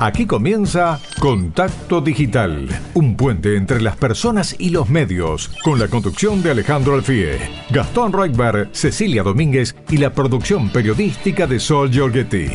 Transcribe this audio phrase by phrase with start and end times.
[0.00, 6.40] Aquí comienza Contacto Digital, un puente entre las personas y los medios, con la conducción
[6.40, 7.36] de Alejandro Alfie,
[7.70, 12.46] Gastón Reutberg, Cecilia Domínguez y la producción periodística de Sol Giorgetti.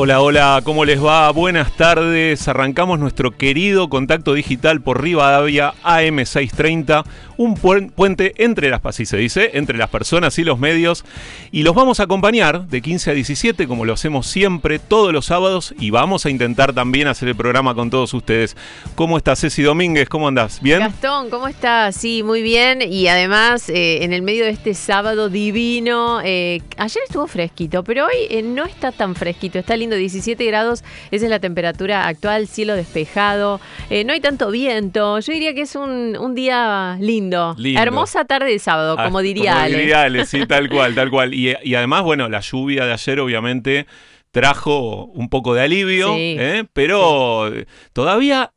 [0.00, 1.28] Hola, hola, ¿cómo les va?
[1.32, 2.46] Buenas tardes.
[2.46, 7.04] Arrancamos nuestro querido contacto digital por Rivadavia AM630
[7.38, 11.04] un puente entre las, así se dice, entre las personas y los medios.
[11.52, 15.26] Y los vamos a acompañar de 15 a 17, como lo hacemos siempre, todos los
[15.26, 15.72] sábados.
[15.78, 18.56] Y vamos a intentar también hacer el programa con todos ustedes.
[18.96, 20.08] ¿Cómo estás, Ceci Domínguez?
[20.08, 20.60] ¿Cómo andás?
[20.60, 20.80] ¿Bien?
[20.80, 21.94] Gastón, ¿cómo estás?
[21.94, 22.82] Sí, muy bien.
[22.82, 28.06] Y además, eh, en el medio de este sábado divino, eh, ayer estuvo fresquito, pero
[28.06, 29.60] hoy eh, no está tan fresquito.
[29.60, 30.82] Está lindo, 17 grados.
[31.12, 33.60] Esa es la temperatura actual, cielo despejado.
[34.04, 35.20] no hay tanto viento.
[35.20, 37.27] Yo diría que es un, un día lindo
[37.76, 40.26] Hermosa tarde de sábado, ah, como diría Ale.
[40.26, 41.34] sí, tal cual, tal cual.
[41.34, 43.86] Y, además, bueno, la lluvia de ayer obviamente
[44.30, 46.64] trajo un poco de alivio, ¿eh?
[46.72, 47.50] pero
[47.92, 48.52] todavía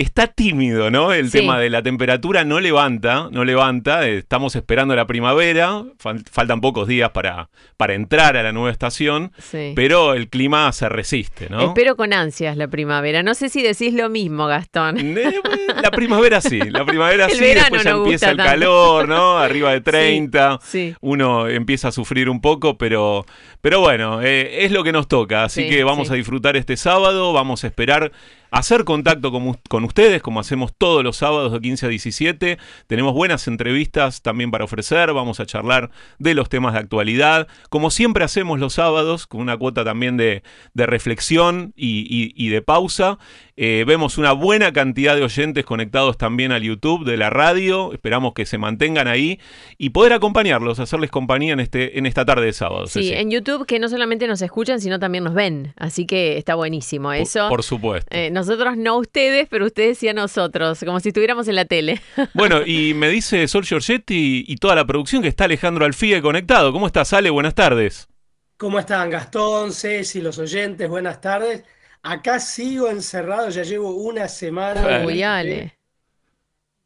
[0.00, 1.12] está tímido, ¿no?
[1.12, 4.06] El tema de la temperatura no levanta, no levanta.
[4.08, 5.84] Estamos esperando la primavera,
[6.30, 9.32] faltan pocos días para, para entrar a la nueva estación,
[9.74, 11.60] pero el clima se resiste, ¿no?
[11.68, 13.22] Espero con ansias la primavera.
[13.22, 14.98] No sé si decís lo mismo, Gastón.
[14.98, 15.40] Eh,
[15.82, 19.38] la primavera sí, la primavera sí, después ya empieza el calor, ¿no?
[19.38, 20.60] Arriba de 30,
[21.00, 23.26] uno empieza a sufrir un poco, pero,
[23.60, 27.32] pero bueno, eh, es lo que nos toca, así que vamos a disfrutar este sábado,
[27.32, 28.12] vamos a esperar
[28.50, 32.58] hacer contacto con, ustedes, como hacemos todos los sábados de 15 a 17.
[32.86, 37.90] Tenemos buenas entrevistas también para ofrecer, vamos a charlar de los temas de actualidad, como
[37.90, 40.42] siempre hacemos los sábados, con una cuota también de,
[40.74, 43.18] reflexión y de pausa.
[43.62, 47.92] Eh, vemos una buena cantidad de oyentes conectados también al YouTube de la radio.
[47.92, 49.38] Esperamos que se mantengan ahí
[49.76, 52.86] y poder acompañarlos, hacerles compañía en, este, en esta tarde de sábado.
[52.86, 55.74] Sí, en YouTube que no solamente nos escuchan, sino también nos ven.
[55.76, 57.50] Así que está buenísimo eso.
[57.50, 58.08] Por, supuesto.
[58.16, 62.00] Eh, nosotros no ustedes, pero ustedes y a nosotros, como si estuviéramos en la tele.
[62.34, 66.72] Bueno, y me dice Sol Giorgetti y, toda la producción que está Alejandro Alfie conectado.
[66.72, 67.30] ¿Cómo estás, Ale?
[67.30, 68.08] Buenas tardes.
[68.56, 70.88] ¿Cómo están Gastón, Ceci, los oyentes?
[70.88, 71.64] Buenas tardes.
[72.02, 75.04] Acá sigo encerrado, ya llevo una semana.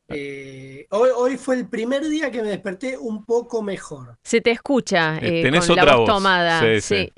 [0.08, 4.18] Eh, hoy, hoy, fue el primer día que me desperté un poco mejor.
[4.22, 6.60] Se te escucha eh, eh con la voz, tomada.
[6.60, 6.96] Sí sí.
[7.06, 7.12] sí,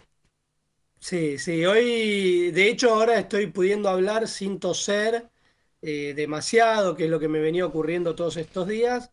[1.11, 5.29] Hoy, de hecho, ahora estoy pudiendo hablar sin toser
[5.83, 9.13] eh, demasiado, que es lo que me venía ocurriendo todos estos días.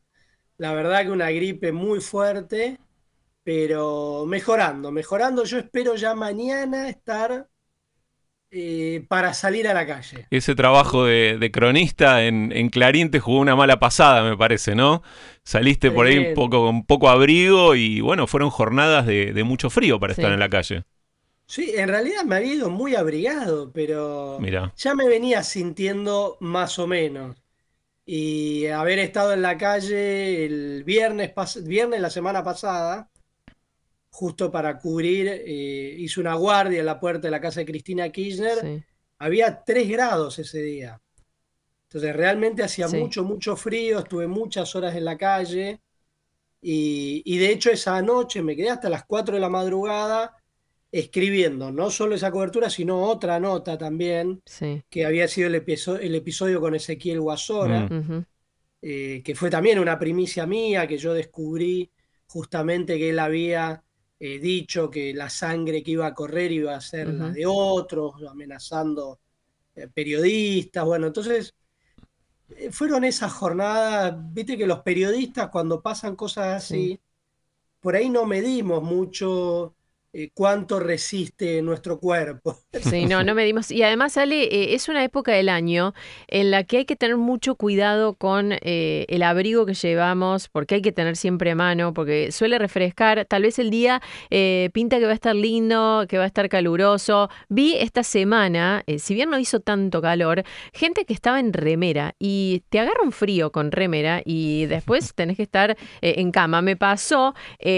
[0.58, 2.80] La verdad que una gripe muy fuerte,
[3.44, 5.44] pero mejorando, mejorando.
[5.44, 7.48] Yo espero ya mañana estar
[8.50, 10.28] eh, para salir a la calle.
[10.30, 15.02] Ese trabajo de, cronista en, Clarín te jugó una mala pasada, me parece, ¿no?
[15.44, 20.00] Saliste por ahí un poco, con poco abrigo y bueno, fueron jornadas de, mucho frío
[20.00, 20.84] para estar en la calle.
[21.46, 24.40] Sí, en realidad me había ido muy abrigado, pero
[24.76, 27.38] ya me venía sintiendo más o menos.
[28.06, 31.34] Y haber estado en la calle el viernes,
[31.64, 33.10] viernes la semana pasada,
[34.10, 38.10] justo para cubrir, eh, hizo una guardia en la puerta de la casa de Cristina
[38.10, 38.84] Kirchner.
[39.20, 41.02] Había tres grados ese día.
[41.94, 45.80] Entonces realmente hacía mucho, mucho frío, estuve muchas horas en la calle
[46.60, 50.36] y, de hecho esa noche me quedé hasta las 4 de la madrugada
[50.94, 54.42] escribiendo no solo esa cobertura, sino otra nota también,
[54.90, 58.26] que había sido el, el episodio con Ezequiel Guasora, mm.
[58.82, 61.92] eh, que fue también una primicia mía, que yo descubrí
[62.28, 63.84] justamente que él había
[64.26, 68.24] He dicho que la sangre que iba a correr iba a ser la de otros,
[68.24, 69.20] amenazando
[69.76, 70.86] eh, periodistas.
[70.86, 71.54] Bueno, entonces
[72.56, 76.98] eh, fueron esas jornadas, viste que los periodistas cuando pasan cosas así,
[77.82, 79.76] por ahí no medimos mucho
[80.16, 82.60] eh, cuánto resiste nuestro cuerpo.
[82.84, 83.72] Sí, no, no medimos.
[83.72, 85.94] Y además, Ale, eh, es una época del año
[86.28, 90.76] en la que hay que tener mucho cuidado con eh, el abrigo que llevamos, porque
[90.76, 93.26] hay que tener siempre mano, porque suele refrescar.
[93.26, 94.02] Tal vez el día
[94.74, 97.30] pinta que va a estar lindo, que va a estar caluroso.
[97.48, 100.44] Vi esta semana, si bien no hizo tanto calor,
[100.74, 105.38] gente que estaba en remera y te agarra un frío con remera y después tenés
[105.38, 106.62] que estar en cama.
[106.62, 107.34] Me pasó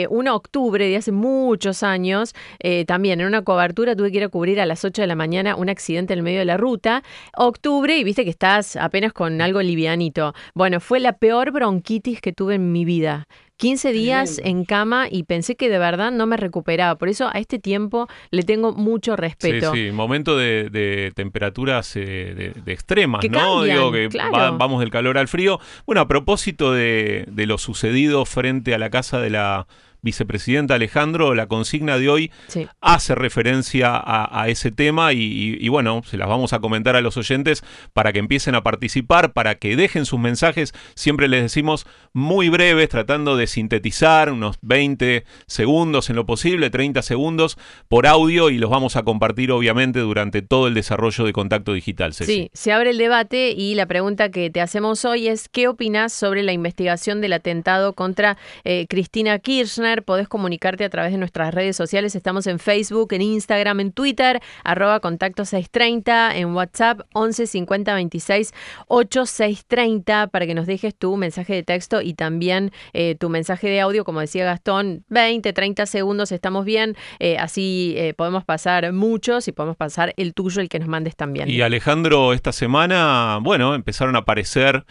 [0.10, 4.24] un octubre de hace muchos años años, eh, también en una cobertura tuve que ir
[4.24, 6.58] a cubrir a las 8 de la mañana un accidente en el medio de la
[6.58, 7.04] ruta.
[7.38, 10.34] Octubre, y viste que estás apenas con algo livianito.
[10.54, 13.28] Bueno, fue la peor bronquitis que tuve en mi vida.
[13.58, 16.98] 15 días en cama y pensé que de verdad no me recuperaba.
[16.98, 19.72] Por eso a este tiempo le tengo mucho respeto.
[19.74, 23.64] Sí, sí, momento de, temperaturas eh, de, extremas, ¿no?
[23.64, 25.62] Digo que vamos del calor al frío.
[25.86, 29.68] Bueno, a propósito de lo sucedido frente a la casa de la
[30.06, 32.32] vicepresidenta Alejandro, la consigna de hoy
[32.80, 37.64] hace referencia a, ese tema y, bueno, se las vamos a comentar a los oyentes
[37.92, 40.74] para que empiecen a participar, para que dejen sus mensajes.
[40.94, 47.02] Siempre les decimos muy breves, tratando de sintetizar unos 20 segundos en lo posible, 30
[47.02, 47.58] segundos
[47.88, 52.14] por audio y los vamos a compartir obviamente durante todo el desarrollo de Contacto Digital.
[52.14, 56.14] Sí, se abre el debate y la pregunta que te hacemos hoy es ¿qué opinas
[56.14, 59.95] sobre la investigación del atentado contra eh, Cristina Kirchner?
[60.04, 62.16] Podés comunicarte a través de nuestras redes sociales.
[62.16, 68.54] Estamos en Facebook, en Instagram, en Twitter, arroba contacto 630, en WhatsApp 11 50 26
[68.88, 73.82] 8630 para que nos dejes tu mensaje de texto y también eh, tu mensaje de
[73.82, 76.96] audio, como decía Gastón, 20, 30 segundos, estamos bien.
[77.20, 81.16] Eh, así eh, podemos pasar muchos y podemos pasar el tuyo, el que nos mandes
[81.16, 81.50] también.
[81.50, 84.86] Y Alejandro, esta semana, bueno, empezaron a aparecer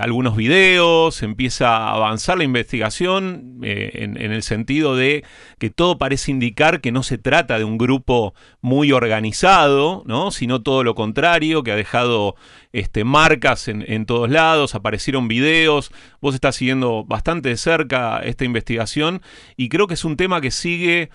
[0.00, 5.24] algunos videos, empieza a avanzar la investigación en, en, el sentido de
[5.58, 10.32] que todo parece indicar que no se trata de un grupo muy organizado, ¿no?
[10.32, 12.34] sino todo lo contrario, que ha dejado
[12.72, 18.44] este, marcas en, en todos lados, aparecieron videos, vos estás siguiendo bastante de cerca esta
[18.44, 19.22] investigación
[19.56, 21.10] y creo que es un tema que sigue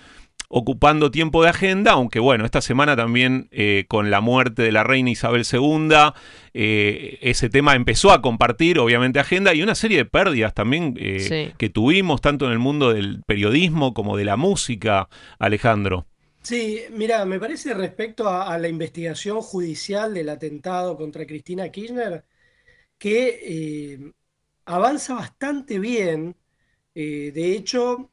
[0.51, 4.83] ocupando tiempo de agenda, aunque bueno, esta semana también eh, con la muerte de la
[4.83, 5.89] reina Isabel II,
[6.55, 11.53] eh, ese tema empezó a compartir obviamente agenda y una serie de pérdidas también eh,
[11.55, 15.07] que tuvimos tanto en el mundo del periodismo como de la música,
[15.37, 16.07] Alejandro.
[16.41, 22.25] Sí, mira, me parece respecto a, la investigación judicial del atentado contra Cristina Kirchner,
[22.97, 24.13] que
[24.65, 26.35] avanza bastante bien.
[26.95, 28.09] de hecho,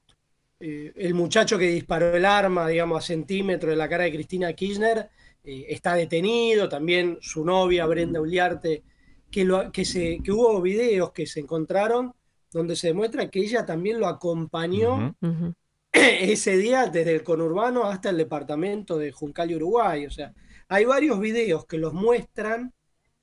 [0.59, 4.53] eh, el muchacho que disparó el arma, digamos, a centímetro de la cara de Cristina
[4.53, 5.11] Kirchner,
[5.45, 8.83] eh, está detenido, también su novia Brenda Uliarte,
[9.31, 12.15] que, lo, que, se, que hubo videos que se encontraron
[12.51, 15.15] donde se demuestra que ella también lo acompañó
[15.93, 20.07] ese día desde el conurbano hasta el departamento de Juncal y Uruguay.
[20.07, 20.33] O sea,
[20.69, 22.73] hay varios videos que los muestran,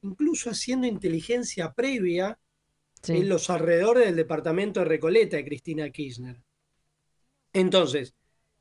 [0.02, 2.38] incluso haciendo inteligencia previa
[3.08, 6.40] en los alrededores del departamento de Recoleta de Cristina Kirchner.
[7.54, 8.16] Entonces,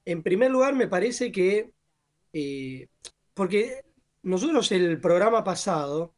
[0.05, 1.73] en primer lugar, me parece que,
[2.33, 2.89] eh,
[3.35, 3.83] porque
[4.23, 6.15] nosotros el programa pasado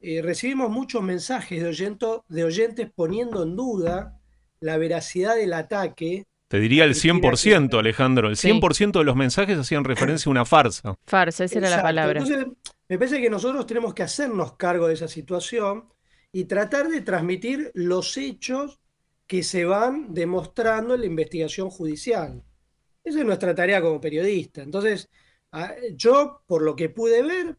[0.00, 1.96] eh, recibimos muchos mensajes de,
[2.28, 4.20] de oyentes poniendo en duda
[4.60, 6.26] la veracidad del ataque.
[6.48, 8.28] Te diría el 100%, Alejandro.
[8.28, 10.96] El 100% de los mensajes hacían referencia a una farsa.
[11.06, 12.20] Farsa, esa era la palabra.
[12.20, 12.46] Entonces,
[12.88, 15.88] me parece que nosotros tenemos que hacernos cargo de esa situación
[16.30, 18.81] y tratar de transmitir los hechos
[19.26, 22.42] que se van demostrando en la investigación judicial.
[23.04, 24.62] Esa es nuestra tarea como periodista.
[24.62, 25.10] Entonces,
[25.94, 27.58] yo, por lo que pude ver,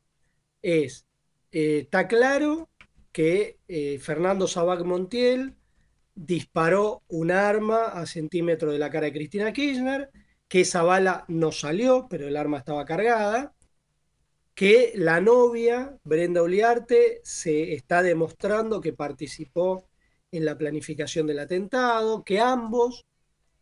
[0.62, 1.06] es,
[1.52, 2.70] eh, está claro
[3.12, 5.56] que eh, Fernando Sabac Montiel
[6.16, 10.10] disparó un arma a centímetros de la cara de Cristina Kirchner,
[10.48, 13.54] que esa bala no salió, pero el arma estaba cargada,
[14.56, 19.88] que la novia, Brenda Uliarte, se está demostrando que participó
[20.34, 23.06] en la planificación del atentado, que ambos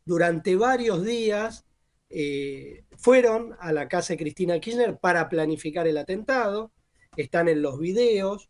[0.06, 1.66] durante varios días
[2.10, 6.72] eh, fueron a la casa de Cristina Kirchner para planificar el atentado,
[7.18, 8.50] están en los videos.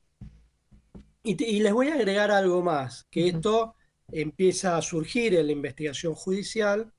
[1.24, 3.76] Y, les voy a agregar algo más, que esto
[4.12, 6.94] empieza a surgir en la investigación judicial,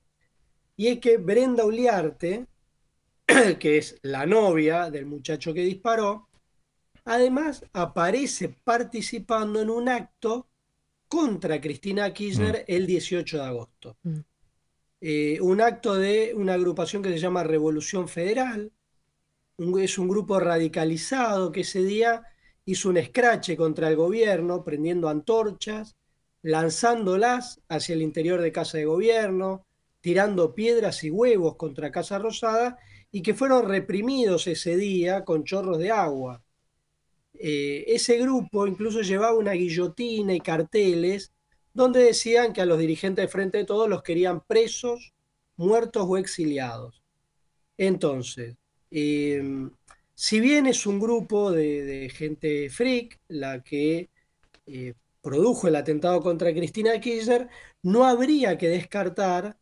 [0.75, 2.47] y es que Brenda Uliarte,
[3.59, 6.27] que es la novia del muchacho que disparó,
[7.05, 10.49] además aparece participando en un acto
[11.13, 12.71] contra Cristina Kirchner mm.
[12.71, 13.97] el 18 de agosto.
[14.01, 14.19] Mm.
[14.99, 18.71] Eh, un acto de una agrupación que se llama Revolución Federal.
[19.79, 22.23] es un grupo radicalizado que ese día
[22.65, 25.95] hizo un escrache contra el gobierno, prendiendo antorchas,
[26.41, 29.67] lanzándolas hacia el interior de Casa de Gobierno,
[30.01, 32.79] tirando piedras y huevos contra Casa Rosada,
[33.11, 36.42] y que fueron reprimidos ese día con chorros de agua.
[37.39, 41.33] Eh, ese grupo incluso llevaba una guillotina y carteles
[41.73, 45.13] donde decían que a los dirigentes de Frente de Todos los querían presos,
[45.57, 47.03] muertos o exiliados.
[47.77, 48.55] Entonces,
[48.91, 49.71] em,
[50.15, 54.09] si bien es un grupo de, gente freak la que
[54.67, 57.49] eh, produjo el atentado contra Cristina Kirchner,
[57.81, 59.57] no habría que descartar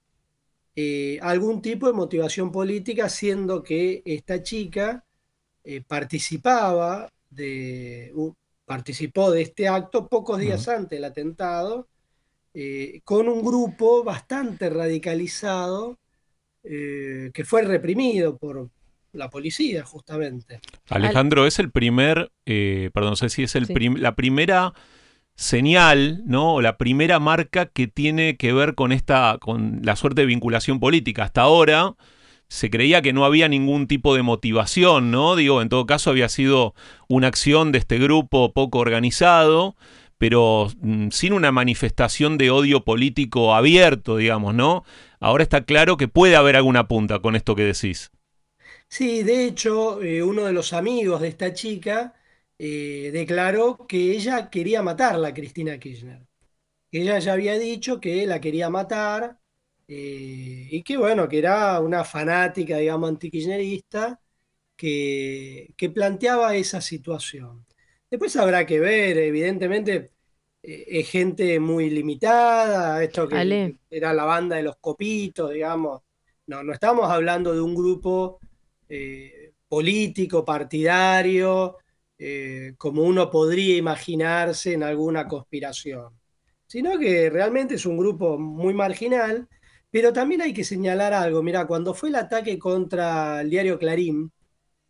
[0.75, 5.06] eh, algún tipo de motivación política, siendo que esta chica
[5.88, 8.13] participaba de,
[8.65, 11.88] participó de este acto pocos días antes del atentado,
[12.53, 15.97] eh, con un grupo bastante radicalizado
[16.63, 18.69] que fue reprimido por
[19.13, 20.59] la policía, justamente.
[20.89, 23.65] Alejandro, es el primer, perdón, no sé si es el
[23.97, 24.71] la primera
[25.35, 26.55] señal, ¿no?
[26.55, 30.79] O la primera marca que tiene que ver con esta, con la suerte de vinculación
[30.79, 31.23] política.
[31.23, 31.95] Hasta ahora
[32.51, 35.38] se creía que no había ningún tipo de motivación, ¿no?
[35.38, 36.75] Digo, en todo caso había sido
[37.08, 39.77] una acción de este grupo poco organizado,
[40.17, 44.84] pero mm, sin una manifestación de odio político abierto, digamos, ¿no?
[45.22, 48.12] Ahora está claro que puede haber alguna punta con esto que decís.
[48.89, 52.15] Sí, de hecho, eh, uno de los amigos de esta chica
[52.60, 56.27] eh, declaró que ella quería matarla a Cristina Kirchner.
[56.91, 59.40] Ella ya había dicho que la quería matar
[59.93, 64.21] eh, y que bueno, que era una fanática, digamos, antikirchnerista
[64.75, 67.65] que, que planteaba esa situación.
[68.10, 70.12] Después habrá que ver, evidentemente,
[70.63, 76.01] eh, es gente muy limitada, esto que era la banda de los copitos, digamos.
[76.48, 78.39] No, no estamos hablando de un grupo
[79.67, 81.77] político, partidario,
[82.24, 86.19] eh, como uno podría imaginarse en alguna conspiración,
[86.67, 89.48] sino que realmente es un grupo muy marginal,
[89.91, 91.43] pero también hay que señalar algo.
[91.43, 94.31] Mira, cuando fue el ataque contra el diario Clarín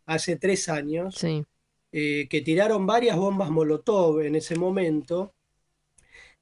[0.06, 1.22] hace tres años,
[1.92, 5.34] eh, que tiraron varias bombas Molotov en ese momento,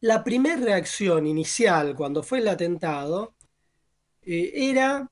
[0.01, 3.35] la primera reacción inicial cuando fue el atentado
[4.23, 5.11] eh, era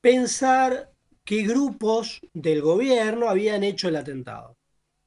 [0.00, 0.92] pensar
[1.24, 4.56] qué grupos del gobierno habían hecho el atentado.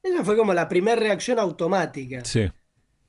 [0.01, 2.25] Esa fue como la primera reacción automática.
[2.25, 2.49] Sí.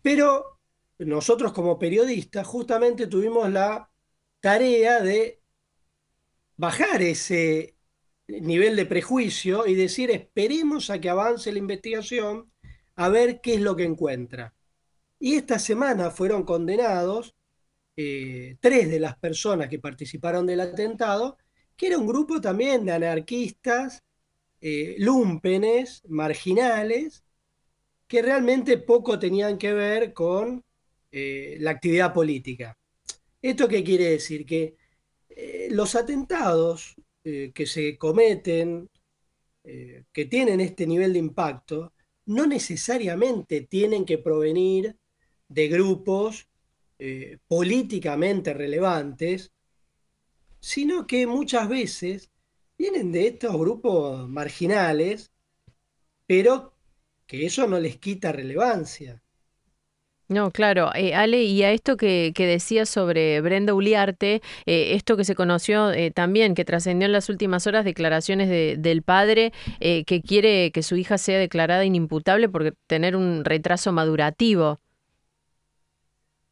[0.02, 0.58] Pero
[0.98, 3.88] nosotros como periodistas justamente tuvimos la
[4.40, 5.40] tarea de
[6.57, 7.76] bajar ese
[8.26, 12.52] nivel de prejuicio y decir esperemos a que avance la investigación
[12.97, 14.54] a ver qué es lo que encuentra.
[15.18, 17.35] Y esta semana fueron condenados
[17.97, 21.38] eh, tres de las personas que participaron del atentado,
[21.76, 24.04] que era un grupo también de anarquistas
[24.61, 27.25] eh, lúmpenes, marginales,
[28.07, 30.64] que realmente poco tenían que ver con
[31.12, 32.77] eh, la actividad política.
[33.42, 34.45] ¿Esto qué quiere decir?
[34.47, 34.76] Que
[35.28, 38.88] eh, los atentados que se cometen,
[39.62, 41.92] que tienen este nivel de impacto,
[42.25, 44.97] no necesariamente tienen que provenir
[45.47, 46.49] de grupos
[47.47, 49.52] políticamente relevantes,
[50.61, 52.30] sino que muchas veces
[52.78, 55.33] vienen de estos grupos marginales,
[56.26, 56.75] pero
[57.26, 59.23] que eso no les quita relevancia.
[60.28, 60.90] No, claro.
[60.94, 65.35] Eh, Ale, y a esto que, que decías sobre Brenda Uliarte, eh, esto que se
[65.35, 70.82] conoció eh, también, que trascendió en las últimas horas, declaraciones del padre que quiere que
[70.82, 74.80] su hija sea declarada inimputable por tener un retraso madurativo.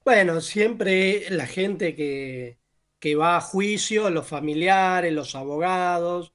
[0.04, 2.59] Bueno, siempre la gente que,
[2.99, 6.33] que va a juicio, los familiares, los abogados,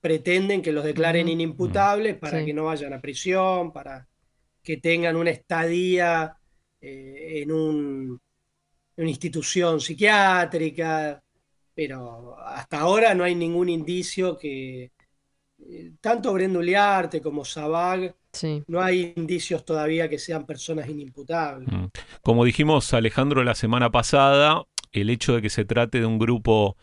[0.00, 4.08] pretenden que los declaren inimputables para que no vayan a prisión, para
[4.62, 6.39] que tengan una estadía
[6.80, 8.20] eh, en, un,
[8.96, 11.22] una institución psiquiátrica,
[11.74, 14.92] pero hasta ahora no hay ningún indicio que
[15.68, 18.14] eh, tanto Brenduliarte como Sabag
[18.68, 21.68] No hay indicios todavía que sean personas inimputables.
[21.68, 21.86] Mm.
[22.22, 26.76] Como dijimos Alejandro la semana pasada, el hecho de que se trate de un grupo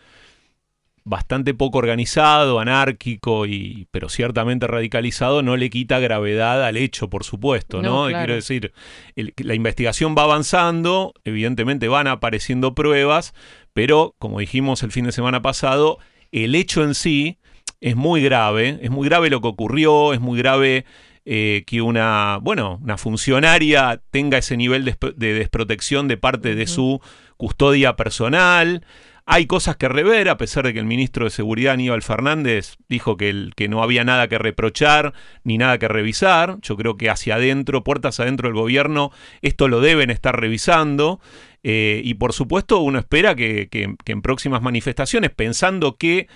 [1.07, 7.23] bastante poco organizado, anárquico y pero ciertamente radicalizado no le quita gravedad al hecho, por
[7.23, 8.07] supuesto, ¿no?
[8.07, 8.73] Quiero decir,
[9.15, 13.33] la investigación va avanzando, evidentemente van apareciendo pruebas,
[13.73, 15.99] pero como dijimos el fin de semana pasado,
[16.31, 17.37] el hecho en sí
[17.79, 20.85] es muy grave, es muy grave lo que ocurrió, es muy grave
[21.25, 27.01] eh, que una, bueno, una funcionaria tenga ese nivel de, desprotección de parte de su
[27.35, 28.85] custodia personal.
[29.29, 33.17] Hay cosas que rever, a pesar de que el ministro de Seguridad, Aníbal Fernández, dijo
[33.17, 36.59] que, el, que no había nada que reprochar ni nada que revisar.
[36.61, 41.19] Yo creo que hacia adentro, puertas adentro del gobierno, esto lo deben estar revisando.
[41.61, 43.67] Eh, y por supuesto, uno espera que,
[44.05, 46.29] en próximas manifestaciones, pensando que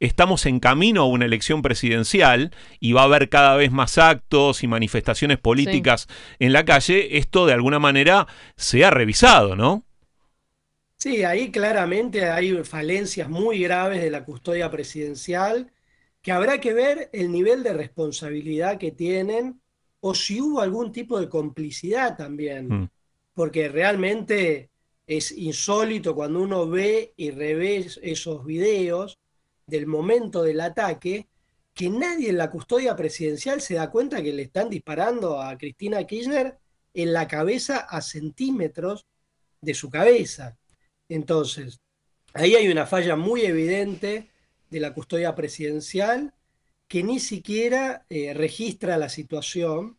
[0.00, 4.64] estamos en camino a una elección presidencial y va a haber cada vez más actos
[4.64, 6.08] y manifestaciones políticas
[6.40, 9.84] en la calle, esto de alguna manera se ha revisado, ¿no?
[11.02, 15.72] Sí, ahí claramente hay falencias muy graves de la custodia presidencial,
[16.20, 19.60] que habrá que ver el nivel de responsabilidad que tienen
[19.98, 22.90] o si hubo algún tipo de complicidad también, mm.
[23.34, 24.70] porque realmente
[25.04, 29.18] es insólito cuando uno ve y revé esos videos
[29.66, 31.26] del momento del ataque,
[31.74, 36.06] que nadie en la custodia presidencial se da cuenta que le están disparando a Cristina
[36.06, 36.58] Kirchner
[36.94, 39.04] en la cabeza a centímetros
[39.60, 40.60] de su cabeza.
[41.14, 41.80] Entonces,
[42.32, 44.30] ahí hay una falla muy evidente
[44.70, 46.32] de la custodia presidencial
[46.88, 49.98] que ni siquiera eh, registra la situación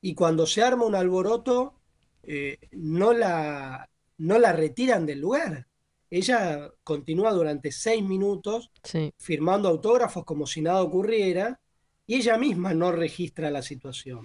[0.00, 1.74] y cuando se arma un alboroto
[2.22, 5.66] eh, no, la, no la retiran del lugar.
[6.08, 8.70] Ella continúa durante seis minutos
[9.18, 11.60] firmando autógrafos como si nada ocurriera
[12.06, 14.22] y ella misma no registra la situación.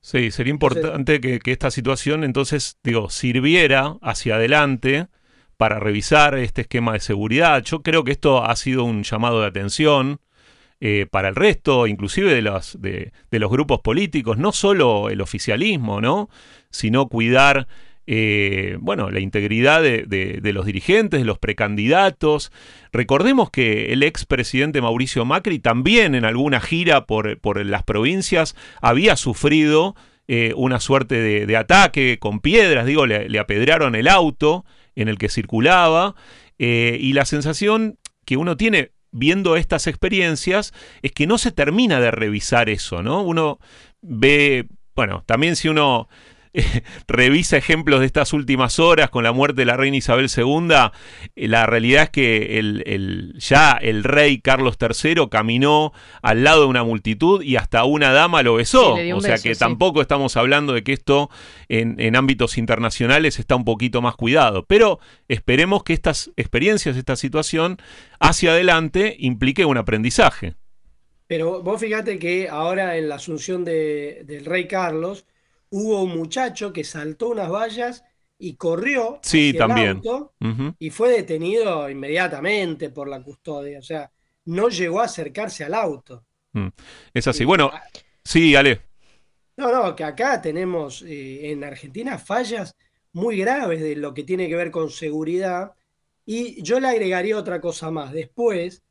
[0.00, 5.08] Sí, sería importante que, esta situación entonces, digo, sirviera hacia adelante
[5.56, 7.62] para revisar este esquema de seguridad.
[7.62, 10.20] Yo creo que esto ha sido un llamado de atención
[10.80, 12.76] eh, para el resto, inclusive de los,
[13.30, 16.28] grupos políticos, no solo el oficialismo, ¿no?
[16.70, 17.68] Sino cuidar
[18.06, 22.52] eh, bueno, la integridad de, los dirigentes, de los precandidatos.
[22.92, 29.94] Recordemos que el expresidente Mauricio Macri también en alguna gira por, las provincias había sufrido
[30.28, 34.64] eh, una suerte de, ataque con piedras, digo, le, apedraron el auto
[34.96, 36.14] en el que circulaba
[36.58, 40.72] eh, y la sensación que uno tiene viendo estas experiencias
[41.02, 43.22] es que no se termina de revisar eso, ¿no?
[43.22, 43.58] Uno
[44.02, 46.08] ve, bueno, también si uno
[47.08, 50.68] revisa ejemplos de estas últimas horas con la muerte de la reina Isabel II,
[51.34, 55.92] eh, la realidad es que el, ya el rey Carlos III caminó
[56.22, 58.94] al lado de una multitud y hasta una dama lo besó.
[58.94, 61.30] o sea que tampoco estamos hablando de que esto
[61.68, 64.64] en, en ámbitos internacionales está un poquito más cuidado.
[64.66, 67.78] Pero esperemos que estas experiencias, esta situación,
[68.20, 70.54] hacia adelante implique un aprendizaje.
[71.26, 75.24] Pero vos fíjate que ahora en la asunción del rey Carlos,
[75.76, 78.04] hubo un muchacho que saltó unas vallas
[78.38, 80.00] y corrió sí, también.
[80.78, 83.80] y fue detenido inmediatamente por la custodia.
[83.80, 84.08] O sea,
[84.44, 86.24] no llegó a acercarse al auto.
[86.52, 86.68] Mm.
[87.12, 87.44] Es así.
[87.44, 87.72] bueno,
[88.22, 88.82] sí, Ale.
[89.56, 92.76] No, no, que acá tenemos eh, en Argentina fallas
[93.12, 95.72] muy graves de lo que tiene que ver con seguridad.
[96.24, 98.12] Y yo le agregaría otra cosa más.
[98.12, 98.84] Después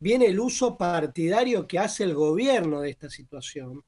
[0.00, 3.84] viene el uso partidario que hace el gobierno de esta situación,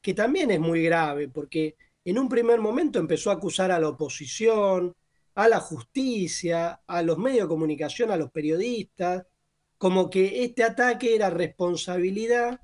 [0.00, 3.88] que también es muy grave, porque en un primer momento empezó a acusar a la
[3.88, 4.94] oposición,
[5.34, 9.26] a la justicia, a los medios de comunicación, a los periodistas,
[9.78, 12.60] como que este ataque era responsabilidad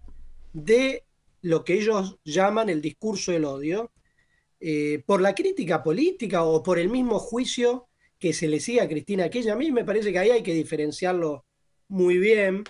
[0.52, 1.04] de
[1.42, 3.92] lo que ellos llaman el discurso del odio,
[4.58, 8.88] eh, por la crítica política o por el mismo juicio que se le sigue a
[8.88, 9.54] Cristina Kirchner.
[9.54, 11.44] A mí me parece que ahí hay que diferenciarlo
[11.88, 12.64] muy bien.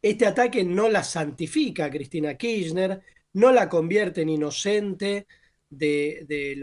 [0.00, 5.26] Este ataque no la santifica a Cristina Kirchner, no la convierte en inocente,
[5.70, 6.56] de,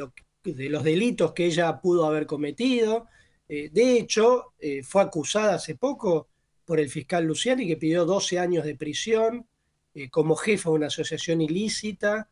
[0.43, 3.07] los delitos que ella pudo haber cometido.
[3.47, 6.29] Eh, de hecho, eh, fue acusada hace poco
[6.65, 9.47] por el fiscal Luciani que pidió 12 años de prisión
[9.93, 12.29] eh, como jefa de una asociación ilícita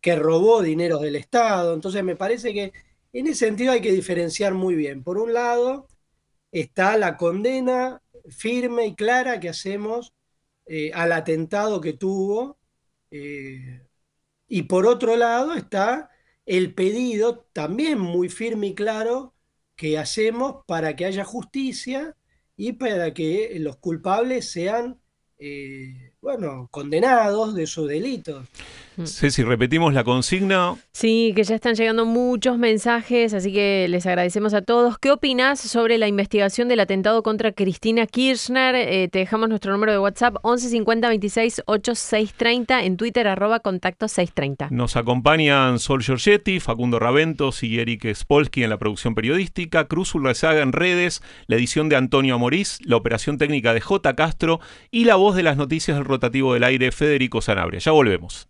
[0.00, 1.74] que robó dinero del Estado.
[1.74, 2.72] Entonces me parece que
[3.12, 5.02] en ese sentido hay que diferenciar muy bien.
[5.04, 5.86] Por un lado
[6.50, 10.14] está la condena firme y clara que hacemos
[10.94, 12.56] al atentado que tuvo
[14.50, 16.10] y por otro lado está
[16.44, 19.32] el pedido también muy firme y claro
[19.76, 22.16] que hacemos para que haya justicia
[22.56, 25.00] y para que los culpables sean,
[25.38, 28.46] eh, bueno, condenados de sus delitos.
[29.06, 30.76] Ceci, repetimos la consigna.
[30.92, 34.98] Sí, que ya están llegando muchos mensajes, así que les agradecemos a todos.
[34.98, 38.74] ¿Qué opinas sobre la investigación del atentado contra Cristina Kirchner?
[38.74, 44.08] Eh, te dejamos nuestro número de WhatsApp 11 50 26 8630 en Twitter arroba contacto
[44.08, 44.68] 630.
[44.70, 50.62] Nos acompañan Sol Giorgetti, Facundo Raventos y Eric Spolsky en la producción periodística, Cruz Urrezaga
[50.62, 54.14] en redes, la edición de Antonio Amorís, la operación técnica de J.
[54.14, 54.60] Castro
[54.90, 57.80] y la voz de las noticias del rotativo del aire Federico Sanabria.
[57.80, 58.49] Ya volvemos.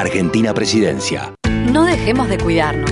[0.00, 1.34] Argentina Presidencia.
[1.70, 2.90] No dejemos de cuidarnos.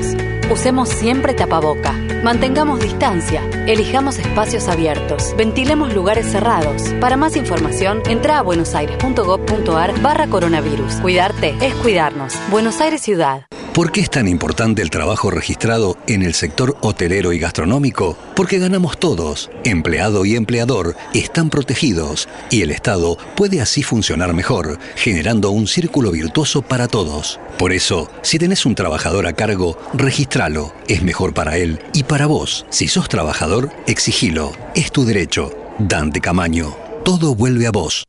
[0.51, 1.93] Usemos siempre tapaboca.
[2.23, 3.43] Mantengamos distancia.
[3.67, 5.35] Elijamos espacios abiertos.
[5.37, 6.83] Ventilemos lugares cerrados.
[7.01, 10.95] Para más información, entra a buenosaires.gov.ar barra coronavirus.
[10.97, 12.35] Cuidarte es cuidarnos.
[12.51, 13.47] Buenos Aires Ciudad.
[13.79, 18.19] ¿Por qué es tan importante el trabajo registrado en el sector hotelero y gastronómico?
[18.35, 19.53] Porque ganamos todos.
[19.63, 26.11] Empleado y empleador están protegidos y el Estado puede así funcionar mejor, generando un círculo
[26.11, 27.39] virtuoso para todos.
[27.57, 30.75] Por eso, si tenés un trabajador a cargo, registralo.
[30.89, 32.67] Es mejor para él y para vos.
[32.71, 34.51] Si sos trabajador, exigilo.
[34.75, 35.53] Es tu derecho.
[35.79, 36.77] Dante Camaño.
[37.05, 38.09] Todo vuelve a vos.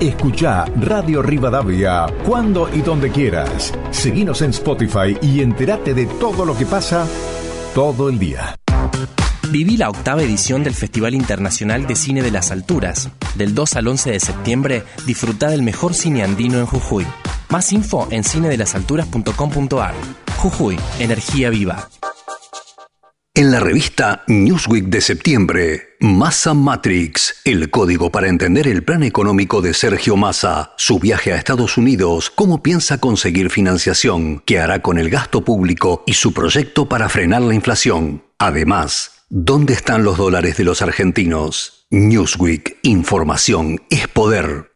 [0.00, 3.72] Escucha Radio Rivadavia cuando y donde quieras.
[3.90, 7.06] Seguinos en Spotify y entérate de todo lo que pasa
[7.74, 8.56] todo el día.
[9.50, 13.10] Viví la octava edición del Festival Internacional de Cine de las Alturas.
[13.36, 17.06] Del 2 al 11 de septiembre, disfruta del mejor cine andino en Jujuy.
[17.50, 19.94] Más info en cinedelasalturas.com.ar.
[20.38, 21.88] Jujuy, energía viva.
[23.36, 29.60] En la revista Newsweek de septiembre, Massa Matrix, el código para entender el plan económico
[29.60, 34.98] de Sergio Massa, su viaje a Estados Unidos, cómo piensa conseguir financiación, qué hará con
[34.98, 38.22] el gasto público y su proyecto para frenar la inflación.
[38.38, 41.86] Además, ¿dónde están los dólares de los argentinos?
[41.90, 44.73] Newsweek, información es poder.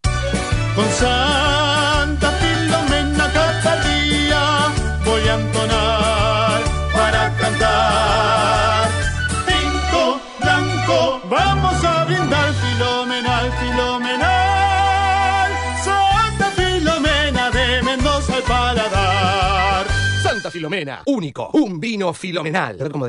[21.06, 21.50] Único.
[21.54, 22.76] Un vino filomenal.
[22.90, 23.06] Como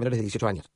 [0.00, 0.66] menores de 18 años.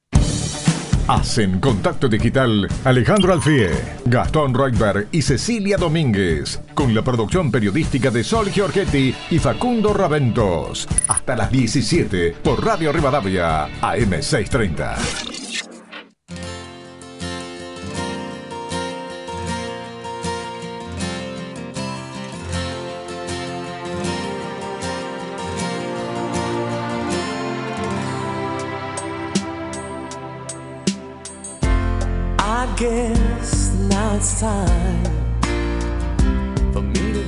[1.08, 3.70] Hacen contacto digital Alejandro Alfie,
[4.04, 10.86] Gastón Reutberg y Cecilia Domínguez, con la producción periodística de Sol Giorgetti y Facundo Raventos.
[11.08, 15.49] Hasta las 17 por Radio Rivadavia, AM630.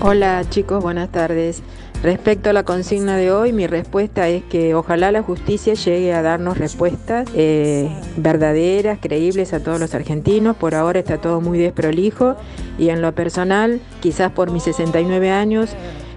[0.00, 1.62] Hola chicos, buenas tardes.
[2.02, 6.20] Respecto a la consigna de hoy, mi respuesta es que ojalá la justicia llegue a
[6.20, 10.57] darnos respuestas eh, verdaderas, creíbles a todos los argentinos.
[10.57, 12.37] Por ahora está todo muy desprolijo
[12.78, 15.70] y en lo personal, quizás por mis 69 años,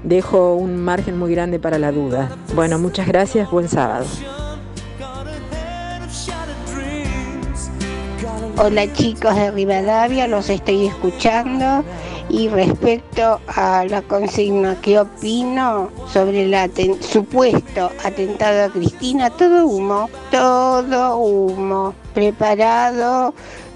[0.04, 2.36] dejo un margen muy grande para la duda.
[2.54, 4.06] Bueno, muchas gracias, buen sábado.
[8.58, 11.84] Hola chicos de Rivadavia, los estoy escuchando.
[12.30, 20.10] Y respecto a la consigna que opino sobre el supuesto atentado a Cristina, todo humo,
[20.32, 23.34] todo humo, preparado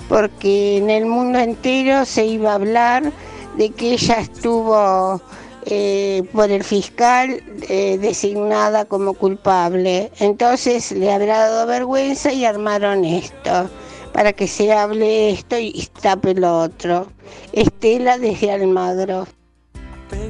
[0.07, 3.11] porque en el mundo entero se iba a hablar
[3.57, 5.21] de que ella estuvo
[5.65, 10.09] eh, por el fiscal eh, designada como culpable.
[10.19, 13.69] Entonces le habrá dado vergüenza y armaron esto
[14.13, 17.07] para que se hable esto y tape lo otro.
[17.53, 19.27] Estela desde Almagro.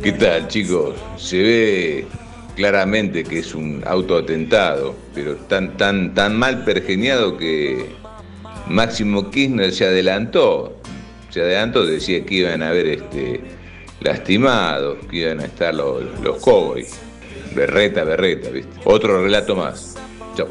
[0.03, 0.95] ¿Qué tal chicos?
[1.17, 2.07] Se ve
[2.55, 7.85] claramente que es un autoatentado, pero tan, tan, tan mal pergeniado que
[8.67, 10.75] Máximo Kirchner se adelantó.
[11.29, 13.41] Se adelantó, decía que iban a haber este,
[14.01, 16.99] lastimados, que iban a estar los, los cowboys.
[17.55, 18.79] Berreta, berreta, ¿viste?
[18.83, 19.95] Otro relato más.
[20.35, 20.47] Chao.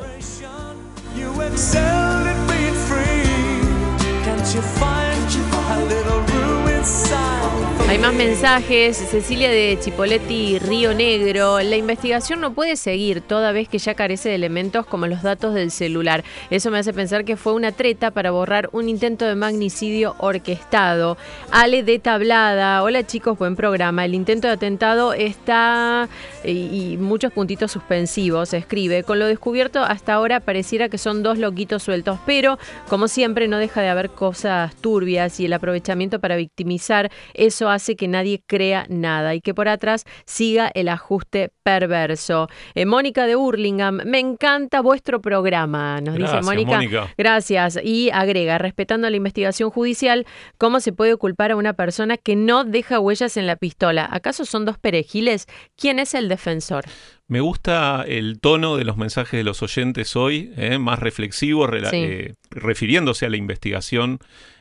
[4.54, 5.34] you find
[5.76, 7.37] a little room inside?
[7.86, 8.96] Hay más mensajes.
[8.96, 11.60] Cecilia de Chipoletti, Río Negro.
[11.60, 15.54] La investigación no puede seguir toda vez que ya carece de elementos como los datos
[15.54, 16.24] del celular.
[16.50, 21.16] Eso me hace pensar que fue una treta para borrar un intento de magnicidio orquestado.
[21.50, 22.82] Ale de Tablada.
[22.82, 24.04] Hola chicos, buen programa.
[24.04, 26.08] El intento de atentado está
[26.44, 28.52] y, muchos puntitos suspensivos.
[28.52, 29.02] Escribe.
[29.02, 33.58] Con lo descubierto hasta ahora pareciera que son dos loquitos sueltos, pero como siempre no
[33.58, 38.86] deja de haber cosas turbias y el aprovechamiento para victimizar eso hace que nadie crea
[38.88, 42.48] nada y que por atrás siga el ajuste perverso.
[42.74, 46.80] Eh, Mónica de Hurlingham, me encanta vuestro programa, nos dice Mónica.
[47.16, 47.78] Gracias.
[47.82, 50.26] Y agrega, respetando la investigación judicial,
[50.56, 54.08] ¿cómo se puede culpar a una persona que no deja huellas en la pistola?
[54.10, 55.46] ¿Acaso son dos perejiles?
[55.76, 56.84] ¿Quién es el defensor?
[57.26, 62.34] Me gusta el tono de los mensajes de los oyentes hoy, eh, más reflexivo, eh,
[62.50, 64.18] refiriéndose a la investigación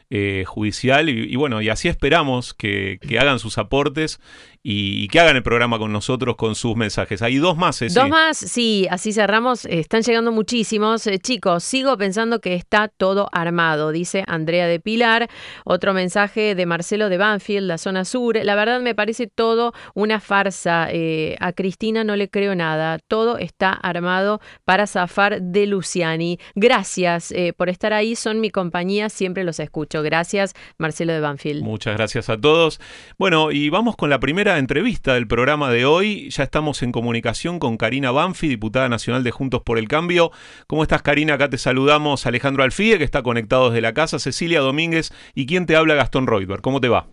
[0.10, 4.20] eh, judicial y, bueno, y así esperamos que, que hagan sus aportes
[4.64, 7.22] y, que hagan el programa con nosotros con sus mensajes.
[7.22, 7.88] Hay dos más, ¿eh?
[7.90, 9.66] Dos más, sí, así cerramos.
[9.66, 11.08] Están llegando muchísimos.
[11.08, 15.30] Eh, chicos, sigo pensando que está todo armado, dice Andrea de Pilar.
[15.64, 18.38] Otro mensaje de Marcelo de Banfield, la zona sur.
[18.44, 20.88] La verdad me parece todo una farsa.
[20.92, 23.00] Eh, a Cristina no le creo nada.
[23.08, 26.40] Todo está armado para zafar de Luciani.
[26.56, 30.02] Gracias por estar ahí, son mi compañía, siempre los escucho.
[30.04, 31.64] Gracias, Marcelo de Banfield.
[31.64, 32.80] Muchas gracias a todos.
[33.18, 36.30] Bueno, y vamos con la primera entrevista del programa de hoy.
[36.30, 40.32] Ya estamos en comunicación con Karina Banfi, diputada nacional de Juntos por el Cambio.
[40.68, 41.36] ¿Cómo estás, Karina?
[41.36, 45.66] Acá te saludamos Alejandro Alfie, que está conectado desde la casa, Cecilia Domínguez y quien
[45.66, 46.62] te habla, Gastón Reutberg.
[46.62, 47.08] ¿Cómo te va?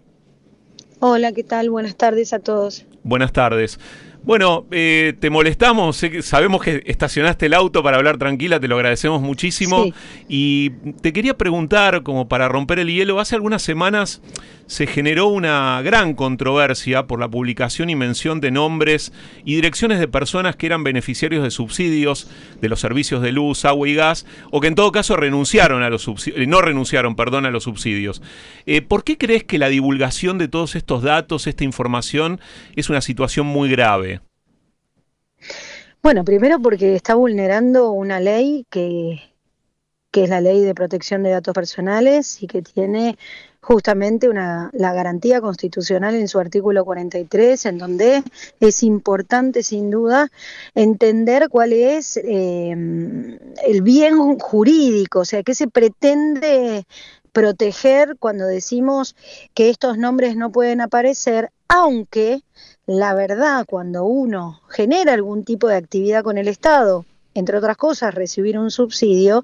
[1.00, 1.70] Hola, ¿qué tal?
[1.70, 2.87] Buenas tardes a todos.
[3.02, 3.78] Buenas tardes.
[4.24, 9.20] Bueno, eh, te molestamos, sabemos que estacionaste el auto para hablar tranquila, te lo agradecemos
[9.20, 9.92] muchísimo.
[10.28, 10.70] Y
[11.02, 14.22] te quería preguntar, como para romper el hielo, hace algunas semanas
[14.66, 19.12] se generó una gran controversia por la publicación y mención de nombres
[19.44, 22.30] y direcciones de personas que eran beneficiarios de subsidios
[22.62, 25.90] de los servicios de luz, agua y gas, o que en todo caso renunciaron a
[25.90, 28.22] los subsidios, eh, no renunciaron, perdón, a los subsidios.
[28.64, 32.40] Eh, ¿Por qué crees que la divulgación de todos estos datos, esta información,
[32.74, 34.13] es una situación muy grave?
[36.05, 39.23] Bueno, primero porque está vulnerando una ley que,
[40.11, 43.17] que es la ley de protección de datos personales y que tiene
[43.62, 48.23] justamente una, la garantía constitucional en su artículo 43, en donde
[48.61, 50.31] es importante sin duda
[50.75, 52.71] entender cuál es eh,
[53.67, 56.85] el bien jurídico, o sea, qué se pretende
[57.33, 59.17] proteger cuando decimos
[59.55, 62.43] que estos nombres no pueden aparecer, aunque
[62.87, 68.14] la verdad cuando uno genera algún tipo de actividad con el Estado, entre otras cosas
[68.14, 69.42] recibir un subsidio,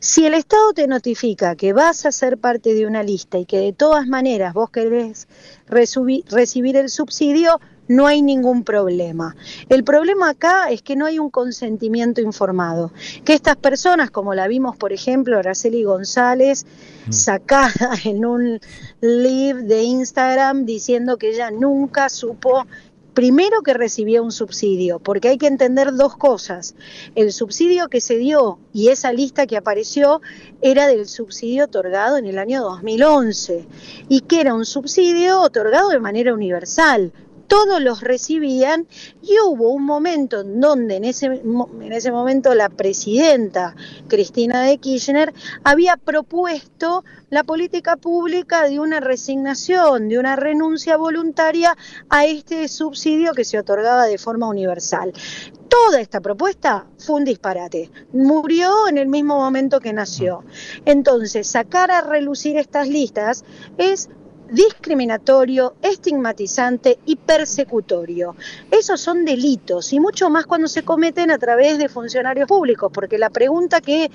[0.00, 3.58] si el Estado te notifica que vas a ser parte de una lista y que
[3.58, 5.26] de todas maneras vos querés
[5.66, 9.34] recibir el subsidio, no hay ningún problema.
[9.68, 12.92] El problema acá es que no hay un consentimiento informado.
[13.24, 16.66] Que estas personas, como la vimos, por ejemplo, Araceli González,
[17.06, 17.12] mm.
[17.12, 18.60] sacada en un
[19.00, 22.66] live de Instagram diciendo que ella nunca supo
[23.18, 26.76] primero que recibía un subsidio, porque hay que entender dos cosas.
[27.16, 30.20] El subsidio que se dio y esa lista que apareció
[30.60, 33.66] era del subsidio otorgado en el año 2011
[34.08, 37.12] y que era un subsidio otorgado de manera universal,
[37.48, 38.86] todos los recibían
[39.22, 43.74] y hubo un momento en donde en ese, en ese momento la presidenta
[44.06, 45.34] Cristina de Kirchner
[45.64, 51.76] había propuesto la política pública de una resignación, de una renuncia voluntaria
[52.08, 55.12] a este subsidio que se otorgaba de forma universal.
[55.68, 57.90] Toda esta propuesta fue un disparate.
[58.12, 60.44] Murió en el mismo momento que nació.
[60.86, 63.44] Entonces, sacar a relucir estas listas
[63.76, 64.08] es
[64.50, 68.34] discriminatorio, estigmatizante y persecutorio.
[68.70, 73.18] Esos son delitos y mucho más cuando se cometen a través de funcionarios públicos, porque
[73.18, 74.10] la pregunta que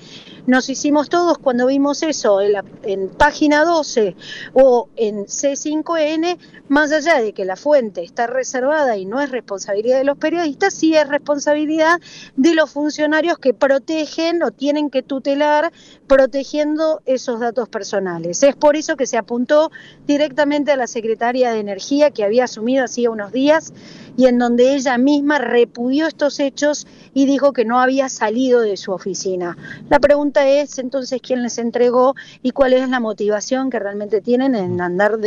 [0.46, 4.16] nos hicimos todos cuando vimos eso en, página 12
[4.52, 9.98] o en C5N, más allá de que la fuente está reservada y no es responsabilidad
[9.98, 12.00] de los periodistas, sí es responsabilidad
[12.36, 15.72] de los funcionarios que protegen o tienen que tutelar
[16.06, 18.42] protegiendo esos datos personales.
[18.42, 19.70] Es por eso que se apuntó
[20.06, 23.72] directamente a la secretaria de Energía que había asumido hacía unos días
[24.16, 28.76] y en donde ella misma repudió estos hechos y dijo que no había salido de
[28.76, 29.56] su oficina.
[29.90, 34.54] La pregunta es entonces quién les entregó y cuál es la motivación que realmente tienen
[34.54, 35.18] en andar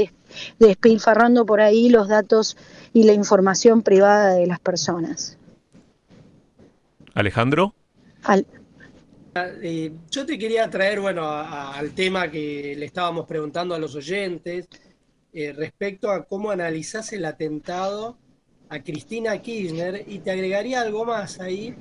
[0.60, 2.58] despilfarrando por ahí los datos
[2.94, 5.38] y la información privada de las personas.
[7.14, 7.74] Alejandro.
[9.62, 14.68] Eh, yo te quería traer, bueno, al tema que le estábamos preguntando a los oyentes
[15.40, 18.18] eh, respecto a cómo analizás el atentado
[18.70, 21.76] a Cristina Kirchner y te agregaría algo más ahí,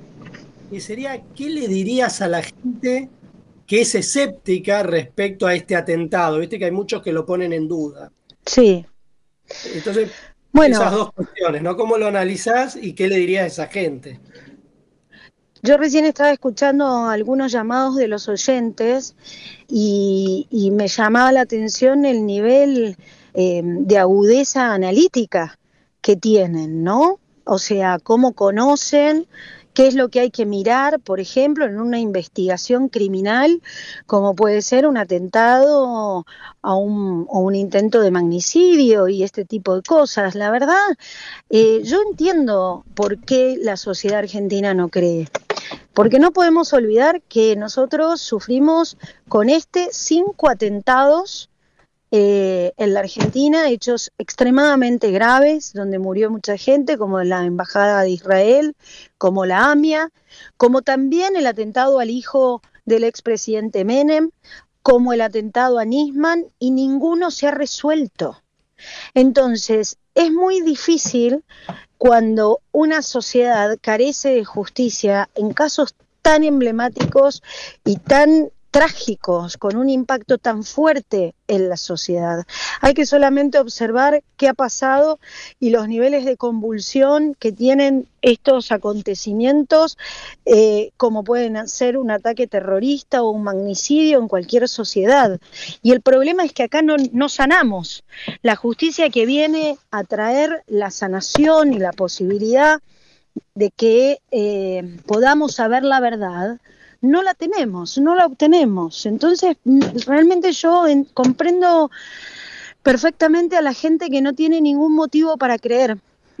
[0.69, 3.09] que sería, ¿qué le dirías a la gente
[3.65, 6.37] que es escéptica respecto a este atentado?
[6.37, 8.11] Viste que hay muchos que lo ponen en duda.
[8.45, 8.85] Sí.
[9.73, 10.11] Entonces,
[10.51, 11.75] bueno, esas dos cuestiones, ¿no?
[11.75, 14.19] ¿Cómo lo analizás y qué le dirías a esa gente?
[15.63, 19.15] Yo recién estaba escuchando algunos llamados de los oyentes
[19.67, 22.95] y, me llamaba la atención el nivel
[23.39, 25.59] eh, de agudeza analítica
[26.01, 27.19] que tienen, ¿no?
[27.43, 29.27] O sea, cómo conocen,
[29.75, 33.61] qué es lo que hay que mirar, por ejemplo, en una investigación criminal,
[34.07, 36.25] como puede ser un atentado
[36.63, 40.33] a un, o un intento de magnicidio y este tipo de cosas.
[40.33, 40.97] La verdad,
[41.51, 45.29] eh, yo entiendo por qué la sociedad argentina no cree.
[45.93, 48.97] Porque no podemos olvidar que nosotros sufrimos
[49.29, 51.51] con este cinco atentados
[52.11, 58.11] eh, en la Argentina, hechos extremadamente graves, donde murió mucha gente, como la Embajada de
[58.11, 58.75] Israel,
[59.17, 60.11] como la AMIA,
[60.55, 64.29] como también el atentado al hijo del expresidente Menem,
[64.81, 68.41] como el atentado a Nisman, y ninguno se ha resuelto.
[69.13, 71.43] Entonces, es muy difícil
[71.97, 77.41] cuando una sociedad carece de justicia en casos tan emblemáticos
[77.83, 82.45] y tan trágicos, con un impacto tan fuerte en la sociedad.
[82.81, 85.19] Hay que solamente observar qué ha pasado
[85.59, 89.97] y los niveles de convulsión que tienen estos acontecimientos,
[90.45, 95.39] eh, como pueden ser un ataque terrorista o un magnicidio en cualquier sociedad.
[95.81, 98.03] Y el problema es que acá no, no sanamos.
[98.41, 102.81] La justicia que viene a traer la sanación y la posibilidad
[103.55, 106.59] de que eh, podamos saber la verdad,
[107.01, 109.05] no la tenemos, no la obtenemos.
[109.05, 109.57] Entonces,
[110.05, 111.91] realmente yo comprendo
[112.83, 115.97] perfectamente a la gente que no tiene ningún motivo para creer.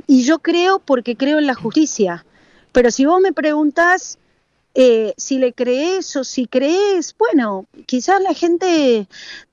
[0.07, 2.25] Y yo creo porque creo en la justicia.
[2.71, 4.17] Pero si vos me preguntás
[4.73, 9.07] eh, si le crees o si crees, bueno, quizás la gente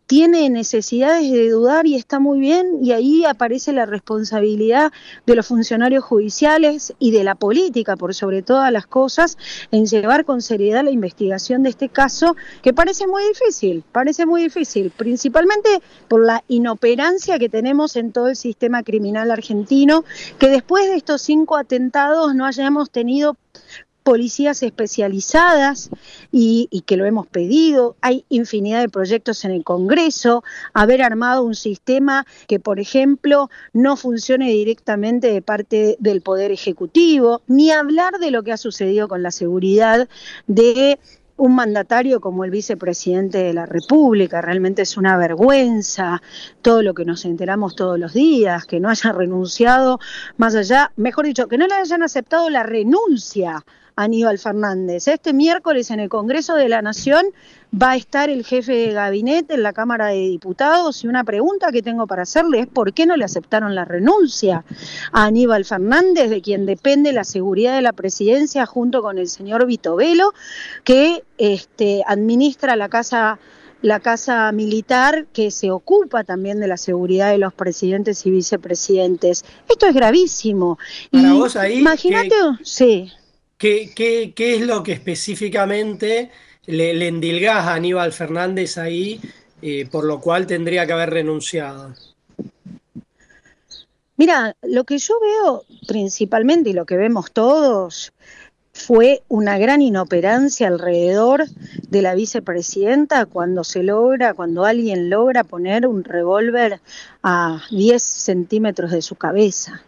[0.07, 4.93] tiene necesidades de dudar y está muy bien, y ahí aparece la responsabilidad
[5.27, 9.39] de los funcionarios judiciales y de la política, por sobre todas las cosas,
[9.71, 14.43] en llevar con seriedad la investigación de este caso, que parece muy difícil, parece muy
[14.43, 20.05] difícil, principalmente por la inoperancia que tenemos en todo el sistema criminal argentino,
[20.39, 23.37] que después de estos cinco atentados no hayamos tenido
[24.05, 25.91] policías especializadas
[26.31, 27.97] y, que lo hemos pedido.
[28.03, 33.97] Hay infinidad de proyectos en el Congreso, haber armado un sistema que, por ejemplo, no
[33.97, 39.23] funcione directamente de parte del Poder Ejecutivo, ni hablar de lo que ha sucedido con
[39.23, 40.07] la seguridad
[40.47, 40.99] de
[41.37, 44.43] un mandatario como el vicepresidente de la República.
[44.43, 46.23] Realmente es una vergüenza
[46.61, 49.99] todo lo que nos enteramos todos los días, que no haya renunciado
[50.37, 53.65] más allá, mejor dicho, que no le hayan aceptado la renuncia
[53.97, 55.09] Aníbal Fernández.
[55.09, 57.27] Este miércoles en el Congreso de la Nación
[57.73, 61.73] va a estar el jefe de gabinete en la Cámara de Diputados y una pregunta
[61.73, 64.65] que tengo para hacerle es por qué no le aceptaron la renuncia
[65.13, 69.67] a Aníbal Fernández, de quien depende la seguridad de la presidencia junto con el señor
[69.67, 70.33] Vito Velo,
[70.83, 73.39] que este, administra la casa
[73.83, 79.45] la casa militar que se ocupa también de la seguridad de los presidentes y vicepresidentes.
[79.69, 80.79] Esto es gravísimo.
[81.11, 83.13] Para vos ahí, imagínate, sí.
[83.65, 86.31] ¿Qué, es lo que específicamente
[86.67, 89.19] le, le endilgas a Aníbal Fernández ahí,
[89.63, 91.95] eh, por lo cual tendría que haber renunciado?
[94.19, 98.13] Mira, lo que yo veo principalmente y lo que vemos todos
[98.75, 101.47] fue una gran inoperancia alrededor
[101.89, 106.81] de la vicepresidenta cuando se logra, cuando alguien logra poner un revólver
[107.23, 109.83] a 10 centímetros de su cabeza.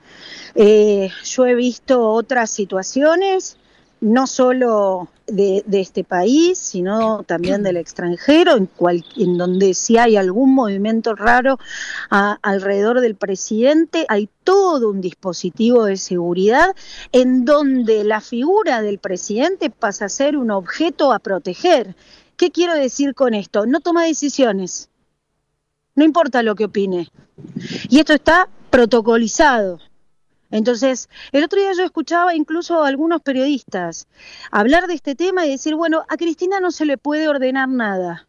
[0.55, 3.59] Eh, yo he visto otras situaciones
[4.01, 8.69] no solo de, este país, sino también del extranjero, en,
[9.17, 11.59] en donde si hay algún movimiento raro
[12.11, 16.75] alrededor del presidente, hay todo un dispositivo de seguridad
[17.13, 21.97] en donde la figura del presidente pasa a ser un objeto a proteger.
[22.37, 23.67] ¿Qué quiero decir con esto?
[23.67, 24.91] No toma decisiones,
[25.95, 27.11] no importa lo que opine.
[27.89, 29.81] Y esto está protocolizado.
[30.51, 34.07] Entonces, el otro día yo escuchaba incluso a algunos periodistas
[34.51, 38.29] hablar de este tema y decir, bueno, a Cristina no se le puede ordenar nada,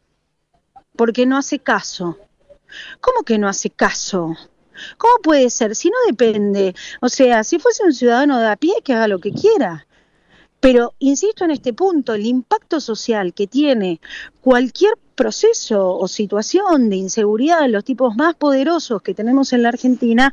[0.96, 2.18] porque no hace caso.
[3.00, 4.36] ¿Cómo que no hace caso?
[4.98, 5.76] ¿Cómo puede ser?
[5.76, 6.76] Si no depende.
[7.02, 9.88] O sea, si fuese un ciudadano de a pie, que haga lo que quiera.
[10.60, 14.02] Pero insisto en este punto, el impacto social que tiene
[14.42, 19.70] cualquier proceso o situación de inseguridad de los tipos más poderosos que tenemos en la
[19.70, 20.32] Argentina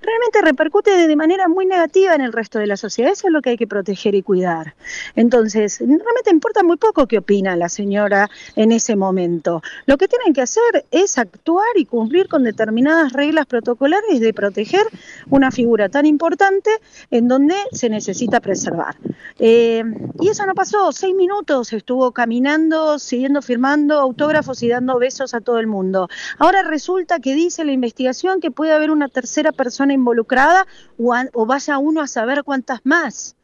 [0.00, 3.10] realmente repercute de manera muy negativa en el resto de la sociedad.
[3.10, 4.74] Eso es lo que hay que proteger y cuidar.
[5.16, 9.62] Entonces, realmente importa muy poco qué opina la señora en ese momento.
[9.86, 14.86] Lo que tienen que hacer es actuar y cumplir con determinadas reglas protocolares de proteger
[15.30, 16.70] una figura tan importante
[17.10, 18.96] en donde se necesita preservar.
[19.38, 19.82] Eh,
[20.20, 24.25] y eso no pasó, seis minutos estuvo caminando, siguiendo firmando autógrafos
[24.62, 26.08] y dando besos a todo el mundo.
[26.38, 30.66] Ahora resulta que dice la investigación que puede haber una tercera persona involucrada
[30.98, 33.36] o, o vaya uno a saber cuántas más.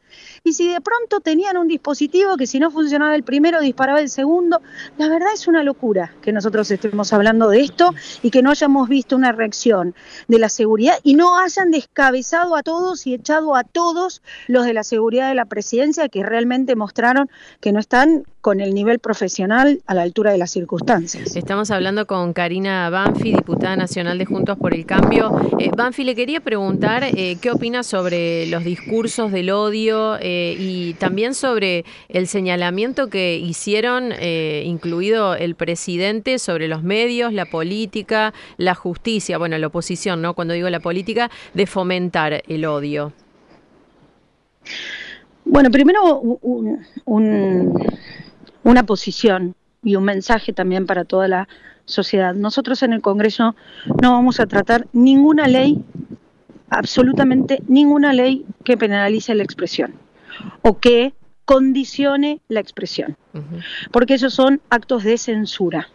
[0.45, 4.09] Y si de pronto tenían un dispositivo que si no funcionaba el primero disparaba el
[4.09, 4.61] segundo,
[4.99, 8.88] la verdad es una locura que nosotros estemos hablando de esto y que no hayamos
[8.88, 9.95] visto una reacción
[10.27, 14.75] de la seguridad y no hayan descabezado a todos y echado a todos los de
[14.75, 17.31] la seguridad de la presidencia que realmente mostraron
[17.61, 21.37] que no están con el nivel profesional a la altura de las circunstancias.
[21.37, 25.31] Estamos hablando con Karina Banfi, diputada nacional de Juntos por el Cambio.
[25.61, 30.95] Eh, Banfi, le quería preguntar eh, qué opina sobre los discursos del odio eh, y
[30.95, 38.75] también sobre el señalamiento que hicieron, incluido el presidente, sobre los medios, la política, la
[38.75, 40.35] justicia, bueno, la oposición, ¿no?
[40.35, 43.13] Cuando digo la política, de fomentar el odio.
[45.45, 46.21] Bueno, primero
[48.65, 51.49] una posición y un mensaje también para toda la
[51.85, 52.35] sociedad.
[52.35, 53.57] Nosotros en el Congreso
[54.01, 55.83] no vamos a tratar ninguna ley,
[56.71, 59.93] absolutamente ninguna ley que penalice la expresión
[60.63, 61.15] o que
[61.45, 63.17] condicione la expresión,
[63.91, 65.89] porque esos son actos de censura.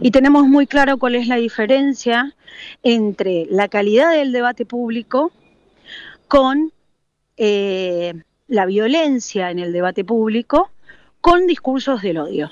[0.00, 2.34] Y tenemos muy claro cuál es la diferencia
[2.82, 5.32] entre la calidad del debate público
[6.28, 6.72] con
[7.36, 8.14] eh,
[8.46, 10.70] la violencia en el debate público
[11.20, 12.50] con discursos del odio.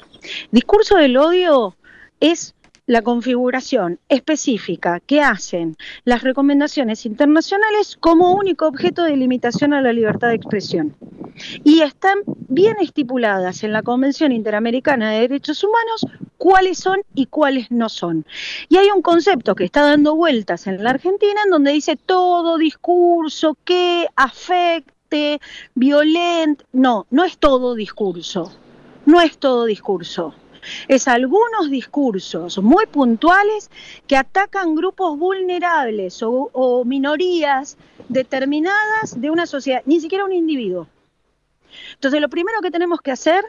[0.50, 1.76] Discurso del odio
[2.20, 2.54] es
[2.92, 9.94] la configuración específica que hacen las recomendaciones internacionales como único objeto de limitación a la
[9.94, 10.94] libertad de expresión.
[11.64, 17.70] Y están bien estipuladas en la Convención Interamericana de Derechos Humanos cuáles son y cuáles
[17.70, 18.26] no son.
[18.68, 22.58] Y hay un concepto que está dando vueltas en la Argentina en donde dice todo
[22.58, 25.40] discurso que afecte,
[25.74, 28.52] violente, no, no es todo discurso,
[29.06, 30.34] no es todo discurso
[30.88, 33.70] es algunos discursos muy puntuales
[34.06, 37.76] que atacan grupos vulnerables o, minorías
[38.08, 40.88] determinadas de una sociedad, ni siquiera un individuo.
[41.94, 43.44] Entonces, lo primero que tenemos que hacer,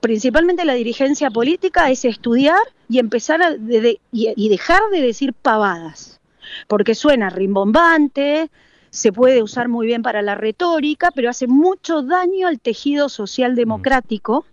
[0.00, 3.56] principalmente la dirigencia política, es estudiar y empezar a
[4.12, 6.20] y dejar de decir pavadas,
[6.68, 8.50] porque suena rimbombante,
[8.90, 13.54] se puede usar muy bien para la retórica, pero hace mucho daño al tejido social
[13.54, 14.44] democrático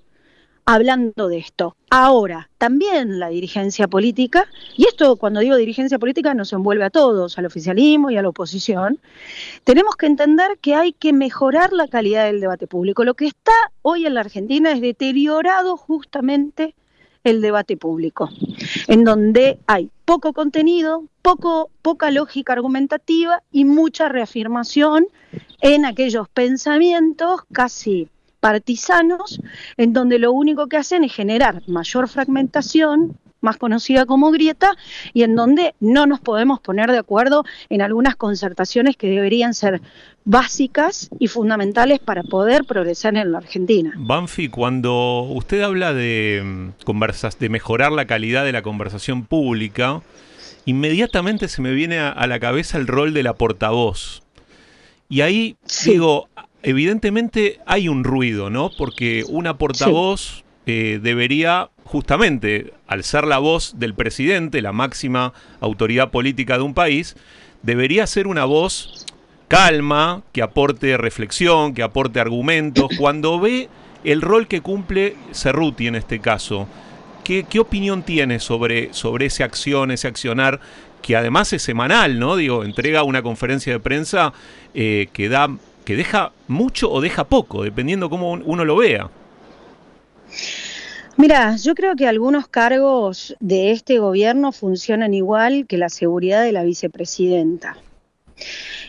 [0.67, 1.77] hablando de esto.
[1.89, 7.37] Ahora, también la dirigencia política, y esto cuando digo dirigencia política nos envuelve a todos,
[7.37, 8.99] al oficialismo y a la oposición,
[9.63, 13.05] tenemos que entender que hay que mejorar la calidad del debate público.
[13.05, 16.75] Lo que está hoy en la Argentina es deteriorado justamente
[17.23, 18.29] el debate público,
[18.87, 25.07] en donde hay poco contenido, poco, poca lógica argumentativa y mucha reafirmación
[25.61, 28.09] en aquellos pensamientos casi
[28.39, 29.41] partisanos,
[29.77, 34.71] en donde lo único que hacen es generar mayor fragmentación, más conocida como grieta,
[35.13, 39.81] y en donde no nos podemos poner de acuerdo en algunas concertaciones que deberían ser
[40.25, 43.93] básicas y fundamentales para poder progresar en la Argentina.
[43.95, 50.01] Banfi, cuando usted habla de, mm, conversas, de mejorar la calidad de la conversación pública,
[50.65, 54.21] inmediatamente se me viene a, la cabeza el rol de la portavoz.
[55.09, 55.55] Y ahí
[55.85, 56.29] digo,
[56.63, 58.71] evidentemente hay un ruido, ¿no?
[58.77, 66.11] Porque una portavoz eh, debería, justamente, al ser la voz del presidente, la máxima autoridad
[66.11, 67.15] política de un país,
[67.63, 69.05] debería ser una voz
[69.47, 72.87] calma, que aporte reflexión, que aporte argumentos.
[72.97, 73.69] Cuando ve
[74.03, 76.67] el rol que cumple Cerruti en este caso,
[77.23, 80.59] ¿qué, opinión tiene sobre, sobre esa acción, ese accionar?
[81.07, 82.35] Que además es semanal, ¿no?
[82.35, 84.33] Digo, entrega una conferencia de prensa
[84.73, 85.47] eh, que da
[85.85, 89.09] que deja mucho o deja poco, dependiendo cómo uno lo vea.
[91.15, 96.51] Mira, yo creo que algunos cargos de este gobierno funcionan igual que la seguridad de
[96.51, 97.77] la vicepresidenta.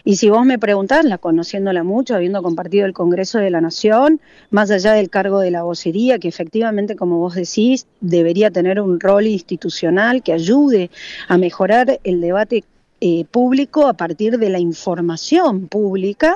[0.04, 4.20] Y si vos me preguntás, la conociéndola mucho, habiendo compartido el Congreso de la Nación,
[4.50, 9.00] más allá del cargo de la vocería, que efectivamente, como vos decís, debería tener un
[9.00, 10.90] rol institucional que ayude
[11.28, 12.64] a mejorar el debate
[13.00, 16.34] eh, público a partir de la información pública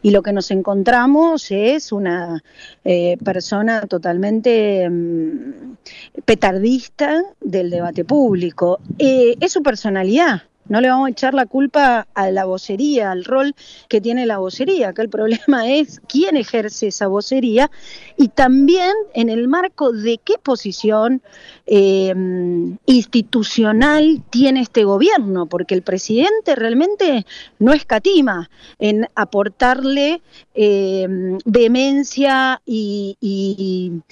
[0.00, 2.40] y lo que nos encontramos es una
[2.84, 5.76] eh, persona totalmente mm,
[6.24, 8.78] petardista del debate público.
[8.96, 13.24] Eh, es su personalidad, no le vamos a echar la culpa a la vocería, al
[13.24, 13.54] rol
[13.88, 14.88] que tiene la vocería.
[14.88, 17.70] Acá el problema es quién ejerce esa vocería
[18.16, 21.22] y también en el marco de qué posición
[21.66, 22.14] eh,
[22.86, 27.26] institucional tiene este gobierno, porque el presidente realmente
[27.58, 30.22] no escatima en aportarle
[30.54, 31.06] eh,
[31.44, 34.02] vehemencia y,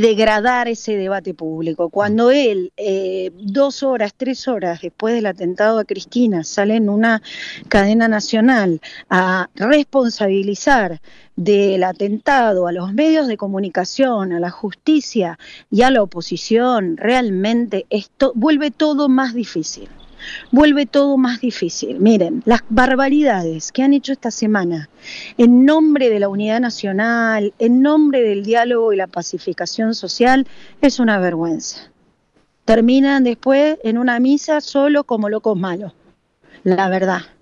[0.00, 1.88] degradar ese debate público.
[1.88, 7.22] Cuando él, eh, dos horas, tres horas después del atentado a Cristina, sale en una
[7.68, 11.00] cadena nacional a responsabilizar
[11.36, 15.38] del atentado a los medios de comunicación, a la justicia
[15.70, 19.88] y a la oposición, realmente esto vuelve todo más difícil.
[20.50, 22.00] Vuelve todo más difícil.
[22.00, 24.88] Miren, las barbaridades que han hecho esta semana
[25.38, 30.46] en nombre de la unidad nacional, en nombre del diálogo y la pacificación social,
[30.80, 31.90] es una vergüenza.
[32.64, 35.92] Terminan después en una misa solo como locos malos.
[36.62, 37.33] La verdad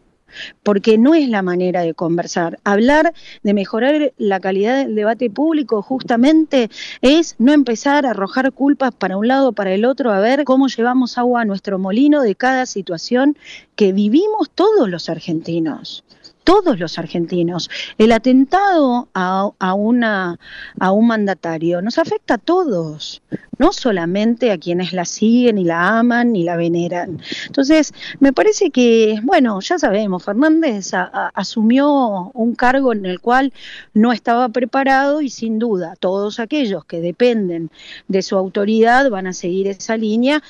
[0.63, 2.59] porque no es la manera de conversar.
[2.65, 6.71] Hablar de mejorar la calidad del debate público justamente
[7.01, 10.45] es no empezar a arrojar culpas para un lado o para el otro, a ver
[10.45, 13.37] cómo llevamos agua a nuestro molino de cada situación
[13.77, 16.05] que vivimos todos los argentinos
[16.45, 17.71] todos los argentinos.
[17.99, 20.39] El atentado a, una,
[20.79, 23.23] a un mandatario nos afecta a todos,
[23.59, 27.21] no solamente a quienes la siguen y la aman y la veneran.
[27.47, 30.91] Entonces, me parece que, bueno, ya sabemos, Fernández
[31.35, 33.53] asumió un cargo en el cual
[33.95, 37.71] no estaba preparado y sin duda todos aquellos que dependen
[38.09, 40.43] de su autoridad van a seguir esa línea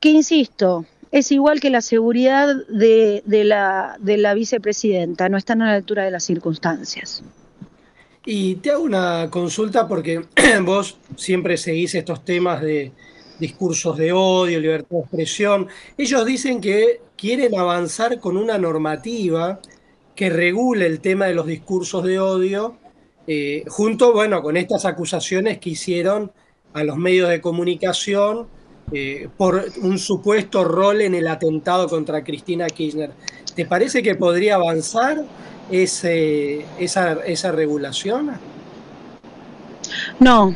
[0.00, 5.66] que, insisto, es igual que la seguridad de, la, de la vicepresidenta, no están a
[5.66, 7.22] la altura de las circunstancias.
[8.24, 10.24] Y te hago una consulta porque
[10.62, 12.92] vos siempre seguís estos temas de
[13.38, 15.68] discursos de odio, libertad de expresión.
[15.96, 19.60] Ellos dicen que quieren avanzar con una normativa
[20.14, 22.78] que regule el tema de los discursos de odio,
[23.26, 26.32] eh, junto, bueno, con estas acusaciones que hicieron
[26.72, 28.48] a los medios de comunicación
[28.92, 33.10] eh, por un supuesto rol en el atentado contra Cristina Kirchner.
[33.54, 35.24] ¿Te parece que podría avanzar
[35.70, 38.32] ese, esa, esa regulación?
[40.20, 40.54] No,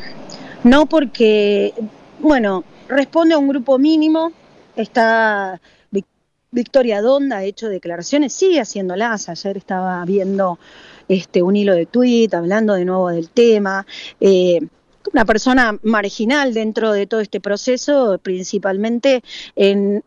[0.63, 1.73] no porque,
[2.19, 4.31] bueno, responde a un grupo mínimo,
[4.75, 5.59] está
[6.53, 10.59] Victoria Donda ha hecho declaraciones, sigue haciéndolas, ayer estaba viendo
[11.07, 13.85] este, un hilo de tuit hablando de nuevo del tema.
[14.19, 14.59] Eh,
[15.13, 19.23] una persona marginal dentro de todo este proceso, principalmente
[19.55, 20.03] en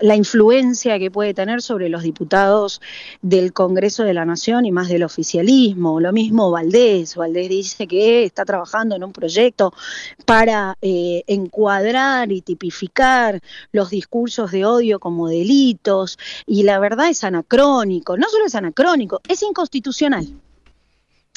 [0.00, 2.80] la influencia que puede tener sobre los diputados
[3.22, 6.00] del Congreso de la Nación y más del oficialismo.
[6.00, 7.16] Lo mismo Valdés.
[7.16, 9.72] Valdés dice que está trabajando en un proyecto
[10.24, 13.40] para eh, encuadrar y tipificar
[13.72, 18.16] los discursos de odio como delitos y la verdad es anacrónico.
[18.16, 20.26] No solo es anacrónico, es inconstitucional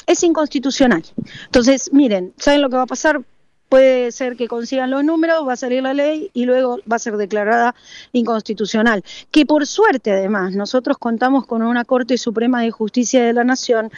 [0.06, 1.02] es inconstitucional.
[1.46, 3.22] Entonces, miren, ¿saben lo que va a pasar?
[3.68, 7.00] Puede ser que consigan los números, va a salir la ley y luego va a
[7.00, 7.74] ser declarada
[8.12, 9.02] inconstitucional.
[9.30, 13.90] Que por suerte, además, nosotros contamos con una Corte Suprema de Justicia de la Nación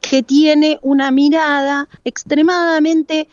[0.00, 3.28] que tiene una mirada extremadamente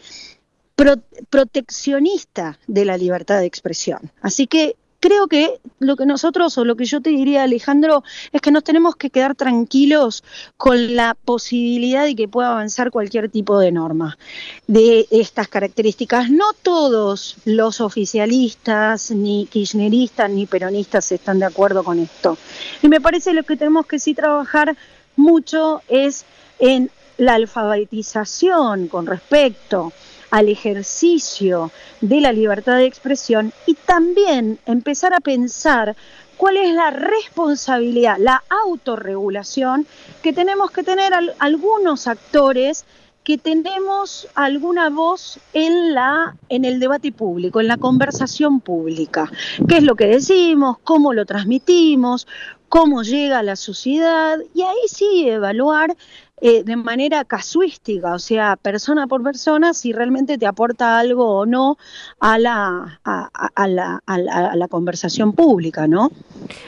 [1.30, 4.12] proteccionista de la libertad de expresión.
[4.22, 8.42] Así que creo que lo que nosotros, o lo que yo te diría, Alejandro, es
[8.42, 10.24] que nos tenemos que quedar tranquilos
[10.58, 14.18] con la posibilidad de que pueda avanzar cualquier tipo de norma
[14.66, 16.32] de estas características.
[16.32, 22.40] No todos los oficialistas, ni kirchneristas, ni peronistas están de acuerdo con esto.
[22.82, 24.76] Y me parece lo que tenemos que sí trabajar
[25.16, 26.26] mucho es
[26.58, 26.90] en
[27.20, 29.94] la alfabetización con respecto
[30.36, 31.72] al ejercicio
[32.02, 35.96] de la libertad de expresión y también empezar a pensar
[36.36, 39.88] cuál es la responsabilidad, la autorregulación
[40.22, 42.84] que tenemos que tener algunos actores
[43.24, 49.32] que tenemos alguna voz en la en el debate público, en la conversación pública.
[49.70, 50.80] ¿Qué es lo que decimos?
[50.84, 52.28] ¿Cómo lo transmitimos?
[52.70, 54.38] ¿Cómo llega a la sociedad?
[54.54, 55.96] Y ahí sí evaluar
[56.42, 61.46] eh, de manera casuística, o sea, persona por persona, si realmente te aporta algo o
[61.46, 61.78] no
[62.20, 66.12] a la, a, la, a la, conversación pública, ¿no?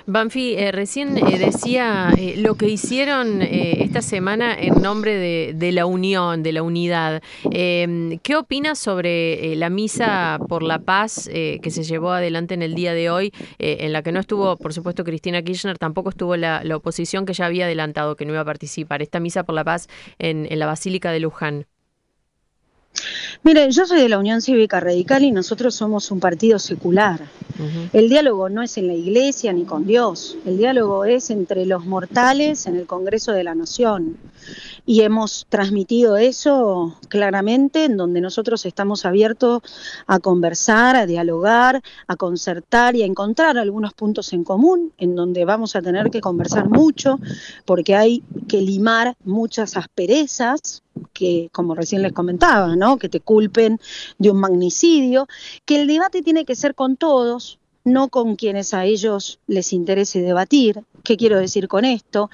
[0.06, 5.86] Banfi, eh, recién eh, decía lo que hicieron esta semana en nombre de, de, la
[5.86, 7.22] unión, de la unidad.
[7.52, 12.74] Em, ¿Qué opinas sobre la misa por la paz que se llevó adelante en el
[12.74, 16.62] día de hoy, en la que no estuvo, por supuesto, Cristina Kirchner, tampoco estuvo la,
[16.76, 19.02] oposición que ya había adelantado que no iba a participar?
[19.02, 19.88] Esta misa por la Paz
[20.20, 21.66] en, la Basílica de Luján?
[23.44, 27.22] Mire, yo soy de la Unión Cívica Radical y nosotros somos un partido secular.
[27.94, 31.86] El diálogo no es en la iglesia ni con Dios, el diálogo es entre los
[31.86, 34.18] mortales en el Congreso de la Nación.
[34.86, 39.62] Y hemos transmitido eso claramente en donde nosotros estamos abiertos
[40.06, 45.44] a conversar, a dialogar, a concertar y a encontrar algunos puntos en común, en donde
[45.46, 47.20] vamos a tener que conversar mucho,
[47.66, 50.84] porque hay que limar muchas asperezas,
[51.14, 52.98] que, como recién les comentaba, ¿no?
[52.98, 53.80] que te culpen
[54.18, 55.28] de un magnicidio,
[55.66, 60.22] que el debate tiene que ser con todos, no con quienes a ellos les interese
[60.22, 60.84] debatir.
[61.04, 62.30] ¿Qué quiero decir con esto?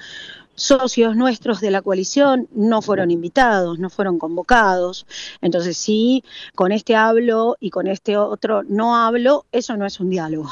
[0.54, 5.06] Socios nuestros de la coalición no fueron invitados, no fueron convocados.
[5.40, 6.24] Entonces, si
[6.54, 10.50] con este hablo y con este otro no hablo, eso no es un diálogo.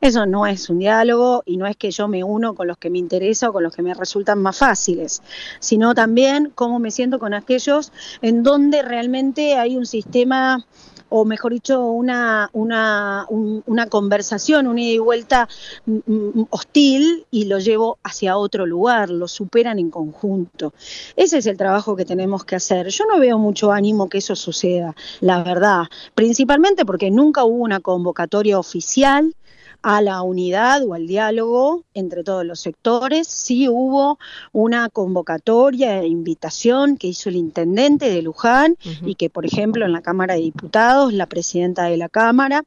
[0.00, 2.90] Eso no es un diálogo y no es que yo me uno con los que
[2.90, 5.22] me interesa o con los que me resultan más fáciles,
[5.60, 10.66] sino también cómo me siento con aquellos en donde realmente hay un sistema
[11.08, 15.48] o mejor dicho, una, una, una conversación, una ida y vuelta
[15.86, 20.72] mm, mm, hostil y lo llevo hacia otro lugar, lo superan en conjunto.
[21.16, 22.88] Ese es el trabajo que tenemos que hacer.
[22.88, 25.84] Yo no veo mucho ánimo que eso suceda, la verdad,
[26.14, 29.34] principalmente porque nunca hubo una convocatoria oficial
[29.82, 33.28] a la unidad o al diálogo entre todos los sectores.
[33.28, 34.18] Sí hubo
[34.52, 39.92] una convocatoria e invitación que hizo el intendente de Luján y que, por ejemplo, en
[39.92, 42.64] la Cámara de Diputados, la presidenta de la Cámara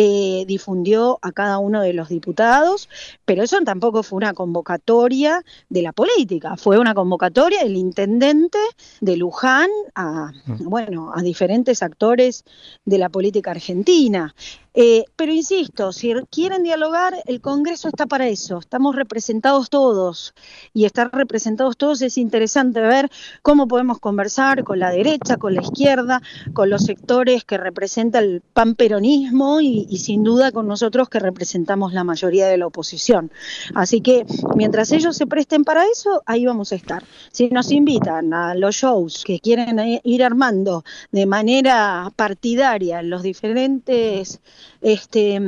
[0.00, 2.88] eh, difundió a cada uno de los diputados,
[3.24, 8.58] pero eso tampoco fue una convocatoria de la política, fue una convocatoria del intendente
[9.00, 10.30] de Luján a,
[10.60, 12.44] bueno, a diferentes actores
[12.84, 14.36] de la política argentina.
[14.80, 20.34] Eh, pero insisto, si quieren dialogar, el Congreso está para eso, estamos representados todos
[20.72, 23.10] y estar representados todos es interesante ver
[23.42, 26.22] cómo podemos conversar con la derecha, con la izquierda,
[26.52, 31.92] con los sectores que representa el panperonismo y, y, sin duda con nosotros que representamos
[31.92, 33.30] la mayoría de la oposición.
[33.74, 37.02] Así que mientras ellos se presten para eso, ahí vamos a estar.
[37.32, 43.22] Si nos invitan a los shows que quieren ir armando de manera partidaria en los
[43.22, 44.40] diferentes
[44.80, 45.40] este,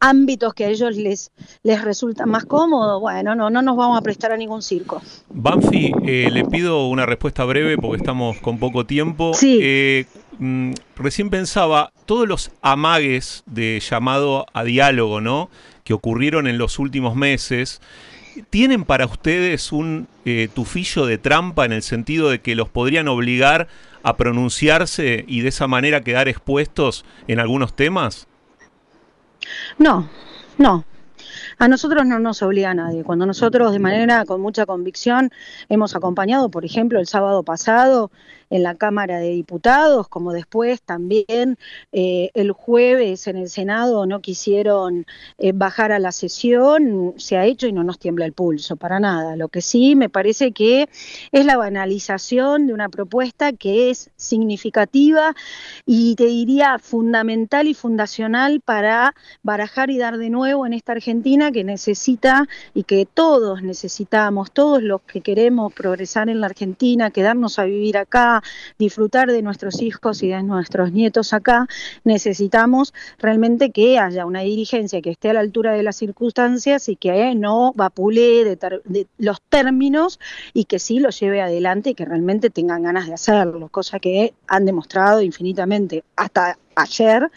[0.00, 1.30] ámbitos que a ellos les,
[1.62, 5.00] les resulta más cómodo, bueno, no, no nos vamos a prestar a ningún circo.
[5.30, 9.32] Banfi, eh, le pido una respuesta breve porque estamos con poco tiempo.
[9.34, 9.58] Sí.
[9.62, 10.06] Eh,
[10.38, 15.48] Mm, recién pensaba, todos los amagues de llamado a diálogo, ¿no?
[15.84, 17.80] Que ocurrieron en los últimos meses,
[18.50, 23.08] ¿tienen para ustedes un eh, tufillo de trampa en el sentido de que los podrían
[23.08, 23.68] obligar
[24.02, 28.26] a pronunciarse y de esa manera quedar expuestos en algunos temas?
[29.78, 30.08] No,
[30.58, 30.84] no,
[31.58, 33.02] a nosotros no nos obliga a nadie.
[33.02, 35.30] Cuando nosotros de manera con mucha convicción
[35.68, 38.10] hemos acompañado, por ejemplo, el sábado pasado
[38.50, 41.58] en la Cámara de Diputados, como después también
[41.92, 45.06] eh, el jueves en el Senado no quisieron
[45.38, 49.00] eh, bajar a la sesión, se ha hecho y no nos tiembla el pulso, para
[49.00, 49.36] nada.
[49.36, 50.88] Lo que sí me parece que
[51.32, 55.34] es la banalización de una propuesta que es significativa
[55.84, 61.50] y te diría fundamental y fundacional para barajar y dar de nuevo en esta Argentina
[61.52, 67.58] que necesita y que todos necesitamos, todos los que queremos progresar en la Argentina, quedarnos
[67.58, 68.35] a vivir acá,
[68.78, 71.66] disfrutar de nuestros hijos y de nuestros nietos acá,
[72.04, 76.96] necesitamos realmente que haya una dirigencia que esté a la altura de las circunstancias y
[76.96, 80.18] que no vapule de, de los términos
[80.52, 84.34] y que sí lo lleve adelante y que realmente tengan ganas de hacerlo, cosa que
[84.46, 87.30] han demostrado infinitamente hasta ayer,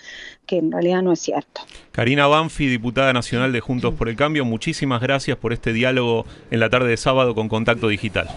[0.45, 1.61] que en realidad no es cierto.
[1.91, 6.59] Karina Banfi, diputada nacional de Juntos por el Cambio, muchísimas gracias por este diálogo en
[6.59, 8.27] la tarde de sábado con Contacto Digital.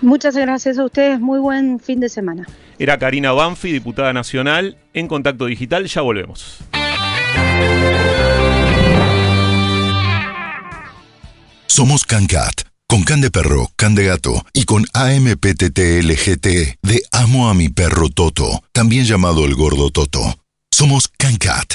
[0.00, 2.46] Muchas gracias a ustedes, muy buen fin de semana.
[2.78, 6.58] Era Karina Banfi, diputada nacional, en Contacto Digital, ya volvemos.
[11.66, 16.46] Somos CanCat, con Can de Perro, Can de Gato y con AMPTTLGT
[16.82, 20.38] de Amo a mi perro Toto, también llamado el Gordo Toto.
[20.70, 21.74] Somos CanCat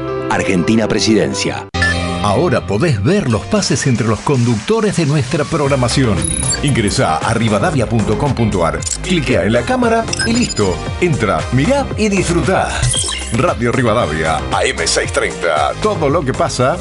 [0.31, 1.67] Argentina Presidencia.
[2.23, 6.15] Ahora podés ver los pases entre los conductores de nuestra programación.
[6.63, 10.73] Ingresa a rivadavia.com.ar, cliquea en la cámara y listo.
[11.01, 12.69] Entra, mirá y disfruta.
[13.33, 15.75] Radio Rivadavia, AM630.
[15.81, 16.77] Todo lo que pasa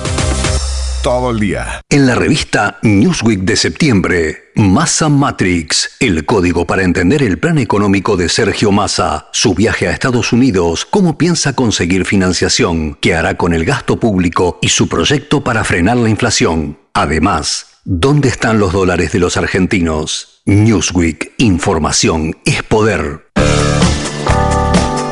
[1.02, 1.80] todo el día.
[1.88, 8.16] En la revista Newsweek de septiembre, Massa Matrix, el código para entender el plan económico
[8.16, 13.54] de Sergio Massa, su viaje a Estados Unidos, cómo piensa conseguir financiación, qué hará con
[13.54, 16.78] el gasto público y su proyecto para frenar la inflación.
[16.92, 20.42] Además, ¿dónde están los dólares de los argentinos?
[20.44, 23.30] Newsweek, información es poder.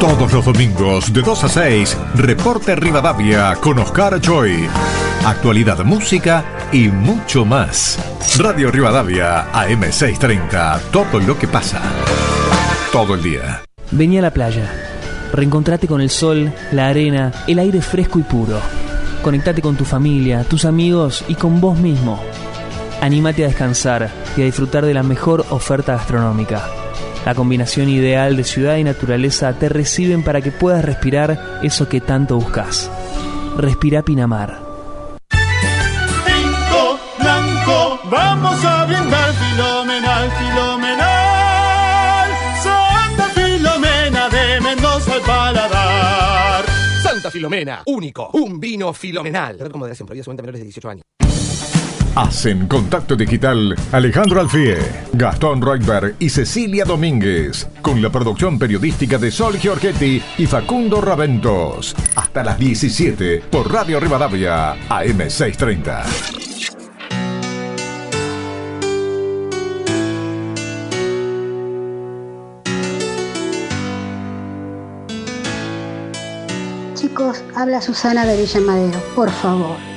[0.00, 4.68] Todos los domingos de 2 a 6, Reporte Rivadavia con Oscar Choi.
[5.26, 7.98] Actualidad, música y mucho más.
[8.38, 10.82] Radio Rivadavia, AM630.
[10.92, 11.82] Todo lo que pasa.
[12.92, 13.64] Todo el día.
[13.90, 14.70] Vení a la playa.
[15.32, 18.60] Reencontrate con el sol, la arena, el aire fresco y puro.
[19.24, 22.22] Conectate con tu familia, tus amigos y con vos mismo.
[23.00, 26.87] Anímate a descansar y a disfrutar de la mejor oferta gastronómica.
[27.24, 32.00] La combinación ideal de ciudad y naturaleza te reciben para que puedas respirar eso que
[32.00, 32.90] tanto buscas.
[33.56, 34.60] Respira Pinamar.
[36.24, 42.30] Pinto blanco, vamos a brindar filomenal, filomenal.
[42.62, 46.64] Santa Filomena de Mendoza al paladar.
[47.02, 49.58] Santa Filomena, único, un vino filomenal.
[49.70, 51.02] Como de siempre, menores de 18 años.
[52.18, 54.76] Hacen contacto digital Alejandro Alfie,
[55.12, 61.94] Gastón Reutberg y Cecilia Domínguez, con la producción periodística de Sol Giorgetti y Facundo Raventos.
[62.16, 66.02] Hasta las 17 por Radio Rivadavia, AM630.
[76.94, 79.87] Chicos, habla Susana de Villamadero, por favor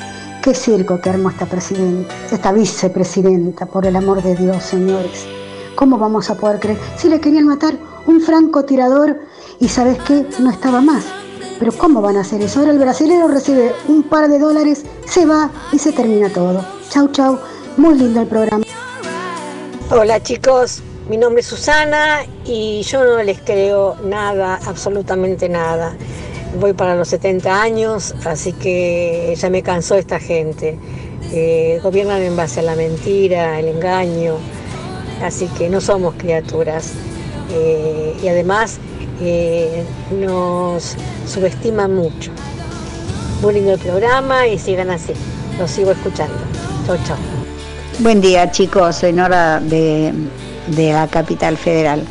[0.42, 5.28] Qué circo que armó esta presidenta, esta vicepresidenta, por el amor de Dios, señores.
[5.76, 6.80] ¿Cómo vamos a poder creer?
[6.98, 7.76] Si le querían matar
[8.08, 9.20] un francotirador
[9.60, 11.06] y sabes qué, no estaba más.
[11.60, 12.60] Pero ¿cómo van a hacer eso?
[12.60, 16.66] Ahora el brasileño recibe un par de dólares, se va y se termina todo.
[16.90, 17.38] Chau, chau.
[17.78, 18.66] Muy lindo el programa.
[19.92, 25.96] Hola chicos, mi nombre es Susana y yo no les creo nada, absolutamente nada
[26.60, 30.78] voy para los 70 años, así que ya me cansó esta gente.
[31.34, 34.36] Eh, gobiernan en base a la mentira, el engaño,
[35.24, 36.94] así que no somos criaturas.
[37.54, 38.80] Eh, y además
[39.22, 40.96] eh, nos
[41.28, 42.32] subestiman mucho.
[43.42, 45.14] Muy lindo el programa y sigan así.
[45.60, 46.36] Los sigo escuchando.
[46.86, 47.18] Chau, chau.
[48.00, 50.14] Buen día chicos, soy Nora de,
[50.68, 52.04] de la capital federal.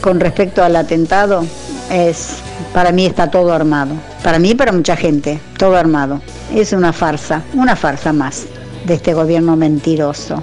[0.00, 1.44] Con respecto al atentado,
[1.90, 2.36] es
[2.72, 3.94] para mí está todo armado.
[4.22, 6.20] Para mí para mucha gente, todo armado.
[6.54, 8.46] Es una farsa, una farsa más
[8.84, 10.42] de este gobierno mentiroso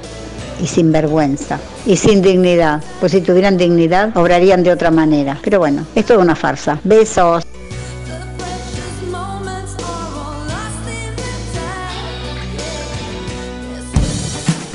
[0.62, 2.82] y sin vergüenza y sin dignidad.
[3.00, 5.38] Pues si tuvieran dignidad, obrarían de otra manera.
[5.42, 6.80] Pero bueno, es toda una farsa.
[6.84, 7.44] Besos.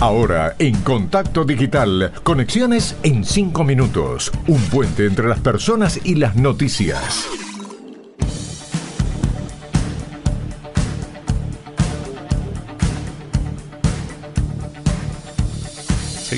[0.02, 4.32] Ahora, en Contacto Digital, conexiones en 5 minutos.
[4.48, 7.51] Un puente entre las personas y las noticias.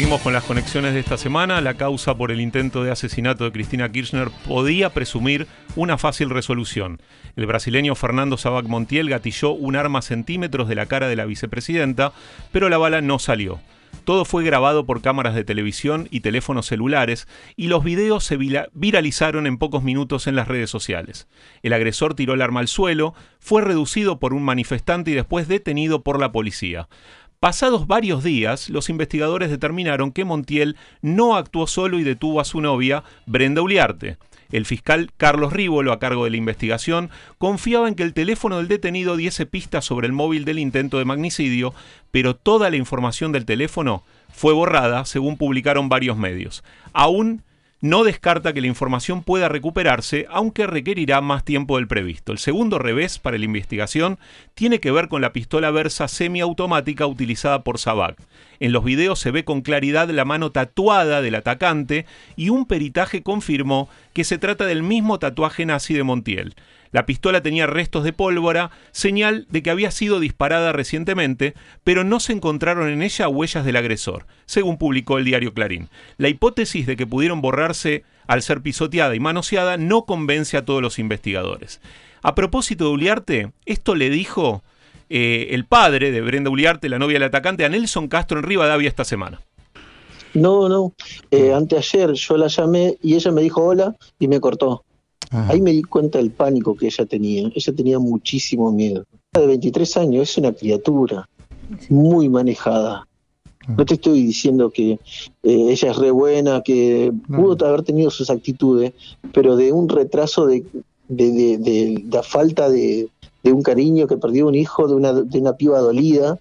[0.05, 1.61] Con las conexiones de esta semana.
[1.61, 7.03] La causa por el intento de asesinato de Cristina Kirchner podía presumir una fácil resolución.
[7.37, 12.13] El brasileño Fernando Sabac Montiel gatilló un arma centímetros de la cara de la vicepresidenta,
[12.53, 13.61] pero la bala no salió.
[14.05, 17.27] Todo fue grabado por cámaras de televisión y teléfonos celulares
[17.57, 21.27] y los videos se viralizaron en pocos minutos en las redes sociales.
[21.63, 26.03] El agresor tiró el arma al suelo, fue reducido por un manifestante y después detenido
[26.03, 26.89] por la policía.
[27.45, 32.63] Pasados varios días, los investigadores determinaron que Montiel no actuó solo y detuvo a su
[32.63, 34.17] novia, Brenda Uliarte.
[34.51, 38.69] El fiscal Carlos Rívolo, a cargo de la investigación, confiaba en que el teléfono del
[38.69, 41.75] detenido diese pistas sobre el móvil del intento de magnicidio,
[42.11, 46.65] pero toda la información del teléfono fue borrada, según publicaron varios medios.
[46.95, 47.43] Aún
[47.85, 52.33] no descarta que la información pueda recuperarse, aunque requerirá más tiempo del previsto.
[52.33, 54.19] El segundo revés para la investigación
[54.55, 58.17] tiene que ver con la pistola Versa semiautomática utilizada por Sabac.
[58.59, 62.07] En los videos se ve con claridad la mano tatuada del atacante
[62.37, 66.55] y un peritaje confirmó que se trata del mismo tatuaje nazi de Montiel.
[66.95, 72.21] La pistola tenía restos de pólvora, señal de que había sido disparada recientemente, pero no
[72.21, 75.89] se encontraron en ella huellas del agresor, según publicó el diario Clarín.
[76.19, 80.81] La hipótesis de que pudieron borrarse al ser pisoteada y manoseada no convence a todos
[80.81, 81.81] los investigadores.
[82.23, 84.63] A propósito de Uliarte, esto le dijo
[85.11, 88.89] eh, el padre de Brenda Uliarte, la novia del atacante, a Nelson Castro en Rivadavia
[88.89, 89.41] esta semana.
[90.33, 90.93] No, no.
[91.33, 94.85] Eh, anteayer yo la llamé y ella me dijo hola y me cortó.
[95.35, 97.51] Ahí me di cuenta del pánico que ella tenía.
[97.55, 99.05] Ella tenía muchísimo miedo.
[99.33, 101.29] De 23 años es una criatura
[101.89, 103.07] muy manejada.
[103.67, 104.99] No te estoy diciendo que eh,
[105.43, 108.93] ella es re buena, que pudo haber tenido sus actitudes,
[109.33, 110.65] pero de un retraso de,
[111.09, 113.09] de, la falta de,
[113.45, 116.39] un cariño que perdió un hijo, de una, de una piba dolida,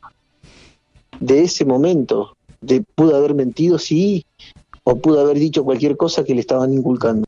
[1.19, 4.25] de ese momento, de pudo haber mentido, sí,
[4.83, 7.25] o pudo haber dicho cualquier cosa que le estaban inculcando.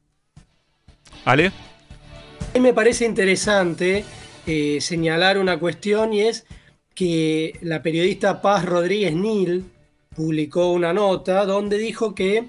[1.25, 1.47] ¿Ale?
[1.47, 4.05] A mí me parece interesante
[4.45, 6.45] eh, señalar una cuestión y es
[6.93, 9.65] que la periodista Paz Rodríguez Nil
[10.15, 12.45] publicó una nota donde dijo que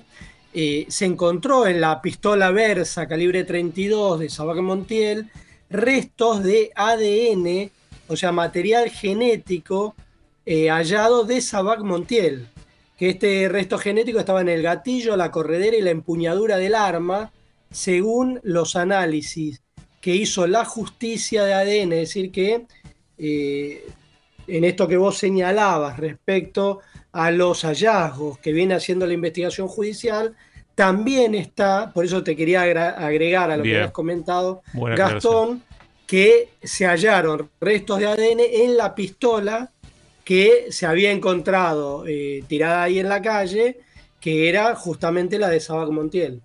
[0.55, 5.31] eh, se encontró en la pistola Versa calibre 32 de Sabac Montiel
[5.69, 7.71] restos de ADN,
[8.09, 9.95] o sea, material genético
[10.45, 12.49] eh, hallado de Sabac Montiel,
[12.97, 17.33] que este resto genético estaba en el gatillo, la corredera y la empuñadura del arma,
[17.71, 19.63] según los análisis
[20.01, 22.67] que hizo la justicia de ADN, es decir, que
[23.19, 23.85] eh,
[24.47, 26.81] en esto que vos señalabas respecto
[27.13, 30.37] a los hallazgos que viene haciendo la investigación judicial,
[30.75, 35.63] también está, por eso te quería agregar a lo que has comentado, Gastón,
[36.07, 39.73] que se hallaron restos de ADN en la pistola
[40.23, 43.79] que se había encontrado eh, tirada ahí en la calle,
[44.21, 46.43] que era justamente la de Sabac Montiel.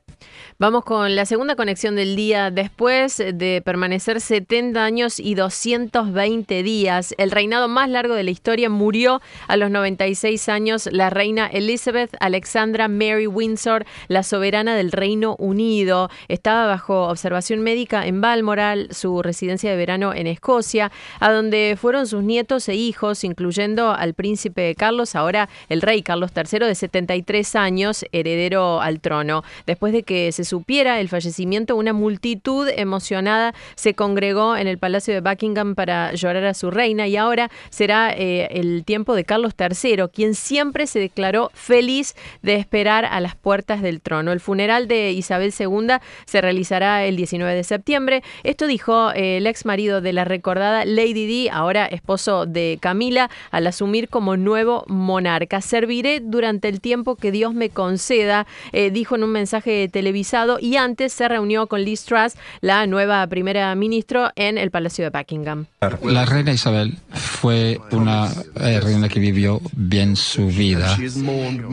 [0.61, 2.51] Vamos con la segunda conexión del día.
[2.51, 8.69] Después de permanecer 70 años y 220 días, el reinado más largo de la historia
[8.69, 15.35] murió a los 96 años la reina Elizabeth Alexandra Mary Windsor, la soberana del Reino
[15.39, 16.11] Unido.
[16.27, 22.05] Estaba bajo observación médica en Balmoral, su residencia de verano en Escocia, a donde fueron
[22.05, 27.55] sus nietos e hijos, incluyendo al príncipe Carlos, ahora el rey Carlos III de 73
[27.55, 29.43] años, heredero al trono.
[29.65, 35.13] Después de que se supiera el fallecimiento, una multitud emocionada se congregó en el Palacio
[35.13, 39.53] de Buckingham para llorar a su reina y ahora será eh, el tiempo de Carlos
[39.57, 44.33] III, quien siempre se declaró feliz de esperar a las puertas del trono.
[44.33, 45.87] El funeral de Isabel II
[46.25, 48.21] se realizará el 19 de septiembre.
[48.43, 53.29] Esto dijo eh, el ex marido de la recordada Lady Di, ahora esposo de Camila,
[53.51, 55.61] al asumir como nuevo monarca.
[55.61, 60.77] Serviré durante el tiempo que Dios me conceda, eh, dijo en un mensaje televisado y
[60.77, 65.65] antes se reunió con Liz Truss, la nueva primera ministra, en el Palacio de Buckingham.
[66.03, 68.29] La reina Isabel fue una
[68.59, 70.97] eh, reina que vivió bien su vida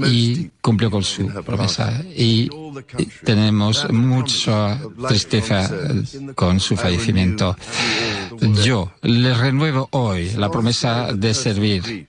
[0.07, 2.03] y cumplió con su promesa.
[2.17, 2.51] Y,
[3.25, 5.69] tenemos mucha tristeza
[6.35, 7.57] con su fallecimiento.
[8.65, 12.08] Yo le renuevo hoy la promesa de servir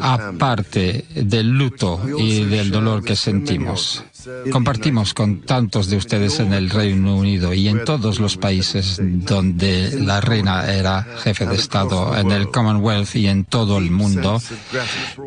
[0.00, 4.04] aparte del luto y del dolor que sentimos.
[4.50, 10.00] Compartimos con tantos de ustedes en el Reino Unido y en todos los países donde
[10.00, 14.40] la reina era jefe de Estado, en el Commonwealth y en todo el mundo.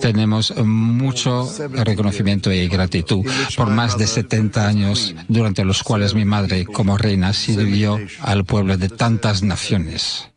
[0.01, 3.23] Tenemos mucho reconocimiento y gratitud
[3.55, 8.77] por más de 70 años durante los cuales mi madre como reina sirvió al pueblo
[8.77, 10.34] de tantas naciones.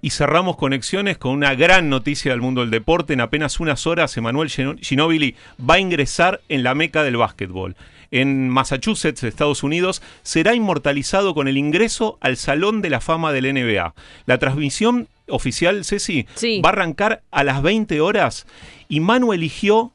[0.00, 3.12] Y cerramos conexiones con una gran noticia del mundo del deporte.
[3.12, 7.76] En apenas unas horas, Emanuel Ginóbili va a ingresar en la meca del básquetbol.
[8.10, 13.52] En Massachusetts, Estados Unidos, será inmortalizado con el ingreso al Salón de la Fama del
[13.52, 13.94] NBA.
[14.26, 16.26] La transmisión oficial, Ceci,
[16.64, 18.46] va a arrancar a las 20 horas
[18.88, 19.92] y Manu eligió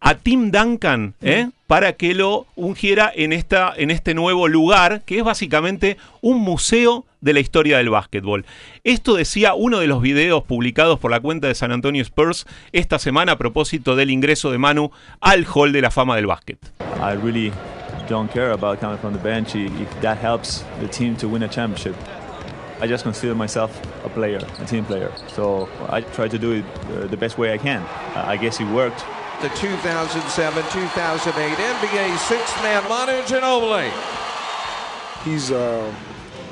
[0.00, 1.50] a Tim Duncan ¿eh?
[1.66, 7.04] para que lo ungiera en, esta, en este nuevo lugar, que es básicamente un museo
[7.20, 8.46] de la historia del básquetbol.
[8.84, 12.98] Esto decía uno de los videos publicados por la cuenta de San Antonio Spurs esta
[12.98, 14.90] semana a propósito del ingreso de Manu
[15.20, 16.58] al Hall de la Fama del básquet.
[17.00, 17.52] I really
[18.08, 21.48] don't care about coming from the bench if that helps the team to win a
[21.48, 21.94] championship.
[22.80, 23.70] I just consider myself
[24.04, 25.10] a player, a team player.
[25.34, 27.82] So I try to do it uh, the best way I can.
[28.14, 29.04] I guess it worked.
[29.40, 33.88] The 2007-2008 NBA six-man Manu Ginobili.
[35.22, 35.94] He's uh,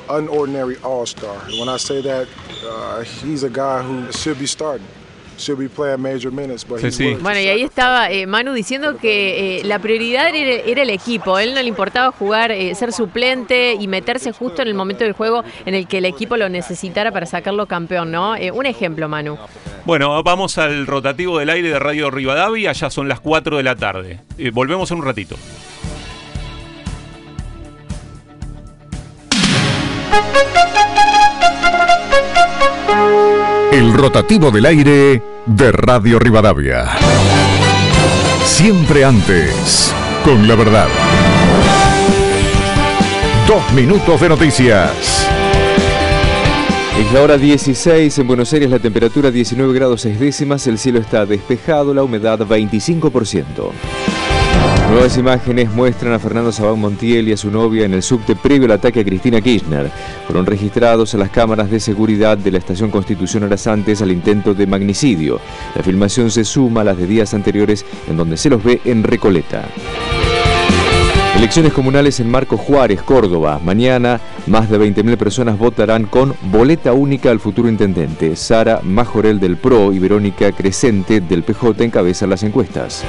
[0.06, 1.36] unordinary all-star.
[1.58, 2.28] When I say that,
[2.64, 4.86] uh, he's a guy who should be starting.
[7.20, 11.38] Bueno, y ahí estaba eh, Manu diciendo que eh, la prioridad era, el equipo.
[11.38, 15.12] él no le importaba jugar, eh, ser suplente y meterse justo en el momento del
[15.12, 18.34] juego en el que el equipo lo necesitara para sacarlo campeón, ¿no?
[18.52, 19.38] un ejemplo, Manu.
[19.84, 22.72] Bueno, vamos al rotativo del aire de Radio Rivadavia.
[22.72, 24.20] Ya son las 4 de la tarde.
[24.52, 25.36] volvemos en un ratito.
[33.96, 36.86] Rotativo del aire de Radio Rivadavia.
[38.44, 39.94] Siempre antes,
[40.24, 40.88] con la verdad.
[43.48, 45.26] Dos minutos de noticias.
[47.00, 50.98] Es la hora 16, en Buenos Aires la temperatura 19 grados 6 décimas, el cielo
[50.98, 54.15] está despejado, la humedad 25%.
[54.96, 58.64] Nuevas imágenes muestran a Fernando Sabán Montiel y a su novia en el subte previo
[58.64, 59.90] al ataque a Cristina Kirchner.
[60.26, 64.54] Fueron registrados a las cámaras de seguridad de la estación Constitución horas antes al intento
[64.54, 65.38] de magnicidio.
[65.74, 69.02] La filmación se suma a las de días anteriores en donde se los ve en
[69.02, 69.66] Recoleta.
[71.36, 73.60] Elecciones comunales en Marco Juárez, Córdoba.
[73.62, 78.34] Mañana más de 20.000 personas votarán con boleta única al futuro intendente.
[78.34, 83.04] Sara Majorel del PRO y Verónica Crescente del PJ encabezan las encuestas.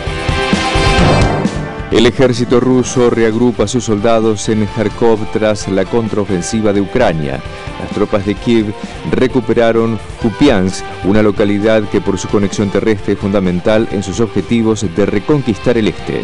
[1.92, 7.40] El ejército ruso reagrupa a sus soldados en Kharkov tras la contraofensiva de Ucrania.
[7.80, 8.74] Las tropas de Kiev
[9.10, 15.06] recuperaron Kupiansk, una localidad que por su conexión terrestre es fundamental en sus objetivos de
[15.06, 16.24] reconquistar el este.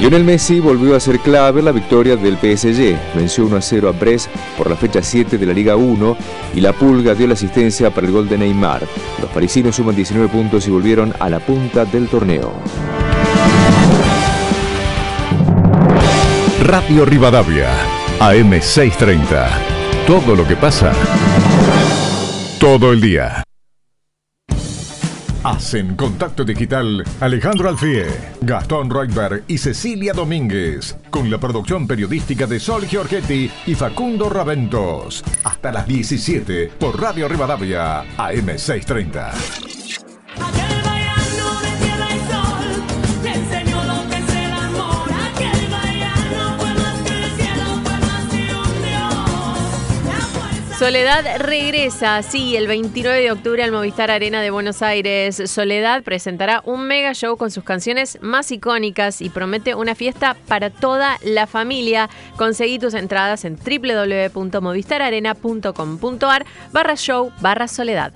[0.00, 2.98] Lionel Messi volvió a ser clave en la victoria del PSG.
[3.14, 4.28] Venció 1 a 0 a Brest
[4.58, 6.16] por la fecha 7 de la Liga 1
[6.56, 8.82] y la Pulga dio la asistencia para el gol de Neymar.
[9.22, 12.52] Los parisinos suman 19 puntos y volvieron a la punta del torneo.
[16.64, 17.68] Radio Rivadavia,
[18.20, 19.48] AM630.
[20.06, 20.92] Todo lo que pasa,
[22.58, 23.44] todo el día.
[25.42, 28.06] Hacen contacto digital Alejandro Alfie,
[28.40, 35.22] Gastón Reutberg y Cecilia Domínguez, con la producción periodística de Sol Giorgetti y Facundo Raventos.
[35.44, 40.73] Hasta las 17 por Radio Rivadavia, AM630.
[50.84, 55.50] Soledad regresa, sí, el 29 de octubre al Movistar Arena de Buenos Aires.
[55.50, 60.68] Soledad presentará un mega show con sus canciones más icónicas y promete una fiesta para
[60.68, 62.10] toda la familia.
[62.36, 68.12] Conseguí tus entradas en www.movistararena.com.ar barra show barra soledad.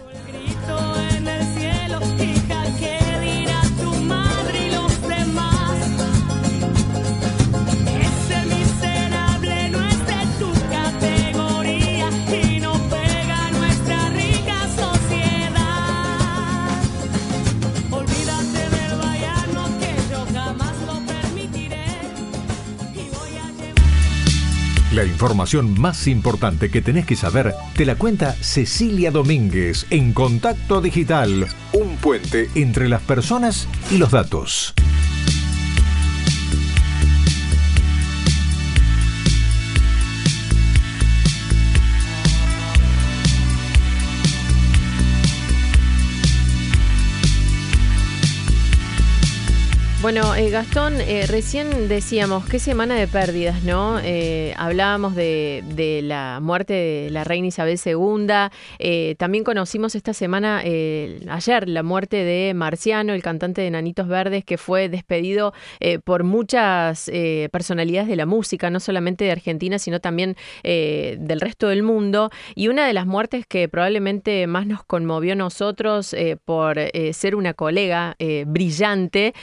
[24.98, 30.80] La información más importante que tenés que saber te la cuenta Cecilia Domínguez en Contacto
[30.80, 34.74] Digital, un puente entre las personas y los datos.
[50.00, 53.98] Bueno, eh, Gastón, eh, recién decíamos qué semana de pérdidas, ¿no?
[53.98, 55.64] Eh, hablábamos de,
[56.04, 59.16] la muerte de la reina Isabel II.
[59.16, 64.56] también conocimos esta semana, ayer, la muerte de Marciano, el cantante de Nanitos Verdes, que
[64.56, 65.52] fue despedido
[66.04, 67.10] por muchas
[67.50, 72.30] personalidades de la música, no solamente de Argentina, sino también del resto del mundo.
[72.54, 76.78] Y una de las muertes que probablemente más nos conmovió a nosotros por
[77.12, 79.34] ser una colega brillante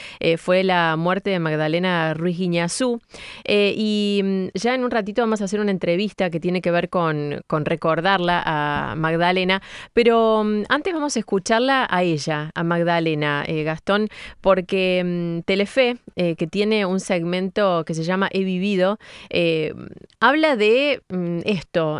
[0.45, 3.01] fue la muerte de Magdalena Ruiz Guiñazú.
[3.43, 6.71] Eh, y mm, ya en un ratito vamos a hacer una entrevista que tiene que
[6.71, 9.61] ver con, recordarla a Magdalena,
[9.93, 14.09] pero mm, antes vamos a escucharla a ella, a Magdalena eh, Gastón,
[14.41, 18.97] porque mm, Telefe, eh, que tiene un segmento que se llama He vivido,
[20.19, 21.01] habla de
[21.45, 21.99] esto,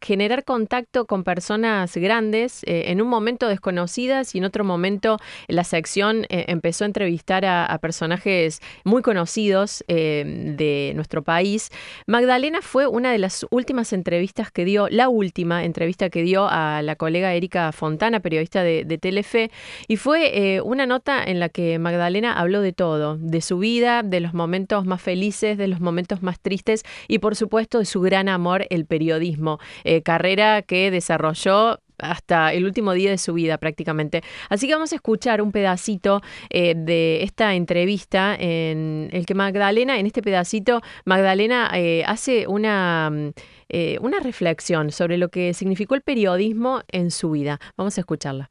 [0.00, 5.18] generar contacto con personas grandes en un momento desconocidas y en otro momento
[5.48, 10.24] la sección empezó a entrevistar a, a personajes muy conocidos eh,
[10.56, 11.70] de nuestro país.
[12.06, 16.82] Magdalena fue una de las últimas entrevistas que dio, la última entrevista que dio a
[16.82, 19.50] la colega Erika Fontana, periodista de, Telefe,
[19.88, 24.02] y fue eh, una nota en la que Magdalena habló de todo, de su vida,
[24.02, 28.00] de los momentos más felices, de los momentos más tristes y por supuesto de su
[28.02, 33.58] gran amor, el periodismo, eh, carrera que desarrolló hasta el último día de su vida
[33.58, 34.22] prácticamente.
[34.48, 36.20] Así que vamos a escuchar un pedacito
[36.50, 43.10] eh, de esta entrevista en el que Magdalena, en este pedacito, Magdalena eh, hace una,
[43.10, 43.30] mm,
[43.68, 47.60] eh, una reflexión sobre lo que significó el periodismo en su vida.
[47.76, 48.50] Vamos a escucharla.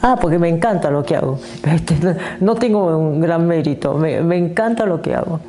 [0.00, 1.40] Ah, porque me encanta lo que hago.
[1.64, 1.94] Este,
[2.40, 5.40] no tengo un gran mérito, me, me encanta lo que hago.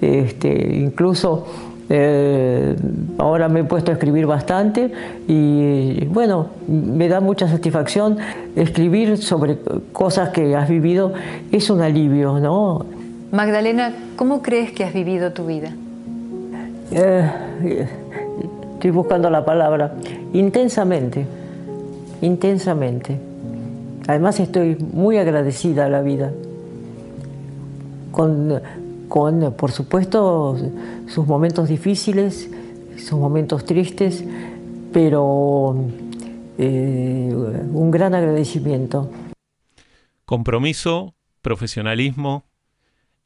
[0.00, 1.46] Este, incluso
[1.90, 2.76] eh,
[3.16, 4.92] ahora me he puesto a escribir bastante
[5.26, 8.18] y bueno, me da mucha satisfacción
[8.56, 9.58] escribir sobre
[9.92, 11.12] cosas que has vivido,
[11.50, 12.84] es un alivio, ¿no?
[13.32, 15.70] Magdalena, ¿cómo crees que has vivido tu vida?
[16.90, 17.86] Eh,
[18.74, 19.94] estoy buscando la palabra.
[20.32, 21.26] Intensamente,
[22.22, 23.18] intensamente.
[24.06, 26.30] Además estoy muy agradecida a la vida.
[28.12, 28.60] Con,
[29.08, 30.56] con, por supuesto,
[31.08, 32.50] sus momentos difíciles,
[32.96, 34.24] sus momentos tristes,
[34.92, 35.76] pero
[36.58, 37.32] eh,
[37.72, 39.10] un gran agradecimiento.
[40.24, 42.44] Compromiso, profesionalismo,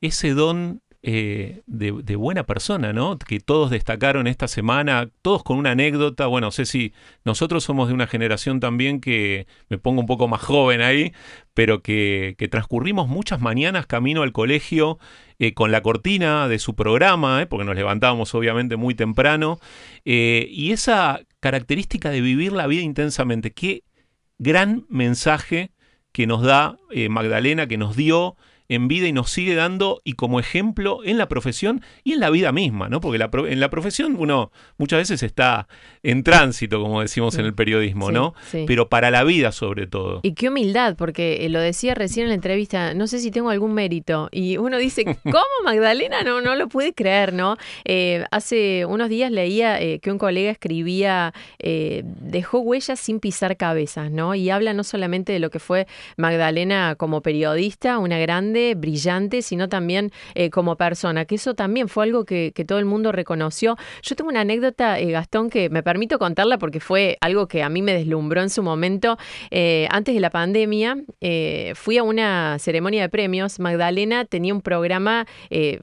[0.01, 3.18] ese don eh, de, buena persona, ¿no?
[3.18, 6.26] Que todos destacaron esta semana, todos con una anécdota.
[6.26, 6.92] Bueno, sé si
[7.24, 11.12] nosotros somos de una generación también que me pongo un poco más joven ahí,
[11.55, 14.98] pero que, que transcurrimos muchas mañanas camino al colegio
[15.42, 19.59] eh, con la cortina de su programa, eh, porque nos levantábamos obviamente muy temprano,
[20.05, 23.82] eh, y esa característica de vivir la vida intensamente, qué
[24.38, 25.72] gran mensaje
[26.12, 26.76] que nos da
[27.09, 28.36] Magdalena, que nos dio
[28.75, 32.31] en vida y nos sigue dando y como ejemplo en la profesión y en la
[32.31, 33.01] vida misma, ¿no?
[33.01, 35.68] Porque en la profesión uno muchas veces está
[36.03, 38.35] en tránsito, como decimos en el periodismo, ¿no?
[38.51, 40.20] Pero para la vida sobre todo.
[40.23, 43.51] Y qué humildad, porque eh, lo decía recién en la entrevista, no sé si tengo
[43.51, 44.29] algún mérito.
[44.33, 46.23] Y uno dice, ¿cómo Magdalena?
[46.23, 47.57] No, no lo puede creer, ¿no?
[47.85, 54.11] Eh, hace unos días leía eh, que un colega escribía, dejó huellas sin pisar cabezas,
[54.11, 54.35] ¿no?
[54.35, 59.69] Y habla no solamente de lo que fue Magdalena como periodista, una grande, brillante, sino
[59.69, 63.77] también eh, como persona, que eso también fue algo que, todo el mundo reconoció.
[64.03, 67.69] Yo tengo una anécdota, eh, Gastón, que me permito contarla porque fue algo que a
[67.69, 69.19] mí me deslumbró en su momento.
[69.51, 70.97] Eh, antes de la pandemia,
[71.75, 73.59] fui a una ceremonia de premios.
[73.59, 75.27] Magdalena tenía un programa,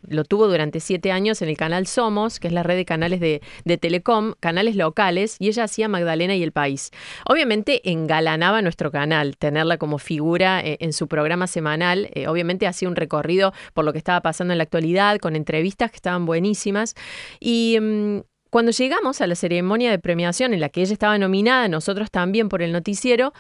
[0.08, 3.20] lo tuvo durante siete años en el canal Somos, que es la red de canales
[3.20, 6.92] de, de Telecom, canales locales, y ella hacía Magdalena y el país.
[7.26, 13.54] Obviamente engalanaba nuestro canal, tenerla como figura en su programa semanal, obviamente hacía un recorrido
[13.74, 16.96] por lo que estaba pasando en la actualidad, con entrevistas que estaban buenísimas.
[17.40, 21.68] Y mm, cuando llegamos a la ceremonia de premiación en la que ella estaba nominada,
[21.68, 23.34] nosotros también por el noticiero,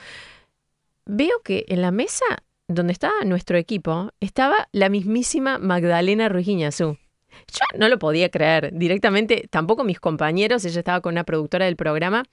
[1.06, 2.26] veo que en la mesa
[2.68, 6.48] donde estaba nuestro equipo estaba la mismísima Magdalena Ruiz
[7.48, 11.76] yo no lo podía creer directamente, tampoco mis compañeros, ella estaba con una productora del
[11.76, 12.24] programa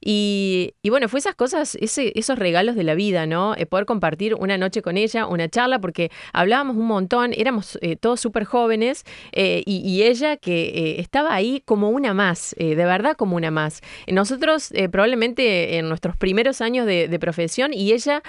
[0.00, 3.54] y, bueno, fue esas cosas, esos regalos de la vida, ¿no?
[3.56, 7.96] Eh, poder compartir una noche con ella, una charla, porque hablábamos un montón, éramos eh,
[7.96, 13.36] todos súper jóvenes eh, y, ella que estaba ahí como una más, de verdad como
[13.36, 13.80] una más.
[14.08, 18.22] Nosotros probablemente en nuestros primeros años de, de profesión y ella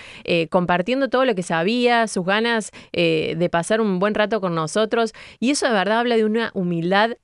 [0.50, 5.52] compartiendo todo lo que sabía, sus ganas de pasar un buen rato con nosotros y
[5.52, 7.18] eso de verdad habla de una humildad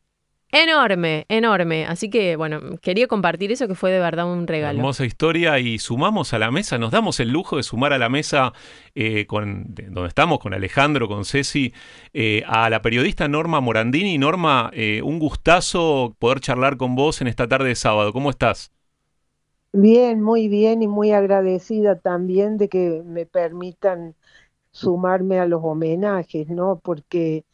[0.52, 1.86] enorme, enorme.
[1.86, 4.80] Así que, bueno, quería compartir eso que fue de verdad un regalo.
[4.80, 8.10] Hermosa historia y sumamos a la mesa, nos damos el lujo de sumar a la
[8.10, 8.54] mesa
[8.96, 11.74] eh, con donde estamos, con Alejandro, con Ceci,
[12.14, 14.18] eh, a la periodista Norma Morandini.
[14.18, 18.14] Norma, eh, un gustazo poder charlar con vos en esta tarde de sábado.
[18.14, 18.72] ¿Cómo estás?
[19.74, 24.16] Bien, muy bien y muy agradecida también de que me permitan
[24.72, 26.82] sumarme a los homenajes, ¿no?
[26.84, 27.46] Porque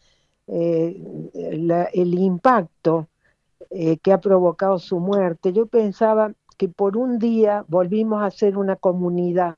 [0.47, 1.01] eh,
[1.33, 3.07] el impacto
[3.69, 5.51] eh, que ha provocado su muerte.
[5.51, 9.55] Yo pensaba que por un día volvimos a ser una comunidad.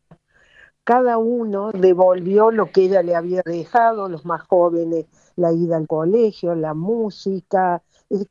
[0.84, 5.88] Cada uno devolvió lo que ella le había dejado, los más jóvenes, la ida al
[5.88, 7.84] colegio, la música,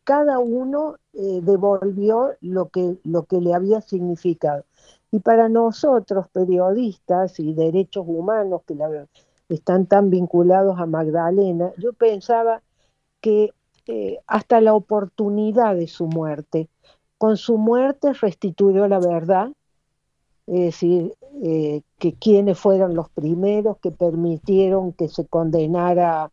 [0.05, 4.65] cada uno eh, devolvió lo que, lo que le había significado.
[5.11, 9.07] Y para nosotros, periodistas y derechos humanos, que la,
[9.49, 12.63] están tan vinculados a Magdalena, yo pensaba
[13.21, 13.53] que
[13.87, 16.69] eh, hasta la oportunidad de su muerte,
[17.17, 19.51] con su muerte restituyó la verdad,
[20.47, 26.31] es decir, eh, que quienes fueron los primeros que permitieron que se condenara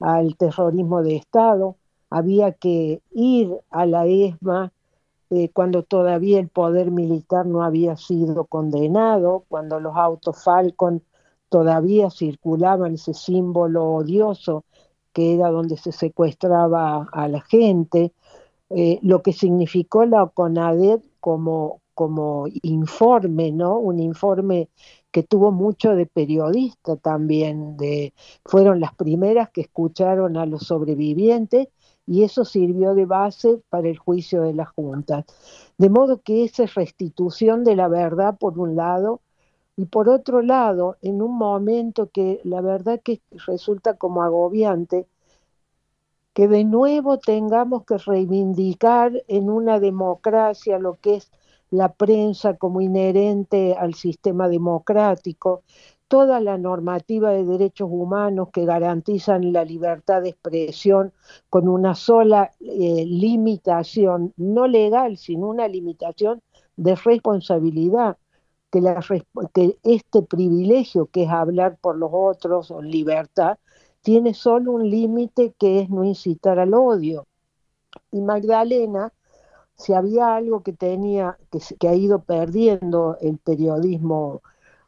[0.00, 1.76] al terrorismo de Estado,
[2.10, 4.72] había que ir a la ESMA
[5.30, 11.02] eh, cuando todavía el poder militar no había sido condenado, cuando los autos Falcon
[11.48, 14.64] todavía circulaban ese símbolo odioso
[15.12, 18.12] que era donde se secuestraba a la gente,
[18.68, 23.78] eh, lo que significó la CONADET como, como informe, ¿no?
[23.78, 24.68] Un informe
[25.10, 28.12] que tuvo mucho de periodista también, de,
[28.44, 31.68] fueron las primeras que escucharon a los sobrevivientes
[32.06, 35.24] y eso sirvió de base para el juicio de la Junta.
[35.78, 39.22] De modo que esa restitución de la verdad, por un lado,
[39.76, 45.06] y por otro lado, en un momento que la verdad que resulta como agobiante,
[46.32, 51.30] que de nuevo tengamos que reivindicar en una democracia lo que es
[51.70, 55.62] la prensa como inherente al sistema democrático,
[56.08, 61.12] toda la normativa de derechos humanos que garantizan la libertad de expresión
[61.50, 66.40] con una sola eh, limitación, no legal, sino una limitación
[66.76, 68.16] de responsabilidad
[69.54, 73.58] que, este privilegio que es hablar por los otros o libertad
[74.02, 77.26] tiene solo un límite que es no incitar al odio.
[78.10, 79.12] Y Magdalena,
[79.76, 84.42] si había algo que tenía, que, que ha ido perdiendo el periodismo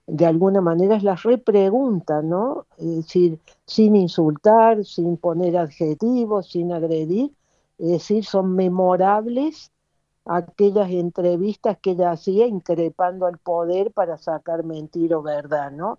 [0.08, 2.66] de alguna manera es la repregunta, ¿no?
[2.78, 7.30] Es decir, sin insultar, sin poner adjetivos, sin agredir,
[7.78, 9.70] es decir, son memorables
[10.28, 15.98] aquellas entrevistas que ella hacía increpando al poder para sacar mentira o verdad, ¿no?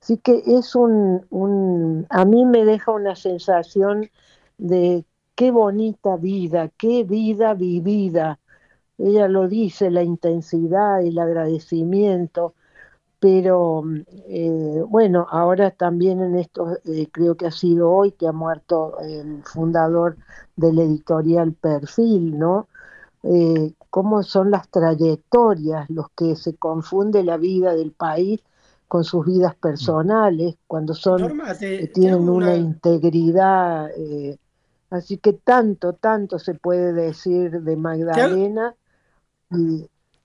[0.00, 4.10] Así que es un, un, a mí me deja una sensación
[4.58, 5.04] de
[5.34, 8.38] qué bonita vida, qué vida vivida.
[8.98, 12.54] Ella lo dice, la intensidad, el agradecimiento,
[13.20, 13.84] pero
[14.28, 18.98] eh, bueno, ahora también en esto, eh, creo que ha sido hoy que ha muerto
[19.00, 20.16] el fundador
[20.56, 22.68] del editorial Perfil, ¿no?
[23.22, 28.40] Eh, cómo son las trayectorias, los que se confunde la vida del país
[28.88, 31.38] con sus vidas personales, cuando son
[31.94, 32.56] tienen una...
[32.56, 33.88] integridad,
[34.90, 38.74] así que tanto, tanto se puede decir de Magdalena.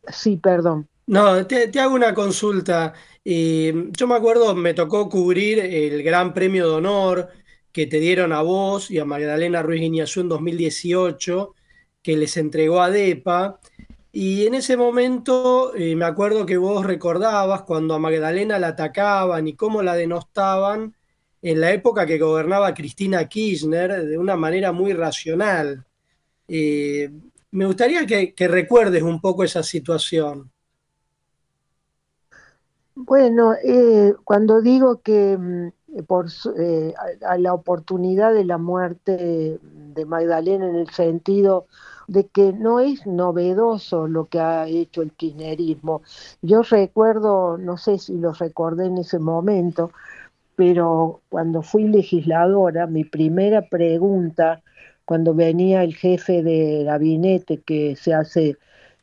[0.07, 0.87] sí, perdón.
[1.07, 2.93] No, te, hago una consulta.
[3.23, 7.29] yo me acuerdo, me tocó cubrir el Gran Premio de Honor
[7.75, 11.55] que te dieron a vos y a Magdalena Ruiz Guiñazú en 2018,
[12.05, 13.59] que les entregó a DEPA.
[14.11, 19.47] Y en ese momento eh, me acuerdo que vos recordabas cuando a Magdalena la atacaban
[19.47, 20.93] y cómo la denostaban
[21.41, 25.83] en la época que gobernaba Cristina Kirchner de una manera muy racional.
[26.47, 27.09] Eh,
[27.49, 30.51] me gustaría que recuerdes un poco esa situación.
[32.93, 36.27] Bueno, eh, cuando digo que mm, por
[37.27, 41.65] a, la oportunidad de la muerte de Magdalena en el sentido
[42.07, 46.01] de que no es novedoso lo que ha hecho el kirchnerismo.
[46.41, 49.91] Yo recuerdo, no sé si lo recordé en ese momento,
[50.55, 54.61] pero cuando fui legisladora, mi primera pregunta,
[55.05, 58.57] cuando venía el jefe de gabinete que se hace,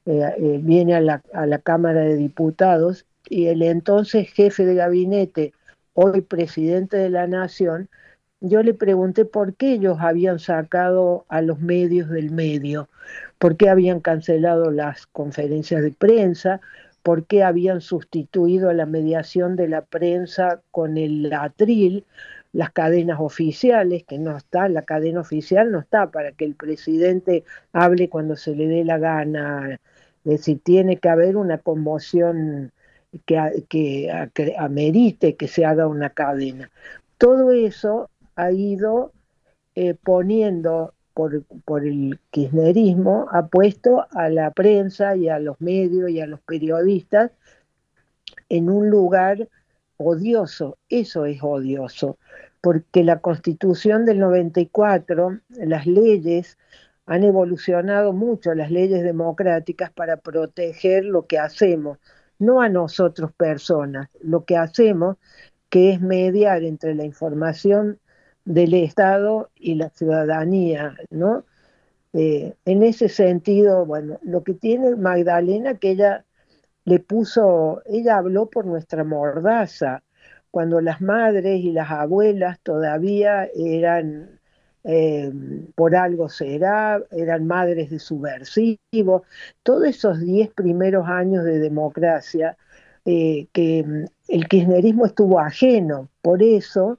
[0.06, 5.52] eh, viene a la, a la Cámara de Diputados, y el entonces jefe de gabinete,
[5.94, 7.88] hoy presidente de la Nación,
[8.42, 12.88] yo le pregunté por qué ellos habían sacado a los medios del medio,
[13.38, 16.60] por qué habían cancelado las conferencias de prensa,
[17.04, 22.04] por qué habían sustituido la mediación de la prensa con el atril,
[22.52, 27.44] las cadenas oficiales, que no está, la cadena oficial no está para que el presidente
[27.72, 29.78] hable cuando se le dé la gana,
[30.24, 32.72] es decir, tiene que haber una conmoción
[33.24, 34.10] que, que,
[34.58, 36.70] amerite que se haga una cadena.
[37.18, 39.12] Todo eso ha ido
[39.74, 46.10] eh, poniendo por, por, el kirchnerismo, ha puesto a la prensa y a los medios
[46.10, 47.32] y a los periodistas
[48.48, 49.48] en un lugar
[49.96, 50.78] odioso.
[50.88, 52.18] Eso es odioso,
[52.60, 56.58] porque la constitución del 94, las leyes,
[57.04, 61.98] han evolucionado mucho, las leyes democráticas, para proteger lo que hacemos
[62.42, 64.08] no a nosotros personas.
[64.20, 65.16] Lo que hacemos,
[65.68, 67.98] que es mediar entre la información
[68.44, 71.44] del Estado y la ciudadanía, ¿no?
[72.12, 76.24] Eh, en ese sentido, bueno, lo que tiene Magdalena, que ella
[76.84, 80.02] le puso, ella habló por nuestra mordaza,
[80.50, 84.40] cuando las madres y las abuelas todavía eran
[84.84, 85.32] eh,
[85.74, 89.22] por algo será, eran madres de subversivos,
[89.62, 92.56] todos esos diez primeros años de democracia
[93.04, 96.98] eh, que mm, el kirchnerismo estuvo ajeno, por eso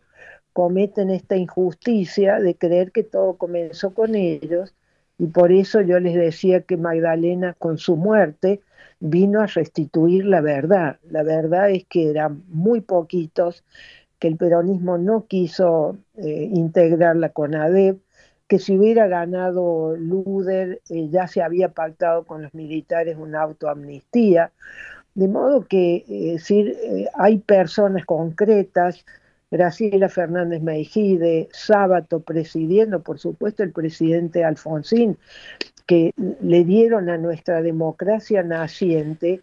[0.54, 4.74] cometen esta injusticia de creer que todo comenzó con ellos
[5.18, 8.62] y por eso yo les decía que Magdalena con su muerte
[9.00, 10.98] vino a restituir la verdad.
[11.10, 13.64] La verdad es que eran muy poquitos
[14.20, 18.00] que el peronismo no quiso eh, integrar la CONADEP,
[18.48, 24.52] que si hubiera ganado Luder eh, ya se había pactado con los militares una autoamnistía.
[25.16, 26.78] De modo que eh, decir,
[27.14, 29.06] hay personas concretas,
[29.54, 35.16] Graciela Fernández Meijide, Sábato presidiendo, por supuesto el presidente Alfonsín,
[35.86, 36.12] que
[36.42, 39.42] le dieron a nuestra democracia naciente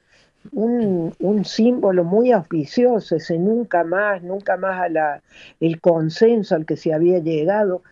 [0.50, 5.22] un, símbolo muy auspicioso, ese nunca más, nunca más a
[5.60, 7.84] el consenso al que se había llegado.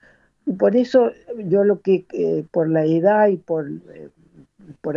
[0.44, 4.08] Y por eso yo lo que, eh, por la edad y por, eh,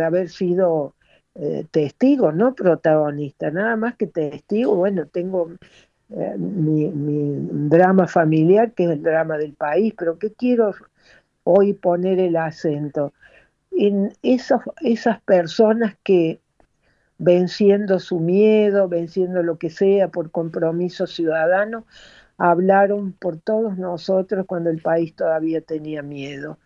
[0.02, 0.94] haber sido
[1.36, 5.50] eh, testigo, no protagonista, nada más que testigo, bueno, tengo
[6.38, 6.90] mi,
[7.68, 10.72] drama familiar, que es el drama del país, pero que quiero
[11.44, 13.12] hoy poner el acento
[13.72, 16.40] en esas personas que
[17.18, 21.86] venciendo su miedo, venciendo lo que sea por compromiso ciudadano,
[22.36, 26.58] hablaron por todos nosotros cuando el país todavía tenía miedo.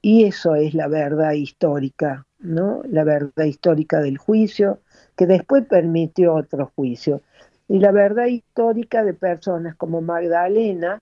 [0.00, 2.82] Y eso es la verdad histórica, ¿no?
[2.88, 4.80] La verdad histórica del juicio,
[5.16, 7.22] que después permitió otro juicio.
[7.68, 11.00] Y la verdad histórica de personas como Magdalena,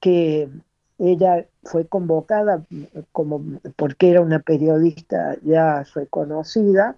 [0.00, 0.48] que
[0.98, 2.62] ella fue convocada
[3.12, 3.42] como
[3.76, 6.96] porque era una periodista ya reconocida,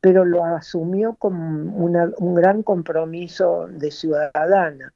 [0.00, 1.38] pero lo asumió como
[1.76, 4.92] un gran compromiso de ciudadana.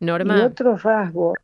[0.00, 0.38] Norma.
[0.38, 1.34] Y otro rasgo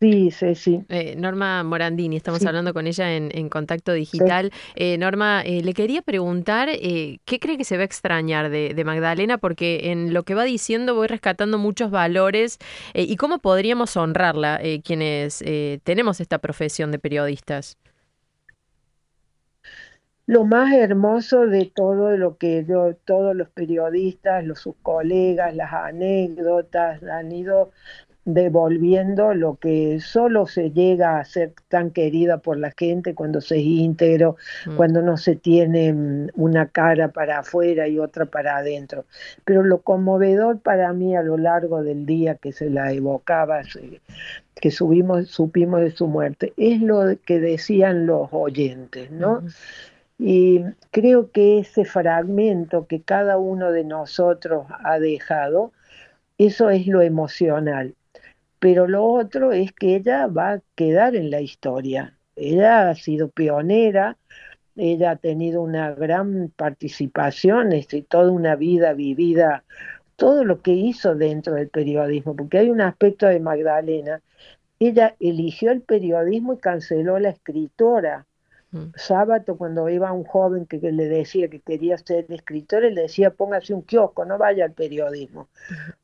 [0.00, 0.84] Sí, sí, sí.
[0.88, 4.52] Eh, Norma Morandini, estamos hablando con ella en, Contacto Digital.
[4.76, 9.38] Eh, Norma, eh, le quería preguntar, ¿qué cree que se va a extrañar de, Magdalena?
[9.38, 12.58] Porque en lo que va diciendo voy rescatando muchos valores
[12.94, 15.44] y cómo podríamos honrarla quienes
[15.84, 17.76] tenemos esta profesión de periodistas.
[20.26, 25.72] Lo más hermoso de todo lo que yo, todos los periodistas, los sus colegas, las
[25.72, 27.72] anécdotas han ido
[28.24, 33.56] devolviendo lo que solo se llega a ser tan querida por la gente cuando se
[33.56, 34.36] es íntegro,
[34.66, 34.76] mm.
[34.76, 39.06] cuando no se tiene mm, una cara para afuera y otra para adentro.
[39.44, 43.62] Pero lo conmovedor para mí a lo largo del día que se la evocaba,
[44.54, 49.42] que subimos, supimos de su muerte, es lo que decían los oyentes, ¿no?
[50.18, 50.62] Y
[50.92, 55.72] creo que ese fragmento que cada uno de nosotros ha dejado,
[56.38, 57.96] eso es lo emocional
[58.62, 62.16] pero lo otro es que ella va a quedar en la historia.
[62.36, 64.18] Ella ha sido pionera,
[64.76, 69.64] ella ha tenido una gran participación, este, toda una vida vivida,
[70.14, 74.22] todo lo que hizo dentro del periodismo, porque hay un aspecto de Magdalena,
[74.78, 78.26] ella eligió el periodismo y canceló la escritora.
[78.96, 83.74] Sábado, cuando iba un joven que, le decía que quería ser escritor, le decía, póngase
[83.74, 85.48] un kiosco, no vaya al periodismo.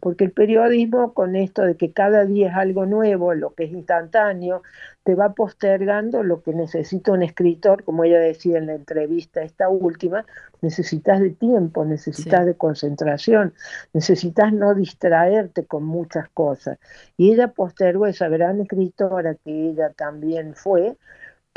[0.00, 3.72] Porque el periodismo, con esto de que cada día es algo nuevo, lo que es
[3.72, 4.62] instantáneo,
[5.02, 9.70] te va postergando lo que necesita un escritor, como ella decía en la entrevista, esta
[9.70, 10.26] última,
[10.60, 13.54] necesitas de tiempo, necesitas de concentración,
[13.94, 16.78] necesitas no distraerte con muchas cosas.
[17.16, 20.98] Y ella postergó esa gran escritora que ella también fue,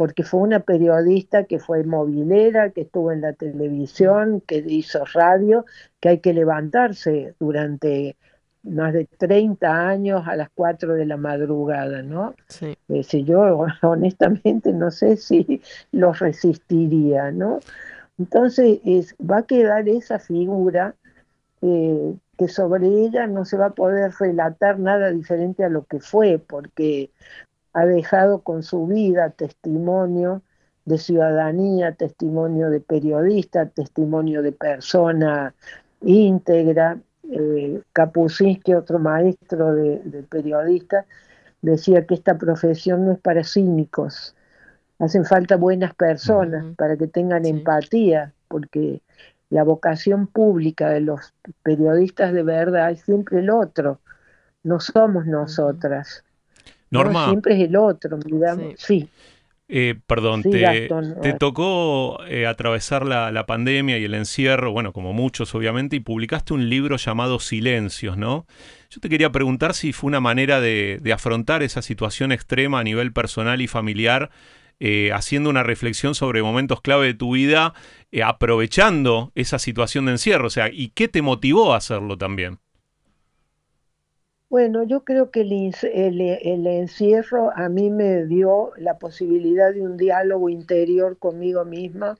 [0.01, 5.63] porque fue una periodista que fue movilera, que estuvo en la televisión, que hizo radio,
[5.99, 8.17] que hay que levantarse durante
[8.63, 12.33] más de 30 años a las 4 de la madrugada, ¿no?
[12.47, 12.75] Sí.
[12.89, 15.61] Eh, yo honestamente no sé si
[15.91, 17.59] lo resistiría, ¿no?
[18.17, 20.95] Entonces es, va a quedar esa figura
[21.61, 25.99] eh, que sobre ella no se va a poder relatar nada diferente a lo que
[25.99, 27.11] fue, porque
[27.73, 30.41] ha dejado con su vida testimonio
[30.85, 35.53] de ciudadanía, testimonio de periodista, testimonio de persona
[36.01, 36.99] íntegra.
[37.31, 41.05] Eh, Kapuscinski, otro maestro de, periodista,
[41.61, 44.35] decía que esta profesión no es para cínicos,
[44.99, 49.01] hacen falta buenas personas para que tengan empatía, porque
[49.49, 51.33] la vocación pública de los
[51.63, 53.99] periodistas de verdad es siempre el otro,
[54.63, 56.23] no somos nosotras.
[56.91, 57.29] Norma.
[57.29, 58.75] siempre es el otro, digamos.
[58.77, 59.09] Sí.
[59.73, 60.89] Eh, perdón, te,
[61.39, 66.69] tocó eh, atravesar la, pandemia y el encierro, bueno, como muchos obviamente, y publicaste un
[66.69, 68.45] libro llamado Silencios, ¿no?
[68.89, 73.13] Yo te quería preguntar si fue una manera de, afrontar esa situación extrema a nivel
[73.13, 74.29] personal y familiar,
[74.81, 77.73] eh, haciendo una reflexión sobre momentos clave de tu vida,
[78.25, 82.59] aprovechando esa situación de encierro, o sea, ¿y qué te motivó a hacerlo también?
[84.51, 90.49] Bueno, yo creo que el, encierro a mí me dio la posibilidad de un diálogo
[90.49, 92.17] interior conmigo misma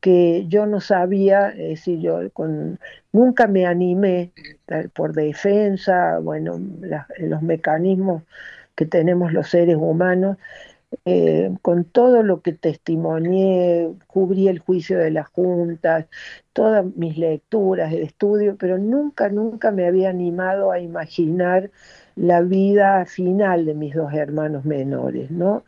[0.00, 2.78] que yo no sabía, si yo con,
[3.10, 4.30] nunca me animé
[4.94, 6.60] por defensa, bueno,
[7.18, 8.22] los mecanismos
[8.76, 10.36] que tenemos los seres humanos,
[11.04, 16.06] eh, con todo lo que testimonié, cubrí el juicio de las juntas,
[16.52, 21.70] todas mis lecturas, el estudio, pero nunca, nunca me había animado a imaginar
[22.16, 25.64] la vida final de mis dos hermanos menores, ¿no?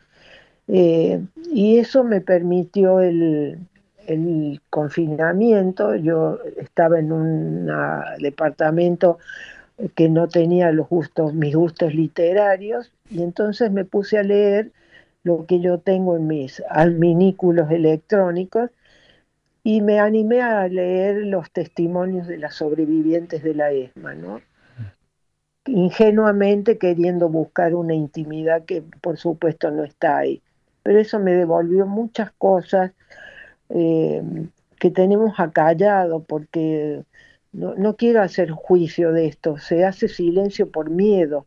[0.68, 3.58] Eh, y eso me permitió el,
[4.06, 5.94] el confinamiento.
[5.96, 7.70] Yo estaba en un
[8.20, 9.18] departamento
[9.94, 14.72] que no tenía los gustos, mis gustos literarios, y entonces me puse a leer
[15.28, 18.70] lo que yo tengo en mis alminículos electrónicos
[19.62, 24.40] y me animé a leer los testimonios de las sobrevivientes de la ESMA, ¿no?
[25.68, 30.42] ingenuamente queriendo buscar una intimidad que por supuesto no está ahí.
[30.82, 32.92] Pero eso me devolvió muchas cosas
[33.68, 34.22] eh,
[34.78, 37.05] que tenemos acallado porque
[37.52, 41.46] no, no, quiero hacer juicio de esto, se hace silencio por miedo,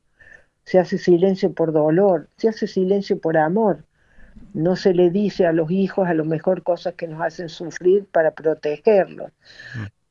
[0.64, 3.84] se hace silencio por dolor, se hace silencio por amor.
[4.54, 8.06] No se le dice a los hijos a lo mejor cosas que nos hacen sufrir
[8.06, 9.32] para protegerlos.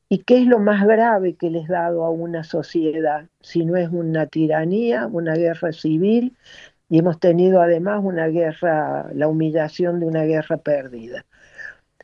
[0.09, 3.27] ¿Y qué es lo más grave que les ha dado a una sociedad?
[3.39, 6.35] Si no es una tiranía, una guerra civil,
[6.89, 11.25] y hemos tenido además una guerra, la humillación de una guerra perdida.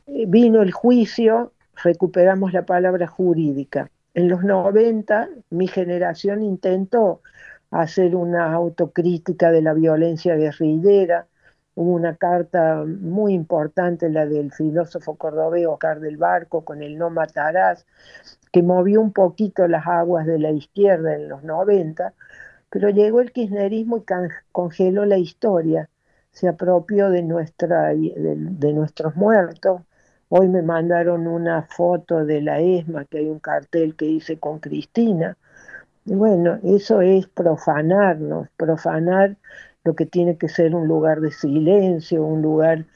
[0.06, 1.52] Eh, vino el juicio,
[1.82, 3.90] recuperamos la palabra jurídica.
[4.14, 7.20] En los 90 mi generación intentó
[7.70, 11.26] hacer una autocrítica de la violencia guerrillera.
[11.74, 17.10] Hubo una carta muy importante, la del filósofo cordobés Oscar del Barco, con el no
[17.10, 17.86] matarás,
[18.52, 22.14] que movió un poquito las aguas de la izquierda en los 90,
[22.70, 24.04] pero llegó el kirchnerismo y
[24.52, 25.88] congeló la historia,
[26.32, 29.82] se apropió de, nuestra, de nuestros muertos,
[30.30, 34.58] Hoy me mandaron una foto de la ESMA, que hay un cartel que dice con
[34.58, 35.38] Cristina.
[36.10, 39.36] Bueno, eso es profanarnos, profanar
[39.84, 42.86] lo que tiene que ser un lugar de silencio, un lugar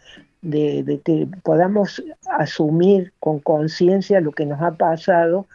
[0.40, 5.46] de, que podamos asumir con conciencia lo que nos ha pasado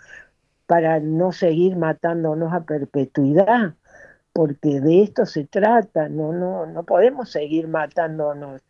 [0.67, 3.73] para no seguir matándonos a perpetuidad,
[4.33, 8.61] porque de esto se trata, no, no, no podemos seguir matándonos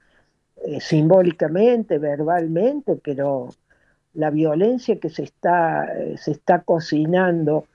[0.66, 3.50] eh, simbólicamente, verbalmente, pero
[4.14, 7.66] la violencia que se está, eh, se está cocinando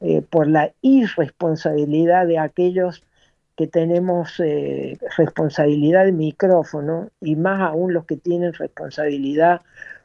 [0.00, 3.02] eh, por la irresponsabilidad de aquellos
[3.56, 4.40] que tenemos
[5.18, 9.60] responsabilidad de micrófono y más aún los que tienen responsabilidad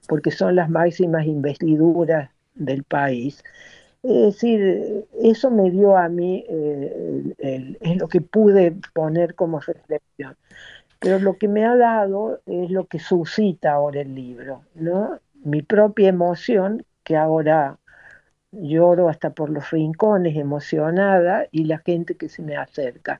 [0.09, 3.41] porque son las máximas investiduras del país.
[4.03, 6.45] Es decir, eso me dio a mí,
[7.39, 10.35] es lo que pude poner como reflexión.
[10.99, 15.19] Pero lo que me ha dado es lo que suscita ahora el libro, ¿no?
[15.43, 17.77] Mi propia emoción, que ahora
[18.61, 23.17] lloro hasta por los rincones emocionada, y la gente que se me acerca.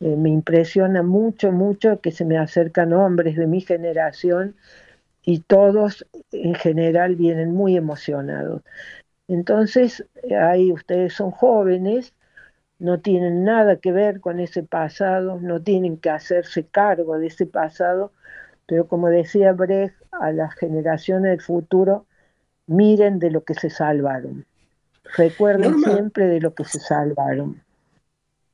[0.00, 4.54] Eh, me impresiona mucho, mucho que se me acercan hombres de mi generación
[5.24, 8.62] y todos en general vienen muy emocionados.
[9.28, 12.14] Entonces, ahí ustedes son jóvenes
[12.78, 17.46] no tienen nada que ver con ese pasado, no tienen que hacerse cargo de ese
[17.46, 18.12] pasado,
[18.66, 22.06] pero como decía Brecht, a las generaciones del futuro,
[22.66, 24.46] miren de lo que se salvaron.
[25.16, 27.62] Recuerden siempre de lo que se salvaron.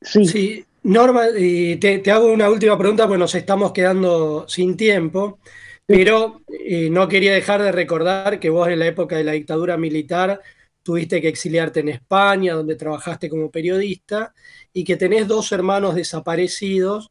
[0.00, 0.64] Sí.
[0.84, 5.38] Norma, y te, hago una última pregunta, porque nos estamos quedando sin tiempo,
[5.86, 9.78] pero eh, no quería dejar de recordar que vos en la época de la dictadura
[9.78, 10.42] militar
[10.82, 14.34] tuviste que exiliarte en España, donde trabajaste como periodista,
[14.74, 17.10] y que tenés dos hermanos desaparecidos,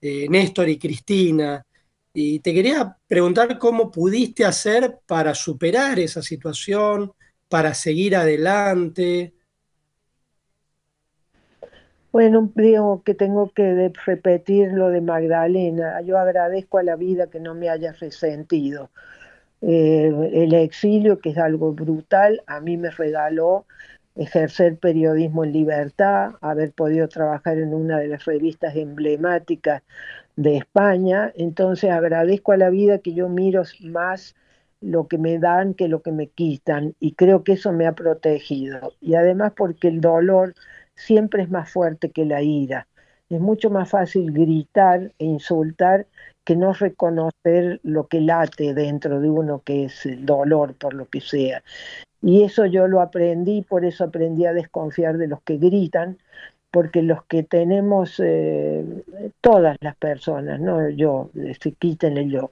[0.00, 1.66] eh, Néstor y Cristina.
[2.14, 7.12] Y te quería preguntar cómo pudiste hacer para superar esa situación,
[7.48, 9.32] para seguir adelante.
[12.12, 16.00] Bueno, digo que tengo que repetir lo de Magdalena.
[16.00, 18.90] Yo agradezco a la vida que no me haya resentido
[19.60, 23.66] eh, el exilio, que es algo brutal, a mí me regaló
[24.16, 29.82] ejercer periodismo en libertad, haber podido trabajar en una de las revistas emblemáticas
[30.36, 34.36] de España, entonces agradezco a la vida que yo miro más
[34.80, 37.92] lo que me dan que lo que me quitan y creo que eso me ha
[37.92, 40.54] protegido y además porque el dolor
[40.94, 42.88] siempre es más fuerte que la ira.
[43.30, 46.06] Es mucho más fácil gritar e insultar
[46.44, 51.06] que no reconocer lo que late dentro de uno, que es el dolor por lo
[51.06, 51.62] que sea.
[52.22, 56.18] Y eso yo lo aprendí, por eso aprendí a desconfiar de los que gritan,
[56.70, 58.84] porque los que tenemos, eh,
[59.40, 61.30] todas las personas, no yo,
[61.60, 62.50] se quiten el yo,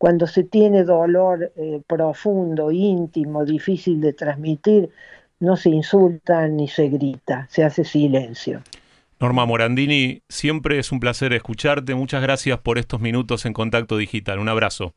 [0.00, 4.88] cuando se tiene dolor eh, profundo, íntimo, difícil de transmitir,
[5.40, 8.62] no se insulta ni se grita, se hace silencio.
[9.20, 11.94] Norma Morandini, siempre es un placer escucharte.
[11.94, 14.38] Muchas gracias por estos minutos en Contacto Digital.
[14.38, 14.94] Un abrazo.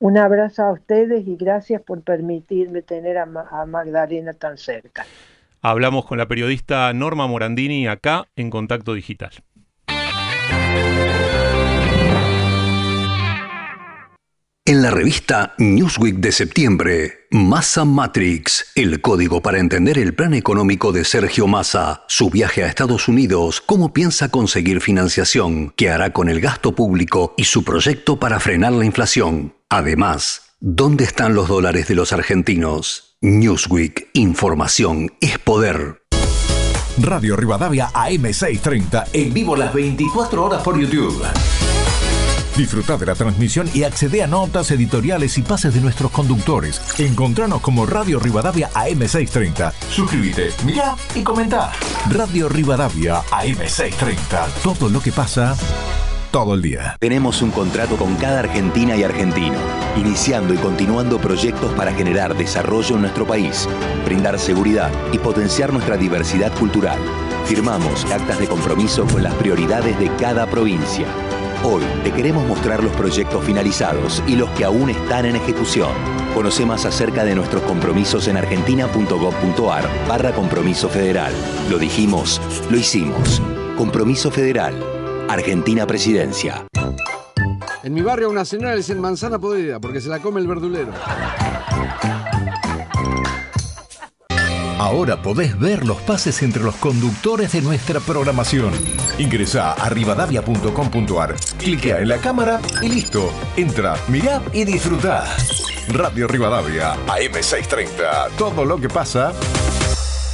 [0.00, 3.26] Un abrazo a ustedes y gracias por permitirme tener a,
[3.66, 5.06] Magdalena tan cerca.
[5.62, 9.30] Hablamos con la periodista Norma Morandini acá en Contacto Digital.
[14.68, 20.92] En la revista Newsweek de septiembre, Massa Matrix, el código para entender el plan económico
[20.92, 26.28] de Sergio Massa, su viaje a Estados Unidos, cómo piensa conseguir financiación, qué hará con
[26.28, 29.54] el gasto público y su proyecto para frenar la inflación.
[29.70, 33.16] Además, ¿dónde están los dólares de los argentinos?
[33.22, 36.02] Newsweek, información es poder.
[37.00, 41.24] Radio Rivadavia AM630, en vivo las 24 horas por YouTube.
[42.58, 46.80] Disfruta de la transmisión y accede a notas editoriales y pases de nuestros conductores.
[46.98, 49.72] Encontranos como Radio Rivadavia AM630.
[49.88, 51.70] Suscríbete, mira y comenta.
[52.10, 54.48] Radio Rivadavia AM630.
[54.64, 55.56] Todo lo que pasa
[56.32, 56.96] todo el día.
[56.98, 59.56] Tenemos un contrato con cada argentina y argentino,
[59.96, 63.68] iniciando y continuando proyectos para generar desarrollo en nuestro país,
[64.04, 66.98] brindar seguridad y potenciar nuestra diversidad cultural.
[67.46, 71.06] Firmamos actas de compromiso con las prioridades de cada provincia.
[71.64, 75.90] Hoy te queremos mostrar los proyectos finalizados y los que aún están en ejecución.
[76.32, 81.32] Conoce más acerca de nuestros compromisos en argentina.gov.ar barra compromiso federal.
[81.68, 82.40] Lo dijimos,
[82.70, 83.42] lo hicimos.
[83.76, 84.74] Compromiso federal.
[85.28, 86.64] Argentina Presidencia.
[87.82, 90.92] En mi barrio una señora le dicen manzana podrida porque se la come el verdulero.
[94.78, 98.72] Ahora podés ver los pases entre los conductores de nuestra programación.
[99.18, 103.32] Ingresa a rivadavia.com.ar, cliquea en la cámara y listo.
[103.56, 105.24] Entra, mirá y disfruta.
[105.88, 108.30] Radio Rivadavia, AM630.
[108.36, 109.32] Todo lo que pasa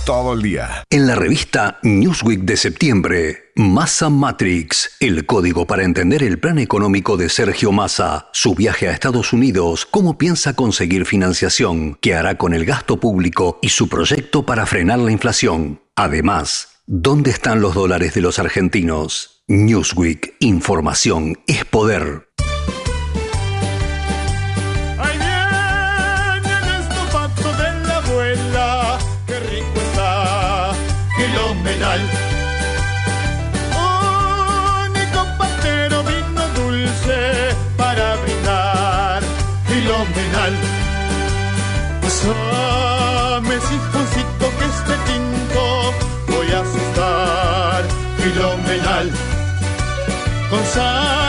[0.05, 0.85] todo el día.
[0.91, 7.17] En la revista Newsweek de septiembre, Massa Matrix, el código para entender el plan económico
[7.17, 12.53] de Sergio Massa, su viaje a Estados Unidos, cómo piensa conseguir financiación, qué hará con
[12.53, 15.81] el gasto público y su proyecto para frenar la inflación.
[15.97, 19.43] Además, ¿dónde están los dólares de los argentinos?
[19.47, 22.24] Newsweek, información es poder.
[42.25, 45.93] Pásame sinfoncito que este tinto
[46.29, 47.85] voy a asustar.
[48.19, 49.11] Filomenal.
[50.49, 51.24] Con Santa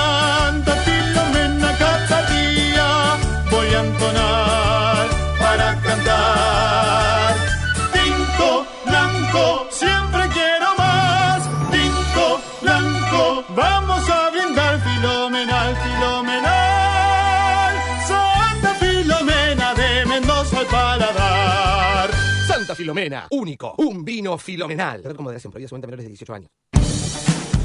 [22.75, 25.01] Filomena, único, un vino filomenal.
[25.15, 26.51] Como de siempre, menores de 18 años.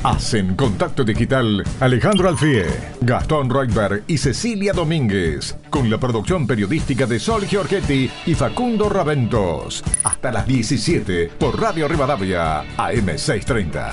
[0.03, 2.65] Hacen contacto digital Alejandro Alfie,
[3.03, 9.85] Gastón Reutberg y Cecilia Domínguez, con la producción periodística de Sol Giorgetti y Facundo Raventos.
[10.03, 13.93] Hasta las 17 por Radio Rivadavia, AM630.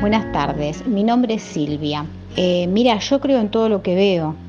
[0.00, 2.06] Buenas tardes, mi nombre es Silvia.
[2.36, 4.47] Eh, mira, yo creo en todo lo que veo.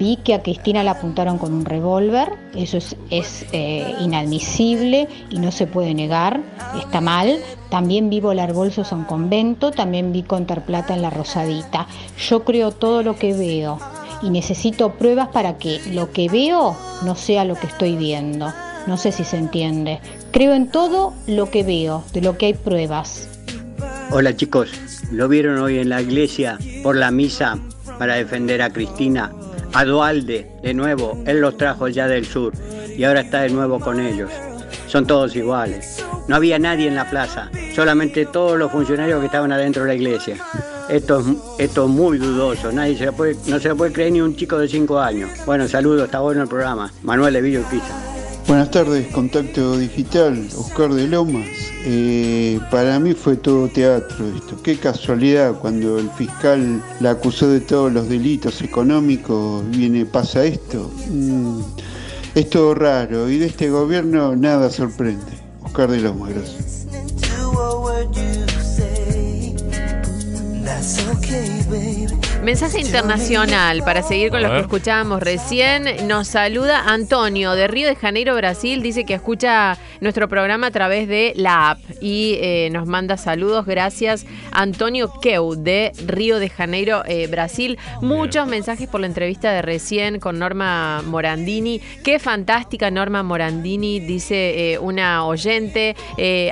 [0.00, 2.78] Vi que a Cristina la apuntaron con un revólver, eso
[3.10, 6.40] es, eh, inadmisible y no se puede negar,
[6.82, 7.38] está mal.
[7.68, 11.86] También vi volar bolsos un convento, también vi contar plata en la Rosadita.
[12.18, 13.78] Yo creo todo lo que veo
[14.22, 16.74] y necesito pruebas para que lo que veo
[17.04, 18.50] no sea lo que estoy viendo.
[18.86, 20.00] No sé si se entiende.
[20.32, 23.28] Creo en todo lo que veo, de lo que hay pruebas.
[24.12, 24.70] Hola chicos,
[25.12, 27.58] ¿lo vieron hoy en la iglesia por la misa
[27.98, 29.30] para defender a Cristina?
[29.72, 32.52] A Dualde, de nuevo, él los trajo ya del sur
[32.96, 34.30] y ahora está de nuevo con ellos.
[34.88, 36.04] Son todos iguales.
[36.26, 39.94] No había nadie en la plaza, solamente todos los funcionarios que estaban adentro de la
[39.94, 40.36] iglesia.
[40.88, 41.26] Esto es,
[41.58, 44.58] esto es muy dudoso, nadie se puede, no se lo puede creer ni un chico
[44.58, 45.30] de 5 años.
[45.46, 46.92] Bueno, saludos, está bueno el programa.
[47.02, 48.09] Manuel de Villo Pisa.
[48.46, 51.46] Buenas tardes, Contacto Digital, Oscar de Lomas.
[51.84, 54.60] Eh, para mí fue todo teatro esto.
[54.62, 60.90] Qué casualidad cuando el fiscal la acusó de todos los delitos económicos, viene, pasa esto.
[61.08, 61.60] Mm,
[62.34, 65.32] es todo raro y de este gobierno nada sorprende.
[65.62, 66.80] Oscar de Lomas, gracias.
[72.42, 76.08] Mensaje internacional para seguir con lo que escuchábamos recién.
[76.08, 78.82] Nos saluda Antonio de Río de Janeiro, Brasil.
[78.82, 83.66] Dice que escucha nuestro programa a través de la app y eh, nos manda saludos.
[83.66, 87.78] Gracias, Antonio Keu de Río de Janeiro, eh, Brasil.
[88.00, 91.82] Muchos mensajes por la entrevista de recién con Norma Morandini.
[92.02, 95.94] Qué fantástica Norma Morandini, dice eh, una oyente.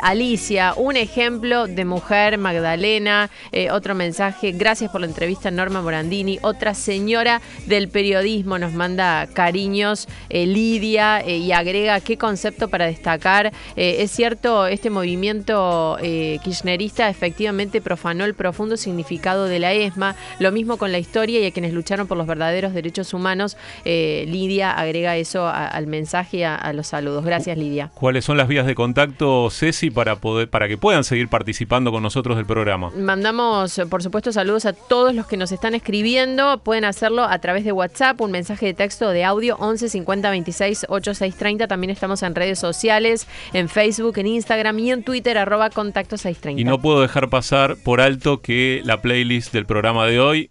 [0.02, 3.30] Alicia, un ejemplo de mujer, Magdalena.
[3.70, 10.08] otro mensaje, gracias por la entrevista, Norma Morandini, otra señora del periodismo, nos manda cariños,
[10.30, 13.52] eh, Lidia, eh, y agrega qué concepto para destacar.
[13.76, 20.52] Eh, es cierto, este movimiento kirchnerista efectivamente profanó el profundo significado de la ESMA, lo
[20.52, 23.56] mismo con la historia y a quienes lucharon por los verdaderos derechos humanos.
[23.84, 27.24] Lidia agrega eso al mensaje y a, los saludos.
[27.24, 27.90] Gracias, Lidia.
[27.94, 32.02] ¿Cuáles son las vías de contacto, Ceci, para, poder, para que puedan seguir participando con
[32.02, 32.90] nosotros del programa?
[32.96, 37.64] Mandamos, por supuesto, saludos a todos los que nos están escribiendo, pueden hacerlo a través
[37.64, 41.68] de WhatsApp, un mensaje de texto de audio 11 50 26 86 30.
[41.68, 46.16] También estamos en redes sociales, en Facebook, en Instagram y en Twitter Twitter, arroba contacto
[46.16, 46.60] 630.
[46.60, 50.50] Y no puedo dejar pasar por alto que la playlist del programa de hoy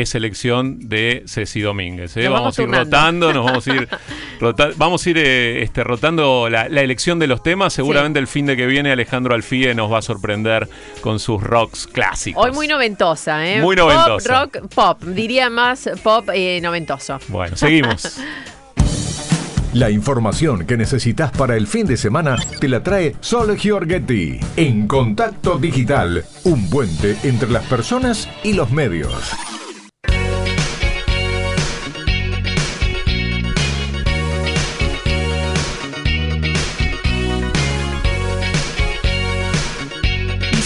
[0.00, 2.16] es elección de Ceci Domínguez.
[2.16, 2.28] ¿eh?
[2.28, 3.88] Vamos, a ir rotando, nos vamos a ir,
[4.76, 7.72] vamos a ir eh, este, rotando la, elección de los temas.
[7.72, 10.68] Seguramente el fin de que viene Alejandro Alfie nos va a sorprender
[11.00, 12.44] con sus rocks clásicos.
[12.44, 13.60] Hoy muy noventosa, ¿eh?
[13.60, 14.44] Muy noventosa.
[14.44, 15.02] Pop, rock, pop.
[15.02, 17.18] Diría más pop eh, noventoso.
[17.28, 18.20] Bueno, seguimos.
[19.74, 24.88] La información que necesitas para el fin de semana te la trae Sol Giorgetti en
[24.88, 29.36] Contacto Digital, un puente entre las personas y los medios.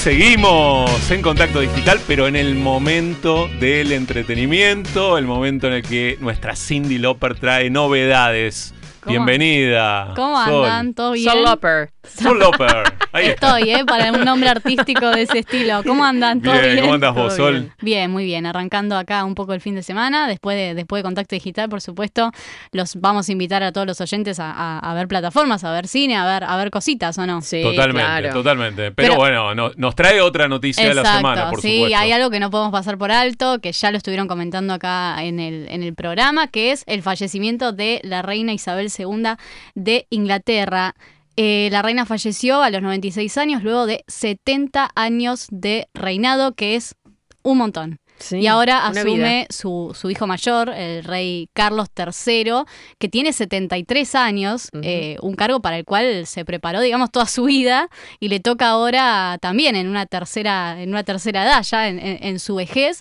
[0.02, 6.18] Seguimos en contacto digital, pero en el momento del entretenimiento, el momento en el que
[6.20, 8.74] nuestra Cindy Loper trae novedades
[9.06, 10.12] Bienvenida.
[10.14, 10.94] ¿Cómo andan?
[10.94, 11.28] ¿Todo bien?
[11.28, 11.90] Sol Loper.
[12.04, 12.92] Sol Loper.
[13.12, 13.84] Ahí Estoy, ¿eh?
[13.86, 15.82] Para un nombre artístico de ese estilo.
[15.84, 16.40] ¿Cómo andan?
[16.40, 16.80] ¿Todo bien?
[16.80, 17.70] ¿Cómo andas vos, Sol?
[17.80, 18.10] Bien?
[18.10, 18.46] muy bien.
[18.46, 20.26] Arrancando acá un poco el fin de semana.
[20.26, 22.32] Después de, después de Contacto Digital, por supuesto,
[22.72, 26.26] los vamos a invitar a todos los oyentes a, ver plataformas, a ver cine, a
[26.26, 27.40] ver, a ver cositas, ¿o no?
[27.42, 28.92] Sí, Totalmente, totalmente.
[28.92, 32.40] Pero, bueno, nos trae otra noticia de la semana, por sí, Sí, hay algo que
[32.40, 35.94] no podemos pasar por alto, que ya lo estuvieron comentando acá en el, en el
[35.94, 39.36] programa, que es el fallecimiento de la reina Isabel II
[39.74, 40.94] de Inglaterra.
[41.36, 46.76] Eh, la reina falleció a los 96 años luego de 70 años de reinado, que
[46.76, 46.94] es
[47.42, 47.98] un montón.
[48.30, 52.64] y ahora asume su, hijo mayor, el rey Carlos III,
[52.98, 57.44] que tiene 73 años, eh, un cargo para el cual se preparó, digamos, toda su
[57.44, 57.88] vida
[58.20, 62.54] y le toca ahora también en una tercera, en una tercera edad, ya en su
[62.54, 63.00] vejez.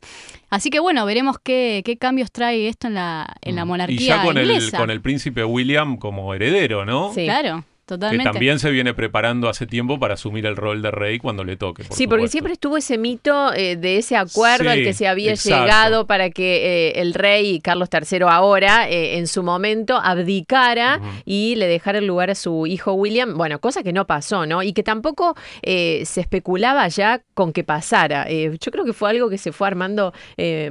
[0.52, 4.02] Así que bueno, veremos qué, qué cambios trae esto en la, en la monarquía.
[4.02, 7.14] Y ya con, El, con el príncipe William como heredero, ¿no?
[7.14, 7.64] Sí, claro.
[7.98, 11.58] Que también se viene preparando hace tiempo para asumir el rol de rey cuando le
[11.58, 11.84] toque.
[11.90, 16.08] sí, porque siempre estuvo ese mito eh, de ese acuerdo al que se había llegado
[16.08, 21.68] para que eh, el rey Carlos III ahora, eh, en su momento, abdicara y le
[21.68, 23.38] dejara el lugar a su hijo William.
[23.38, 24.64] Bueno, cosa que no pasó, ¿no?
[24.64, 28.28] Y que tampoco se especulaba ya con que pasara.
[28.30, 30.14] yo creo que fue algo que se fue armando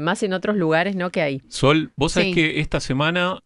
[0.01, 1.11] más en otros lugares, ¿no?
[1.11, 1.43] Que hay.
[1.49, 3.41] Sol, vos sabés que esta semana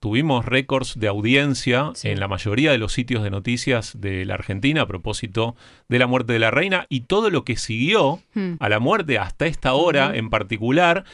[0.00, 4.82] tuvimos récords de audiencia en la mayoría de los sitios de noticias de la Argentina
[4.82, 5.56] a propósito
[5.88, 8.54] de la muerte de la reina y todo lo que siguió hmm.
[8.60, 11.04] a la muerte hasta esta hora en particular.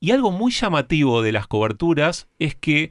[0.00, 2.90] Y algo muy llamativo de las coberturas es que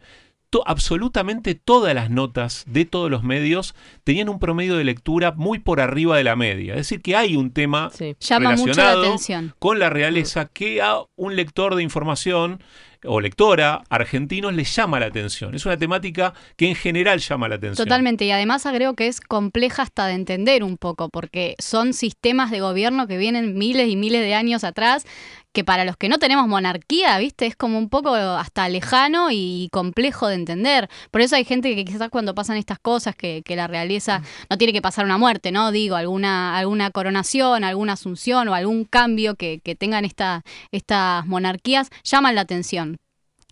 [0.65, 3.73] absolutamente todas las notas de todos los medios
[4.03, 6.73] tenían un promedio de lectura muy por arriba de la media.
[6.73, 7.89] Es decir, que hay un tema
[8.29, 9.15] relacionado
[9.59, 12.61] con la realeza que a un lector de información
[13.05, 15.55] o lectora argentinos les llama la atención.
[15.55, 17.85] Es una temática que en general llama la atención.
[17.85, 22.51] Totalmente, y además agrego que es compleja hasta de entender un poco, porque son sistemas
[22.51, 25.05] de gobierno que vienen miles y miles de años atrás,
[25.53, 29.69] que para los que no tenemos monarquía, viste, es como un poco hasta lejano y
[29.71, 30.89] complejo de entender.
[31.11, 34.71] Por eso hay gente que quizás cuando pasan estas cosas, que, la realeza no tiene
[34.71, 35.71] que pasar una muerte, ¿no?
[35.71, 42.35] Digo, alguna, alguna coronación, alguna asunción o algún cambio que, tengan esta, estas monarquías, llaman
[42.35, 42.97] la atención.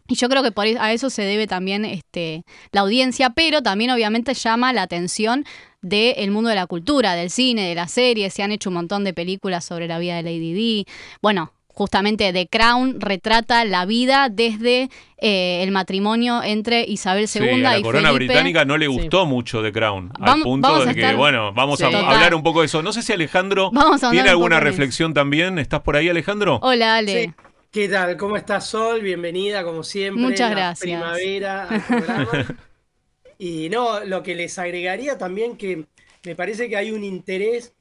[0.07, 3.91] Y yo creo que por a eso se debe también este, la audiencia, pero también
[3.91, 5.45] obviamente llama la atención
[5.81, 8.33] del mundo de la cultura, del cine, de las series.
[8.33, 10.85] Se han hecho un montón de películas sobre la vida de Lady Di.
[11.21, 17.65] Bueno, justamente The Crown retrata la vida desde eh, el matrimonio entre Isabel II y
[17.65, 21.53] a la corona británica no le gustó mucho The Crown, al punto de que, bueno,
[21.53, 22.81] vamos a hablar un poco de eso.
[22.81, 23.71] No sé si Alejandro
[24.11, 25.59] tiene alguna reflexión también.
[25.59, 26.59] ¿Estás por ahí, Alejandro?
[26.61, 27.33] Hola, Ale.
[27.71, 28.17] ¿Qué tal?
[28.17, 29.01] ¿Cómo estás, Sol?
[29.01, 30.23] Bienvenida, como siempre.
[30.23, 30.79] Muchas gracias.
[30.81, 31.67] Primavera
[33.37, 35.85] y no, lo que les agregaría también que
[36.25, 37.75] me parece que hay un interés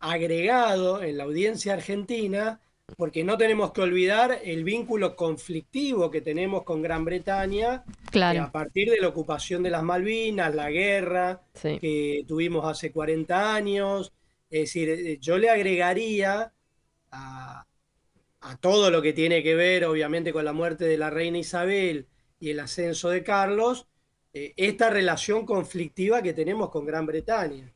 [0.00, 2.60] agregado en la audiencia argentina,
[2.96, 8.42] porque no tenemos que olvidar el vínculo conflictivo que tenemos con Gran Bretaña claro.
[8.42, 14.12] a partir de la ocupación de las Malvinas, la guerra que tuvimos hace 40 años.
[14.50, 16.52] Es decir, eh, yo le agregaría
[17.10, 17.66] a,
[18.40, 22.06] a todo lo que tiene que ver, obviamente, con la muerte de la reina Isabel
[22.38, 23.88] y el ascenso de Carlos,
[24.32, 27.73] eh, esta relación conflictiva que tenemos con Gran Bretaña.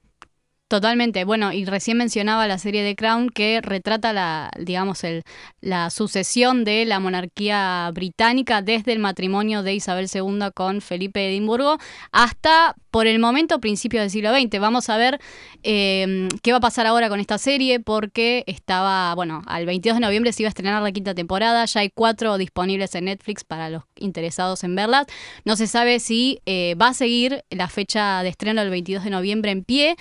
[0.69, 1.24] Totalmente.
[1.24, 5.23] Bueno, y recién mencionaba la serie de Crown que retrata la, digamos, el,
[5.62, 11.31] la sucesión de la monarquía británica desde el matrimonio de Isabel II con Felipe de
[11.31, 11.78] Edimburgo
[12.12, 14.61] hasta, por el momento, principios del siglo XX.
[14.61, 15.19] Vamos a ver
[15.62, 20.01] em, qué va a pasar ahora con esta serie porque estaba, bueno, al 22 de
[20.01, 21.65] noviembre se iba a estrenar la quinta temporada.
[21.65, 25.07] Ya hay cuatro disponibles en Netflix para los interesados en verlas.
[25.47, 29.11] No se sabe si eh, va a seguir la fecha de estreno el 22 de
[29.11, 29.97] noviembre en pie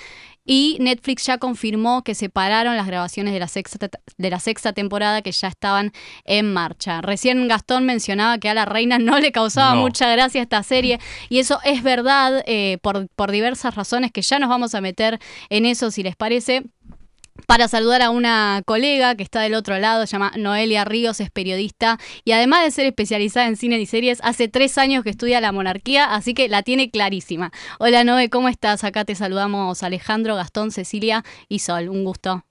[0.47, 5.21] y Netflix ya confirmó que separaron las grabaciones de la sexta, de la sexta temporada
[5.21, 5.91] que ya estaban
[6.23, 7.01] en marcha.
[7.01, 10.99] Recién Gastón mencionaba que a la reina no le causaba mucha gracia esta serie
[11.29, 15.19] y eso es verdad eh, por, por diversas razones que ya nos vamos a meter
[15.49, 16.63] en eso si les parece
[17.45, 21.29] para saludar a una colega que está del otro lado, se llama Noelia Ríos, es
[21.29, 25.41] periodista y además de ser especializada en cine y series, hace tres años que estudia
[25.41, 27.51] la monarquía, así que la tiene clarísima.
[27.79, 28.83] Hola Noé, ¿cómo estás?
[28.83, 32.43] Acá te saludamos Alejandro, Gastón, Cecilia y Sol, un gusto.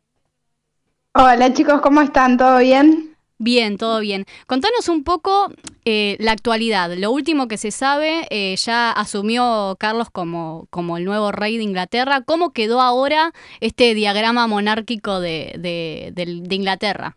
[1.14, 2.36] Hola chicos, ¿cómo están?
[2.36, 3.15] ¿Todo bien?
[3.38, 4.24] Bien, todo bien.
[4.46, 5.52] Contanos un poco
[5.84, 6.92] eh, la actualidad.
[6.96, 11.64] Lo último que se sabe, eh, ya asumió Carlos como, como el nuevo rey de
[11.64, 12.22] Inglaterra.
[12.22, 17.16] ¿Cómo quedó ahora este diagrama monárquico de, de, Inglaterra?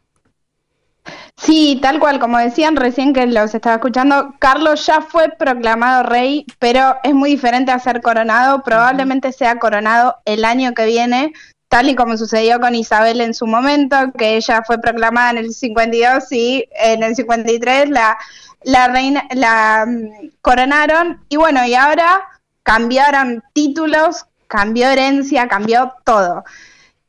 [1.37, 6.45] Sí, tal cual, como decían recién que los estaba escuchando, Carlos ya fue proclamado rey,
[6.59, 8.61] pero es muy diferente a ser coronado.
[8.63, 11.31] Probablemente sea coronado el año que viene,
[11.69, 15.53] tal y como sucedió con Isabel en su momento, que ella fue proclamada en el
[15.53, 18.17] 52 y en el 53 la,
[18.63, 22.21] la reina la mm, coronaron y bueno, y ahora
[22.63, 26.43] cambiaron títulos, cambió herencia, cambió todo.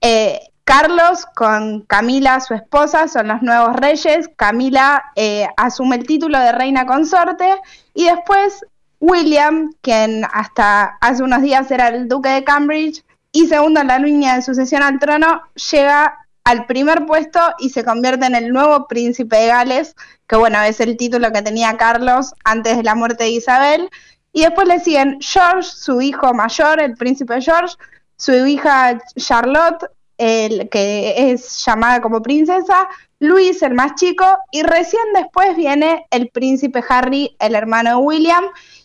[0.01, 4.31] Eh, Carlos con Camila, su esposa, son los nuevos reyes.
[4.37, 7.61] Camila eh, asume el título de reina consorte
[7.93, 8.65] y después
[9.01, 13.03] William, quien hasta hace unos días era el duque de Cambridge,
[13.33, 17.85] y segundo en la línea de sucesión al trono, llega al primer puesto y se
[17.85, 19.95] convierte en el nuevo príncipe de Gales,
[20.27, 23.91] que bueno, es el título que tenía Carlos antes de la muerte de Isabel.
[24.33, 27.77] Y después le siguen George, su hijo mayor, el príncipe George,
[28.17, 29.87] su hija Charlotte,
[30.19, 32.89] el, que es llamada como princesa,
[33.19, 38.45] Luis, el más chico, y recién después viene el príncipe Harry, el hermano de William,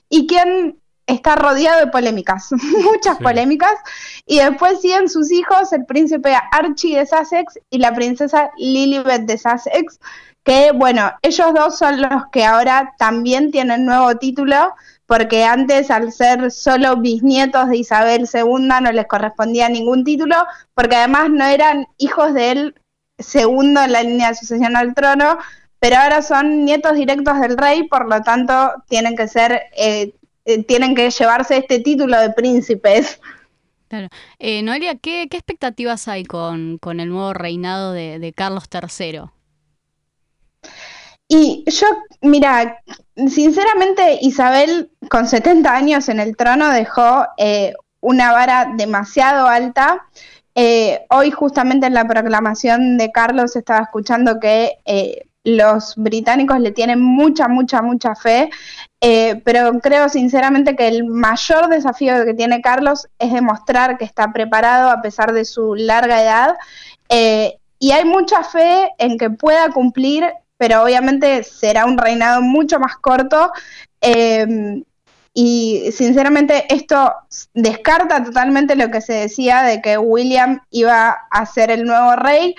[0.10, 2.49] y quien está rodeado de polémicas,
[2.84, 3.73] muchas polémicas,
[4.26, 9.38] y después siguen sus hijos, el príncipe Archie de Sussex y la princesa Lilibet de
[9.38, 9.99] Sussex,
[10.44, 14.73] que bueno, ellos dos son los que ahora también tienen nuevo título,
[15.07, 20.36] porque antes al ser solo bisnietos de Isabel II no les correspondía ningún título,
[20.73, 22.76] porque además no eran hijos de él
[23.18, 25.38] segundo en la línea de sucesión al trono,
[25.80, 30.14] pero ahora son nietos directos del rey, por lo tanto tienen que ser eh,
[30.46, 33.20] eh, tienen que llevarse este título de príncipes.
[33.88, 34.10] Claro.
[34.38, 39.22] Eh, Noelia, ¿qué, expectativas hay con, el nuevo reinado de, Carlos III?
[41.28, 41.88] Y yo,
[42.22, 42.80] mira,
[43.16, 50.06] sinceramente Isabel con 70 años en el trono dejó eh, una vara demasiado alta.
[51.10, 54.78] hoy justamente en la proclamación de Carlos estaba escuchando que
[55.44, 58.50] los británicos le tienen mucha, mucha, mucha fe,
[59.07, 64.34] eh, pero creo sinceramente que el mayor desafío que tiene Carlos es demostrar que está
[64.34, 66.56] preparado a pesar de su larga edad.
[67.10, 70.26] Eh, y hay mucha fe en que pueda cumplir,
[70.57, 73.52] pero obviamente será un reinado mucho más corto.
[74.02, 74.82] Eh,
[75.36, 77.14] y sinceramente esto
[77.53, 82.56] descarta totalmente lo que se decía de que William iba a ser el nuevo rey,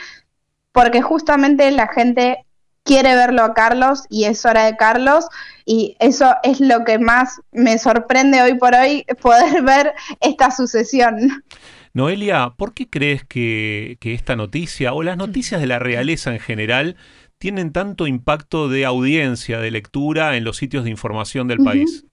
[0.71, 2.47] porque justamente la gente
[2.85, 5.27] quiere verlo a Carlos y es hora de Carlos
[5.67, 11.45] y eso es lo que más me sorprende hoy por hoy, poder ver esta sucesión.
[11.93, 16.97] Noelia, ¿por qué crees que, esta noticia o las noticias de la realeza en general
[17.39, 22.07] tienen tanto impacto de audiencia, de lectura en los sitios de información del país?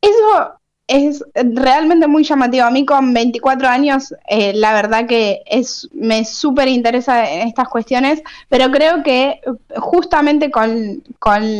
[0.00, 2.66] Eso es realmente muy llamativo.
[2.66, 7.68] A mí con 24 años, eh, la verdad que es me súper interesa en estas
[7.68, 9.40] cuestiones, pero creo que
[9.76, 11.02] justamente con,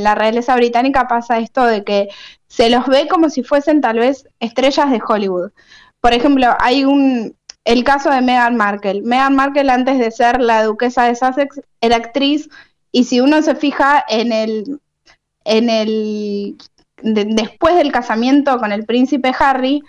[0.03, 2.09] la realeza británica pasa esto de que
[2.49, 5.53] se los ve como si fuesen tal vez estrellas de Hollywood.
[6.01, 7.35] Por ejemplo, hay un
[7.65, 9.01] el caso de Meghan Markle.
[9.03, 12.51] Meghan Markle antes de ser la duquesa de Sussex era actriz
[12.93, 14.81] y si uno se fija en el
[15.45, 16.59] en el
[17.03, 19.83] después del casamiento con el príncipe Harry,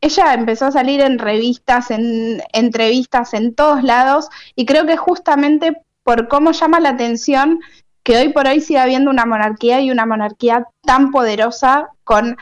[0.00, 5.82] ella empezó a salir en revistas, en entrevistas, en todos lados, y creo que justamente
[6.02, 7.60] por cómo llama la atención
[8.02, 12.36] que hoy por hoy sigue habiendo una monarquía y una monarquía tan poderosa, con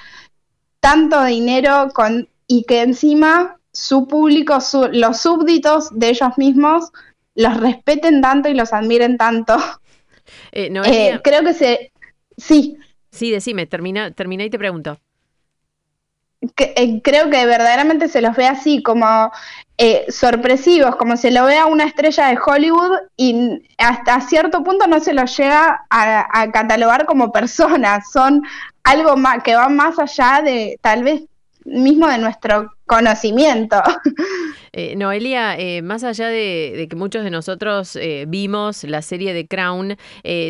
[0.81, 4.59] tanto dinero, con, y que encima su público,
[4.93, 6.91] los súbditos de ellos mismos,
[7.35, 9.57] los respeten tanto y los admiren tanto.
[10.53, 11.93] Eh, eh, creo que se...
[12.37, 12.79] Sí.
[13.11, 14.99] Sí, decime, termina, termina y te pregunto.
[16.57, 19.31] Eh, creo que verdaderamente se los ve así, como
[19.77, 24.87] eh, sorpresivos, como se lo ve a una estrella de Hollywood y hasta cierto punto
[24.87, 28.43] no se los llega a, catalogar como personas, son
[28.85, 31.23] algo más, que va más allá de tal vez
[31.65, 33.83] mismo de nuestro conocimiento.
[34.73, 39.47] Eh, Noelia, eh, más allá de, que muchos de nosotros eh, vimos la serie de
[39.47, 39.97] Crown,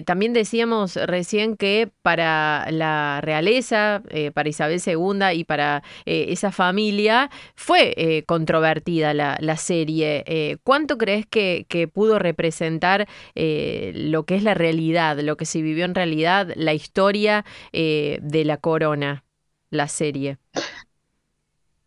[0.05, 4.03] también decíamos recién que para la realeza,
[4.35, 10.59] para Isabel II y para esa familia, fue controvertida la, serie.
[10.63, 15.85] ¿Cuánto crees que, que pudo representar lo que es la realidad, lo que se vivió
[15.85, 19.25] en realidad, la historia de la corona,
[19.71, 20.39] la serie?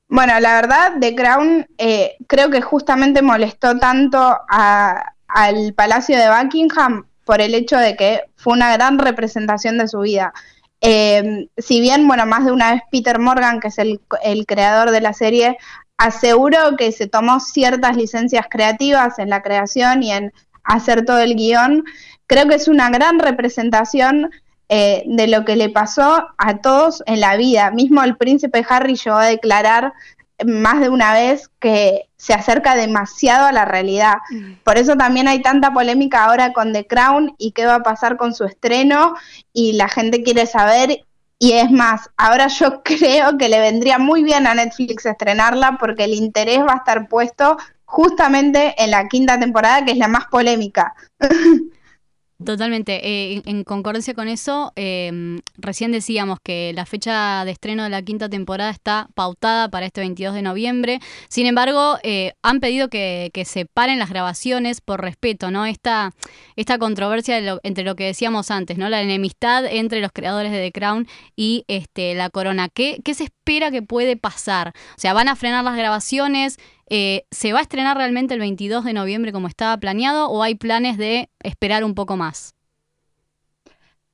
[0.07, 7.07] Bueno, la verdad, The Crown eh, creo que justamente molestó tanto al Palacio de Buckingham
[7.25, 10.33] por el hecho de que fue una gran representación de su vida.
[10.81, 14.91] Eh, si bien, bueno, más de una vez Peter Morgan, que es el, el creador
[14.91, 15.57] de la serie,
[15.97, 21.35] aseguró que se tomó ciertas licencias creativas en la creación y en hacer todo el
[21.35, 21.83] guion,
[22.27, 24.31] creo que es una gran representación
[24.75, 27.69] eh, de lo que le pasó a todos en la vida.
[27.69, 29.93] Mismo el príncipe Harry llegó a declarar
[30.43, 34.15] más de una vez que se acerca demasiado a la realidad.
[34.31, 34.53] Mm.
[34.63, 38.17] Por eso también hay tanta polémica ahora con The Crown y qué va a pasar
[38.17, 39.13] con su estreno
[39.53, 41.05] y la gente quiere saber
[41.37, 46.05] y es más, ahora yo creo que le vendría muy bien a Netflix estrenarla porque
[46.05, 50.25] el interés va a estar puesto justamente en la quinta temporada que es la más
[50.31, 50.95] polémica.
[52.45, 52.99] Totalmente.
[53.03, 58.01] Eh, en concordancia con eso, em, recién decíamos que la fecha de estreno de la
[58.01, 60.99] quinta temporada está pautada para este 22 de noviembre.
[61.29, 65.65] Sin embargo, eh, han pedido que, se paren las grabaciones por respeto, ¿no?
[65.65, 66.13] Esta,
[66.55, 68.89] esta controversia entre lo que decíamos antes, ¿no?
[68.89, 72.69] La enemistad entre los creadores de The Crown y este, la corona.
[72.69, 74.73] ¿Qué, ¿Qué se espera que puede pasar?
[74.95, 76.57] O sea, ¿van a frenar las grabaciones?
[76.95, 80.53] Eh, ¿Se va a estrenar realmente el 22 de noviembre como estaba planeado o hay
[80.53, 82.53] planes de esperar un poco más?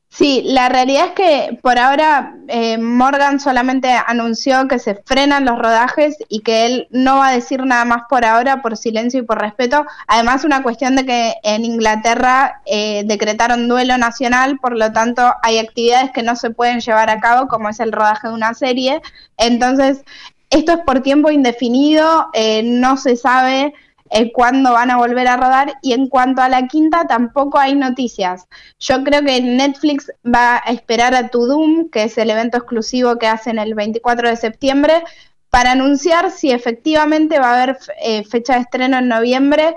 [0.08, 5.60] Sí, la realidad es que por ahora eh, Morgan solamente anunció que se frenan los
[5.60, 9.24] rodajes y que él no va a decir nada más por ahora por silencio y
[9.24, 9.86] por respeto.
[10.08, 15.58] Además, una cuestión de que en Inglaterra eh, decretaron duelo nacional, por lo tanto hay
[15.58, 19.02] actividades que no se pueden llevar a cabo, como es el rodaje de una serie.
[19.36, 20.06] Entonces,
[20.50, 23.74] esto es por tiempo indefinido, eh, no se sabe
[24.12, 27.76] eh, cuándo van a volver a rodar y en cuanto a la quinta tampoco hay
[27.76, 28.48] noticias.
[28.80, 33.18] Yo creo que Netflix va a esperar a To Doom, que es el evento exclusivo
[33.18, 35.04] que hacen el 24 de septiembre,
[35.52, 39.76] para anunciar si efectivamente va a haber eh, fecha de estreno en noviembre.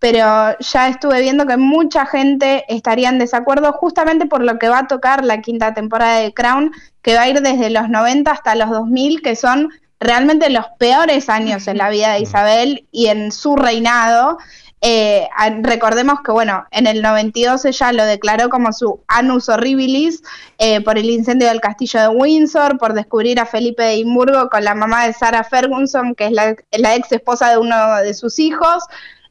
[0.00, 4.80] Pero ya estuve viendo que mucha gente estaría en desacuerdo justamente por lo que va
[4.80, 6.72] a tocar la quinta temporada de Crown,
[7.02, 9.70] que va a ir desde los 90 hasta los 2000, que son
[10.00, 14.38] realmente los peores años en la vida de Isabel y en su reinado.
[14.86, 15.26] Eh,
[15.62, 20.22] recordemos que, bueno, en el 92 ella lo declaró como su anus horribilis
[20.58, 24.62] eh, por el incendio del castillo de Windsor, por descubrir a Felipe de Edimburgo con
[24.62, 26.50] la mamá de Sarah Ferguson, que es la,
[26.96, 28.84] ex esposa de uno de sus hijos.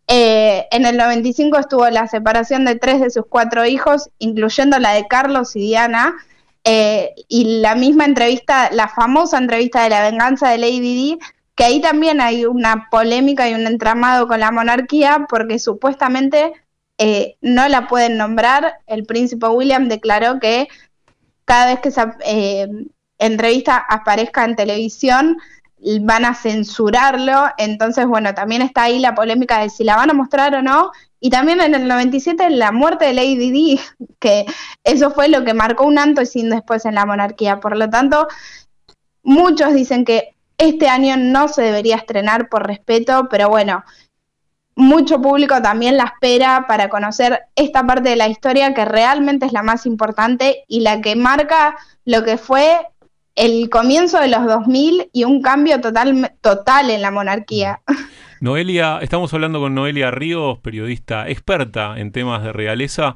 [0.08, 4.94] Eh, en el 95 estuvo la separación de tres de sus cuatro hijos, incluyendo la
[4.94, 6.16] de Carlos y Diana.
[6.66, 11.20] Eh, y la misma entrevista, la famosa entrevista de la venganza de Lady Di,
[11.56, 16.54] que ahí también hay una polémica y un entramado con la monarquía, porque supuestamente
[16.98, 18.80] eh, no la pueden nombrar.
[18.88, 20.68] El príncipe William declaró que
[21.46, 22.68] cada vez que esa eh,
[23.18, 25.38] entrevista aparezca en televisión,
[26.02, 27.48] van a censurarlo.
[27.58, 30.92] Entonces, bueno, también está ahí la polémica de si la van a mostrar o no.
[31.20, 33.80] Y también en el 97 la muerte de Lady Di,
[34.20, 34.46] que
[34.84, 37.60] eso fue lo que marcó un antes y sin después en la monarquía.
[37.60, 38.28] Por lo tanto,
[39.24, 43.84] muchos dicen que este año no se debería estrenar por respeto, pero bueno,
[44.76, 49.54] mucho público también la espera para conocer esta parte de la historia que realmente es
[49.54, 52.88] la más importante y la que marca lo que fue
[53.36, 57.82] el comienzo de los 2000 y un cambio total, total en la monarquía.
[58.40, 63.16] Noelia, estamos hablando con Noelia Ríos, periodista experta en temas de realeza.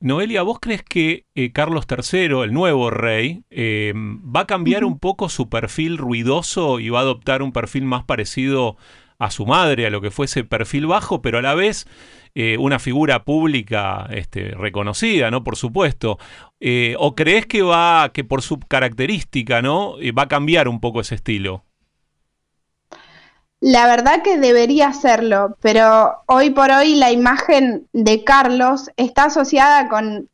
[0.00, 4.98] Noelia, ¿vos crees que eh, Carlos III, el nuevo rey, eh, va a cambiar un
[4.98, 8.76] poco su perfil ruidoso y va a adoptar un perfil más parecido
[9.18, 11.86] a su madre, a lo que fue ese perfil bajo, pero a la vez
[12.34, 15.44] eh, una figura pública este, reconocida, ¿no?
[15.44, 16.18] Por supuesto.
[16.98, 19.96] ¿O crees que va, que por su característica, ¿no?
[20.16, 21.64] va a cambiar un poco ese estilo?
[23.62, 29.88] La verdad que debería hacerlo, pero hoy por hoy la imagen de Carlos está asociada
[29.88, 30.28] con,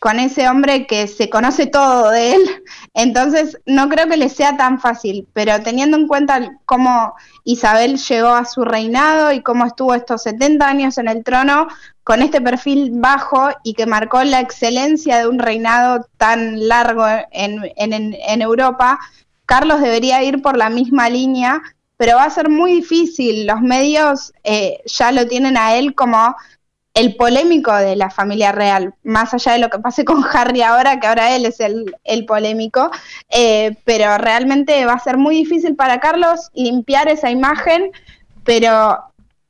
[0.00, 2.42] con ese hombre que se conoce todo de él,
[2.94, 7.14] entonces no creo que le sea tan fácil, pero teniendo en cuenta cómo
[7.44, 11.68] Isabel llegó a su reinado y cómo estuvo estos 70 años en el trono,
[12.02, 18.40] con este perfil bajo y que marcó la excelencia de un reinado tan largo en,
[18.40, 18.98] Europa,
[19.44, 21.62] Carlos debería ir por la misma línea
[21.98, 23.46] pero va a ser muy difícil.
[23.46, 26.34] Los medios eh, ya lo tienen a él como
[26.94, 30.98] el polémico de la familia real, más allá de lo que pase con Harry ahora,
[30.98, 32.90] que ahora él es el, polémico,
[33.30, 37.92] eh, pero realmente va a ser muy difícil para Carlos limpiar esa imagen,
[38.44, 38.98] pero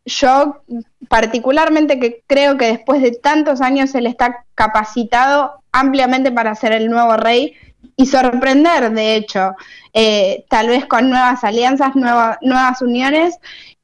[0.05, 0.63] yo
[1.09, 6.89] particularmente que creo que después de tantos años él está capacitado ampliamente para ser el
[6.89, 7.55] nuevo rey
[7.97, 9.55] y sorprender, de hecho,
[9.95, 13.39] eh, tal vez con nuevas alianzas, nuevas uniones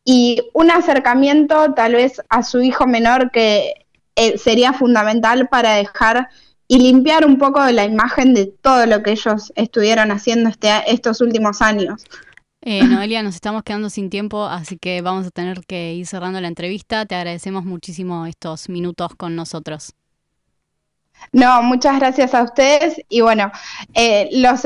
[0.08, 6.28] y un acercamiento tal vez a su hijo menor que eh, sería fundamental para dejar
[6.68, 10.70] y limpiar un poco de la imagen de todo lo que ellos estuvieron haciendo este,
[10.86, 12.04] estos últimos años.
[12.62, 16.40] Eh, Noelia, nos estamos quedando sin tiempo, así que vamos a tener que ir cerrando
[16.40, 17.04] la entrevista.
[17.04, 19.92] Te agradecemos muchísimo estos minutos con nosotros.
[21.32, 23.50] No, muchas gracias a ustedes y bueno,
[23.94, 24.62] eh, los,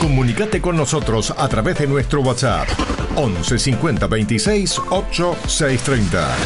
[0.00, 2.66] Comunicate con nosotros a través de nuestro WhatsApp
[3.14, 6.36] 11 50 26 8 630.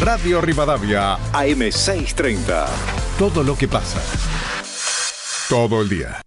[0.00, 2.66] Radio Rivadavia AM 630.
[3.18, 4.02] Todo lo que pasa.
[5.48, 6.20] Todo el día.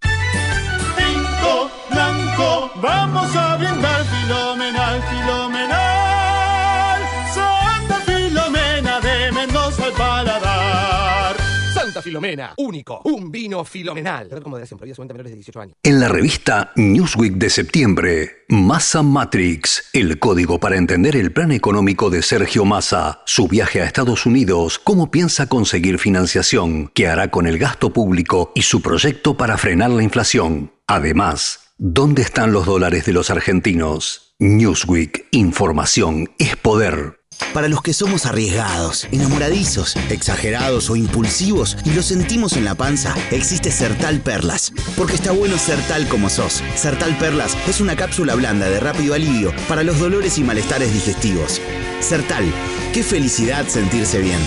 [0.96, 5.47] Pinto blanco, vamos a brindar filomenal, filomenal.
[12.08, 12.54] Filomena.
[12.56, 13.02] Único.
[13.04, 14.30] Un vino filomenal.
[15.08, 15.76] menores de 18 años.
[15.82, 22.08] En la revista Newsweek de septiembre, Massa Matrix, el código para entender el plan económico
[22.08, 27.46] de Sergio Massa, su viaje a Estados Unidos, cómo piensa conseguir financiación, qué hará con
[27.46, 30.72] el gasto público y su proyecto para frenar la inflación.
[30.86, 34.34] Además, ¿dónde están los dólares de los argentinos?
[34.38, 37.17] Newsweek, información es poder.
[37.54, 43.14] Para los que somos arriesgados, enamoradizos, exagerados o impulsivos y lo sentimos en la panza,
[43.30, 44.72] existe Sertal Perlas.
[44.96, 46.62] Porque está bueno ser tal como sos.
[46.74, 51.60] Sertal Perlas es una cápsula blanda de rápido alivio para los dolores y malestares digestivos.
[52.00, 52.44] Sertal,
[52.92, 54.40] qué felicidad sentirse bien.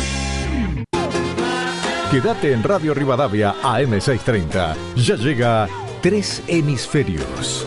[2.12, 4.76] Quédate en Radio Rivadavia AM630.
[4.98, 5.70] Ya llega
[6.02, 7.66] Tres Hemisferios.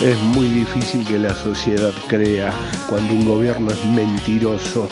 [0.00, 2.52] Es muy difícil que la sociedad crea
[2.88, 4.88] cuando un gobierno es mentiroso,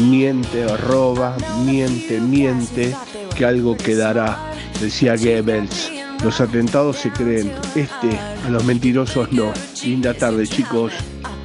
[0.00, 1.36] miente, roba,
[1.66, 2.96] miente, miente,
[3.36, 4.38] que algo quedará,
[4.80, 5.92] decía Goebbels.
[6.24, 9.52] Los atentados se creen, este a los mentirosos no.
[9.84, 10.94] Linda tarde chicos,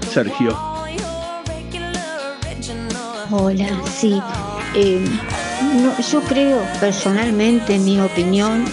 [0.09, 0.57] Sergio.
[3.31, 3.67] Hola,
[3.99, 4.21] sí.
[4.75, 5.03] Eh,
[6.09, 8.63] yo creo personalmente, en mi opinión,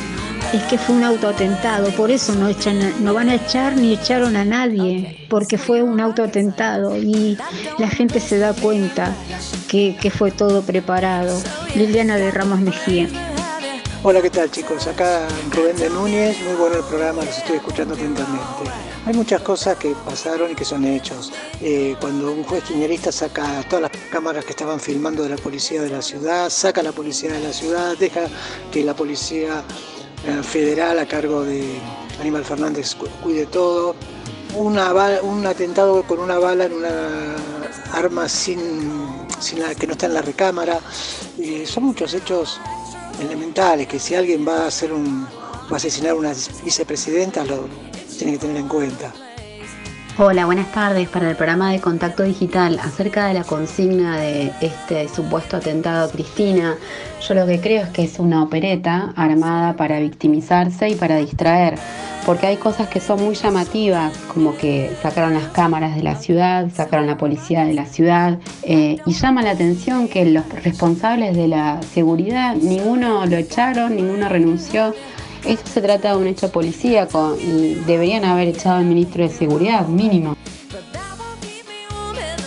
[0.54, 4.36] es que fue un autoatentado, por eso no, echan, no van a echar ni echaron
[4.36, 7.36] a nadie, porque fue un autoatentado y
[7.78, 9.12] la gente se da cuenta
[9.68, 11.36] que, fue todo preparado.
[11.74, 13.08] Liliana de Ramos Mejía.
[14.04, 14.86] Hola, ¿qué tal chicos?
[14.86, 18.70] Acá Rubén de Núñez, muy bueno el programa, los estoy escuchando atentamente.
[19.06, 21.32] Hay muchas cosas que pasaron y que son hechos.
[21.60, 25.82] Eh, cuando un juez quiñerista saca todas las cámaras que estaban filmando de la policía
[25.82, 28.26] de la ciudad, saca a la policía de la ciudad, deja
[28.70, 29.64] que la policía
[30.42, 31.78] federal a cargo de
[32.20, 33.94] Aníbal Fernández cuide todo.
[34.54, 34.78] Un
[35.46, 37.34] atentado con una bala en una
[37.92, 38.58] arma sin,
[39.56, 40.80] la, que no está en la recámara.
[41.66, 42.60] son muchos hechos
[43.20, 45.26] elementales que si alguien va a hacer un
[45.64, 46.32] va a asesinar a una
[46.62, 47.66] vicepresidenta lo
[48.18, 49.12] tiene que tener en cuenta.
[50.16, 51.08] Hola, buenas tardes.
[51.08, 56.08] Para el programa de Contacto Digital, acerca de la consigna de este supuesto atentado a
[56.08, 56.76] Cristina,
[57.20, 61.74] yo lo que creo es que es una opereta armada para victimizarse y para distraer,
[62.24, 66.68] porque hay cosas que son muy llamativas, como que sacaron las cámaras de la ciudad,
[66.72, 71.48] sacaron la policía de la ciudad, eh, y llama la atención que los responsables de
[71.48, 74.94] la seguridad, ninguno lo echaron, ninguno renunció.
[75.46, 79.86] Esto se trata de un hecho policíaco y deberían haber echado al ministro de Seguridad,
[79.86, 80.36] mínimo.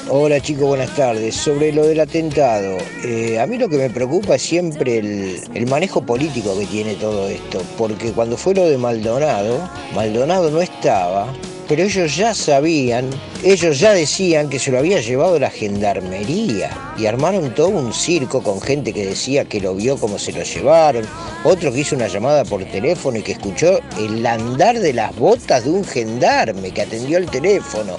[0.10, 1.36] Hola chicos, buenas tardes.
[1.36, 6.02] Sobre lo del atentado, eh, a mí lo que me preocupa es siempre el, manejo
[6.02, 11.28] político que tiene todo esto, porque cuando fue lo de Maldonado, Maldonado no estaba
[11.68, 13.10] pero ellos ya sabían,
[13.44, 18.42] ellos ya decían que se lo había llevado la gendarmería y armaron todo un circo
[18.42, 21.06] con gente que decía que lo vio como se lo llevaron,
[21.44, 25.66] otro que hizo una llamada por teléfono y que escuchó el andar de las botas
[25.66, 27.98] de un gendarme que atendió el teléfono.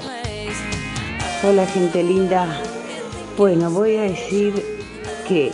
[1.42, 2.60] Hola gente linda,
[3.36, 4.54] bueno voy a decir
[5.28, 5.52] que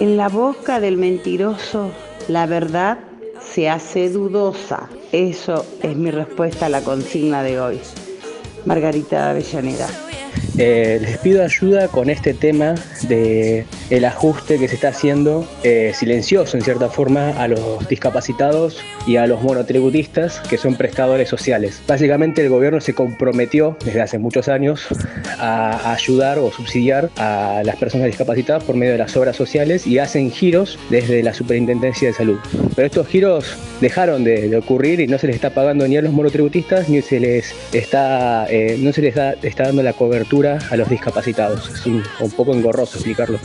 [0.00, 1.90] en la boca del mentiroso
[2.28, 2.98] la verdad
[3.54, 4.88] se hace dudosa.
[5.12, 7.80] Eso es mi respuesta a la consigna de hoy.
[8.66, 10.07] Margarita Avellaneda.
[10.58, 15.92] Eh, les pido ayuda con este tema de el ajuste que se está haciendo eh,
[15.94, 21.80] silencioso en cierta forma a los discapacitados y a los monotributistas que son prestadores sociales.
[21.86, 24.84] Básicamente el gobierno se comprometió desde hace muchos años
[25.38, 29.98] a, ayudar o subsidiar a las personas discapacitadas por medio de las obras sociales y
[29.98, 32.38] hacen giros desde la Superintendencia de Salud.
[32.74, 36.12] Pero estos giros dejaron de, ocurrir y no se les está pagando ni a los
[36.12, 40.88] monotributistas ni se les está, eh, no se les está dando la cobertura a los
[40.88, 41.68] discapacitados.
[41.68, 42.02] Es un,
[42.36, 43.38] poco engorroso explicarlo.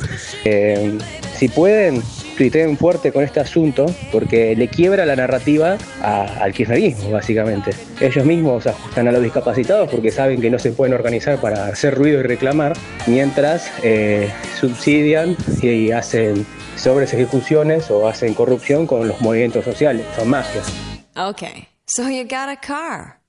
[0.45, 0.97] Eh,
[1.35, 2.01] si pueden,
[2.37, 7.71] tuiteen fuerte con este asunto porque le quiebra la narrativa al kirchnerismo, básicamente.
[7.99, 11.95] Ellos mismos ajustan a los discapacitados porque saben que no se pueden organizar para hacer
[11.95, 12.73] ruido y reclamar,
[13.07, 20.05] mientras eh, subsidian y hacen sobres ejecuciones o hacen corrupción con los movimientos sociales.
[20.15, 20.71] Son magias.
[21.15, 23.22] Okay, so you got a car.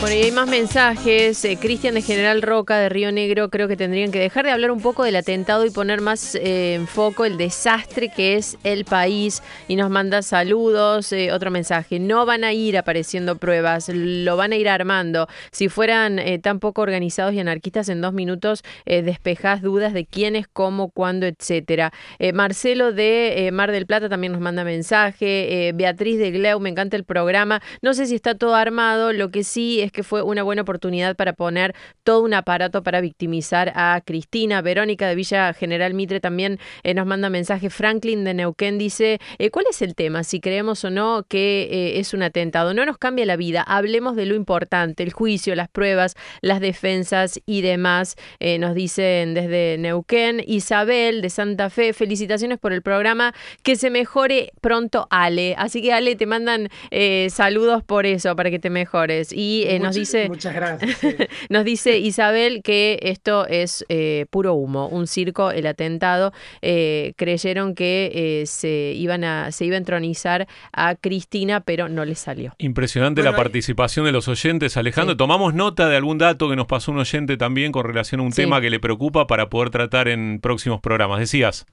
[0.00, 1.44] Bueno, y hay más mensajes.
[1.44, 4.70] Eh, Cristian de General Roca de Río Negro creo que tendrían que dejar de hablar
[4.70, 8.86] un poco del atentado y poner más eh, en foco el desastre que es el
[8.86, 9.42] país.
[9.68, 11.12] Y nos manda saludos.
[11.12, 11.98] Eh, otro mensaje.
[12.00, 15.28] No van a ir apareciendo pruebas, lo van a ir armando.
[15.52, 20.48] Si fueran tan poco organizados y anarquistas en dos minutos, despejás dudas de quién es,
[20.48, 21.92] cómo, cuándo, etcétera.
[22.32, 25.72] Marcelo de Mar del Plata también nos manda mensaje.
[25.74, 27.60] Beatriz de Gleu, me encanta el programa.
[27.82, 31.16] No sé si está todo armado, lo que sí es que fue una buena oportunidad
[31.16, 31.74] para poner
[32.04, 34.62] todo un aparato para victimizar a Cristina.
[34.62, 37.70] Verónica de Villa General Mitre también eh, nos manda mensaje.
[37.70, 40.24] Franklin de Neuquén dice, eh, ¿cuál es el tema?
[40.24, 42.74] Si creemos o no que eh, es un atentado.
[42.74, 43.62] No nos cambia la vida.
[43.62, 48.16] Hablemos de lo importante, el juicio, las pruebas, las defensas y demás.
[48.58, 50.42] nos dicen desde Neuquén.
[50.46, 53.34] Isabel de Santa Fe, felicitaciones por el programa.
[53.62, 55.54] Que se mejore pronto Ale.
[55.58, 56.68] Así que Ale, te mandan
[57.28, 59.32] saludos por eso, para que te mejores.
[59.32, 60.96] Y nos dice, muchas gracias.
[61.50, 66.32] nos dice Isabel que esto es eh, puro humo, un circo, el atentado.
[66.62, 72.04] Eh, creyeron que eh, se iban a se iba a entronizar a Cristina, pero no
[72.04, 72.54] le salió.
[72.58, 75.16] Impresionante la participación de los oyentes, Alejandro.
[75.16, 78.30] Tomamos nota de algún dato que nos pasó un oyente también con relación a un
[78.30, 81.18] tema que le preocupa para poder tratar en próximos programas.
[81.18, 81.66] Decías.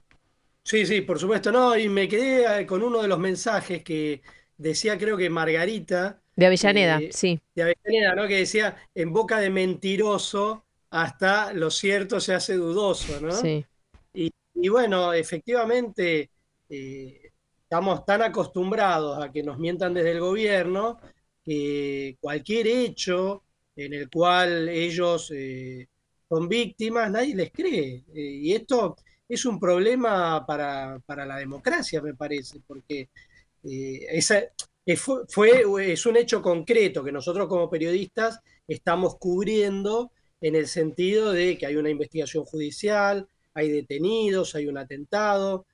[0.64, 4.20] Sí, sí, por supuesto, no, y me quedé con uno de los mensajes que
[4.58, 7.40] decía, creo que Margarita, de Avellaneda, eh, sí.
[7.52, 8.28] De Avellaneda, ¿no?
[8.28, 13.32] Que decía, en boca de mentiroso hasta lo cierto se hace dudoso, ¿no?
[13.32, 13.64] Sí.
[14.14, 16.30] Y, bueno, efectivamente,
[16.68, 17.30] eh,
[17.62, 21.00] estamos tan acostumbrados a que nos mientan desde el gobierno
[21.44, 23.42] que cualquier hecho
[23.74, 25.88] en el cual ellos eh,
[26.28, 28.04] son víctimas, nadie les cree.
[28.14, 28.96] y esto
[29.28, 33.10] es un problema para, para, la democracia, me parece, porque
[33.62, 34.44] esa,
[34.96, 41.58] fue, es un hecho concreto que nosotros como periodistas estamos cubriendo en el sentido de
[41.58, 45.66] que hay una investigación judicial, hay detenidos, hay un atentado,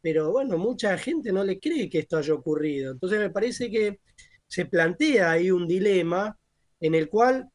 [0.00, 2.92] pero bueno, mucha gente no le cree que esto haya ocurrido.
[2.92, 4.00] Entonces me parece que
[4.46, 6.38] se plantea ahí un dilema
[6.80, 7.50] en el cual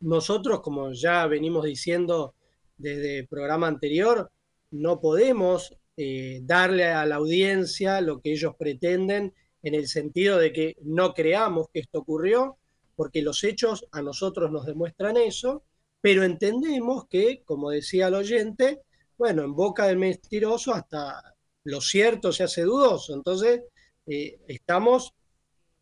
[0.00, 2.34] nosotros, como ya venimos diciendo
[2.76, 4.30] desde el programa anterior,
[4.70, 10.52] no podemos eh, darle a la audiencia lo que ellos pretenden en el sentido de
[10.52, 12.58] que no creamos que esto ocurrió,
[12.94, 15.64] porque los hechos a nosotros nos demuestran eso,
[16.00, 18.82] pero entendemos que, como decía el oyente,
[19.18, 23.14] bueno, en boca del mentiroso hasta lo cierto se hace dudoso.
[23.14, 23.62] Entonces,
[24.06, 25.14] eh, estamos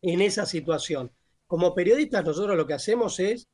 [0.01, 1.11] en esa situación.
[1.47, 3.47] Como periodistas nosotros lo que hacemos es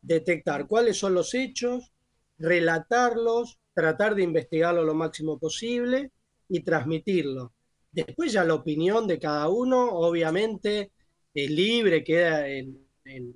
[0.00, 1.92] detectar cuáles son los hechos,
[2.38, 6.10] relatarlos, tratar de investigarlo lo máximo posible
[6.48, 7.52] y transmitirlo.
[7.92, 10.92] Después ya la opinión de cada uno, obviamente,
[11.34, 12.86] es libre, queda en,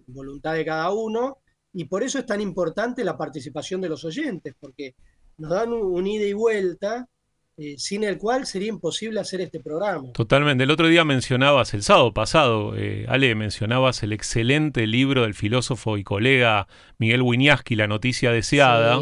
[0.07, 1.39] voluntad de cada uno,
[1.75, 4.95] y por eso es tan importante la participación de los oyentes, porque
[5.37, 7.07] nos dan un ida y vuelta
[7.57, 10.13] eh, sin el cual sería imposible hacer este programa.
[10.13, 10.65] Totalmente.
[10.65, 15.99] El otro día mencionabas, el sábado pasado, eh, Ale, mencionabas el excelente libro del filósofo
[15.99, 18.99] y colega Miguel Wiñaski, La noticia deseada.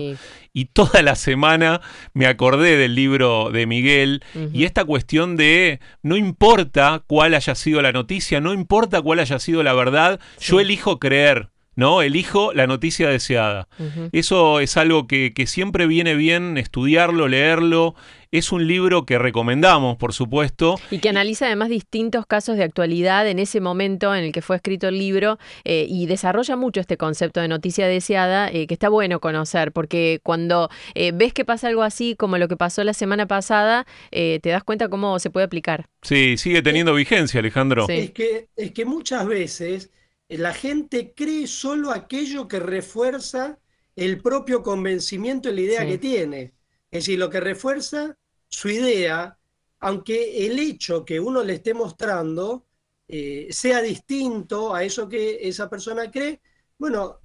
[0.53, 1.81] Y toda la semana
[2.15, 7.81] me acordé del libro de Miguel y esta cuestión de no importa cuál haya sido
[7.81, 11.51] la noticia, no importa cuál haya sido la verdad, yo elijo creer.
[11.79, 12.03] ¿No?
[12.03, 13.69] Elijo la noticia deseada.
[14.11, 17.95] Eso es algo que, siempre viene bien estudiarlo, leerlo.
[18.33, 20.75] Es un libro que recomendamos, por supuesto.
[20.91, 24.57] Y que analiza además distintos casos de actualidad en ese momento en el que fue
[24.57, 28.89] escrito el libro eh, y desarrolla mucho este concepto de noticia deseada eh, que está
[28.89, 32.93] bueno conocer, porque cuando eh, ves que pasa algo así como lo que pasó la
[32.93, 35.87] semana pasada, te das cuenta cómo se puede aplicar.
[36.03, 37.87] Sí, sigue teniendo vigencia, Alejandro.
[37.89, 39.93] Es, que, es que muchas veces
[40.37, 43.59] la gente cree solo aquello que refuerza
[43.97, 46.55] el propio convencimiento y la idea que tiene.
[46.91, 48.17] Es decir, lo que refuerza
[48.49, 49.39] su idea,
[49.81, 52.67] aunque el hecho que uno le esté mostrando
[53.09, 56.41] eh, sea distinto a eso que esa persona cree,
[56.79, 57.21] bueno,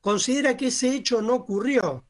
[0.00, 2.04] considera que ese hecho no ocurrió.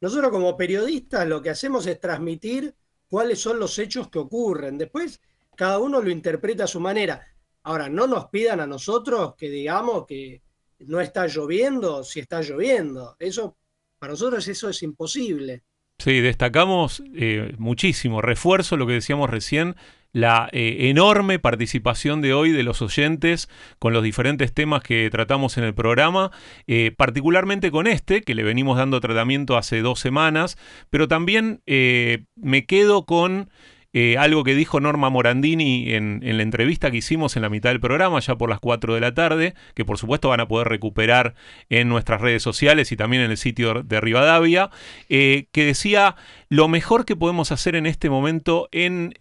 [0.00, 2.74] Nosotros como periodistas lo que hacemos es transmitir
[3.08, 4.76] cuáles son los hechos que ocurren.
[4.76, 5.20] Después,
[5.56, 7.26] cada uno lo interpreta a su manera.
[7.64, 10.42] Ahora, no nos pidan a nosotros que digamos que
[10.80, 13.16] no está lloviendo si está lloviendo.
[13.18, 13.56] Eso,
[13.98, 15.62] para nosotros eso es imposible.
[15.98, 19.76] Sí, destacamos eh, muchísimo, refuerzo lo que decíamos recién,
[20.12, 25.56] la eh, enorme participación de hoy de los oyentes con los diferentes temas que tratamos
[25.56, 26.32] en el programa,
[26.66, 30.58] eh, particularmente con este, que le venimos dando tratamiento hace dos semanas,
[30.90, 33.48] pero también me quedo con
[33.96, 37.78] eh, algo que dijo Norma Morandini en, la entrevista que hicimos en la mitad del
[37.78, 41.36] programa, ya por las 4 de la tarde, que por supuesto van a poder recuperar
[41.70, 44.70] en nuestras redes sociales y también en el sitio de Rivadavia,
[45.08, 46.16] eh, que decía
[46.54, 49.12] lo mejor que podemos hacer en este momento en,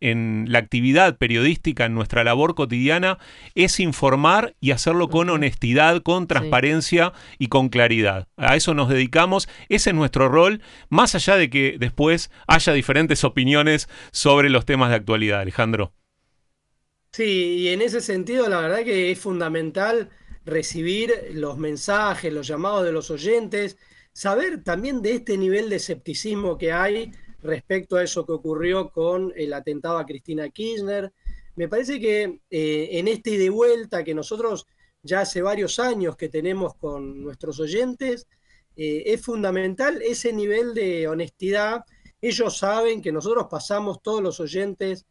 [0.48, 3.18] la actividad periodística, en nuestra labor cotidiana,
[3.56, 8.28] es informar y hacerlo con honestidad, con transparencia y con claridad.
[8.38, 13.24] A eso nos dedicamos, ese es nuestro rol, más allá de que después haya diferentes
[13.24, 15.92] opiniones sobre los temas de actualidad, Alejandro.
[17.14, 20.12] Sí, y en ese sentido la verdad que es fundamental
[20.46, 23.76] recibir los mensajes, los llamados de los oyentes,
[24.12, 27.12] saber también de este nivel de escepticismo que hay
[27.44, 31.11] respecto a eso que ocurrió con el atentado a Cristina Kirchner.
[31.56, 34.65] Me parece que eh, en este de vuelta que nosotros
[35.03, 38.28] ya hace varios años que tenemos con nuestros oyentes,
[38.76, 41.84] eh, es fundamental ese nivel de honestidad.
[42.22, 45.06] Ellos saben que nosotros pasamos todos los oyentes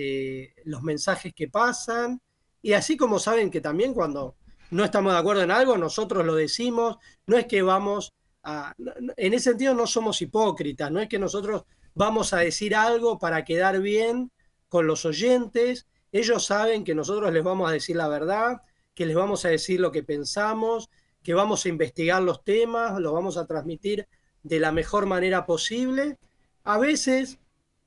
[0.00, 2.20] eh, los mensajes que pasan
[2.62, 4.36] y así como saben que también cuando
[4.70, 8.12] no estamos de acuerdo en algo, nosotros lo decimos, no es que vamos
[8.44, 8.74] a...
[9.16, 13.44] En ese sentido no somos hipócritas, no es que nosotros vamos a decir algo para
[13.44, 14.30] quedar bien
[14.68, 15.86] con los oyentes.
[16.12, 18.62] Ellos saben que nosotros les vamos a decir la verdad,
[18.94, 20.90] que les vamos a decir lo que pensamos,
[21.22, 24.08] que vamos a investigar los temas, lo vamos a transmitir
[24.42, 26.18] de la mejor manera posible.
[26.64, 27.38] A veces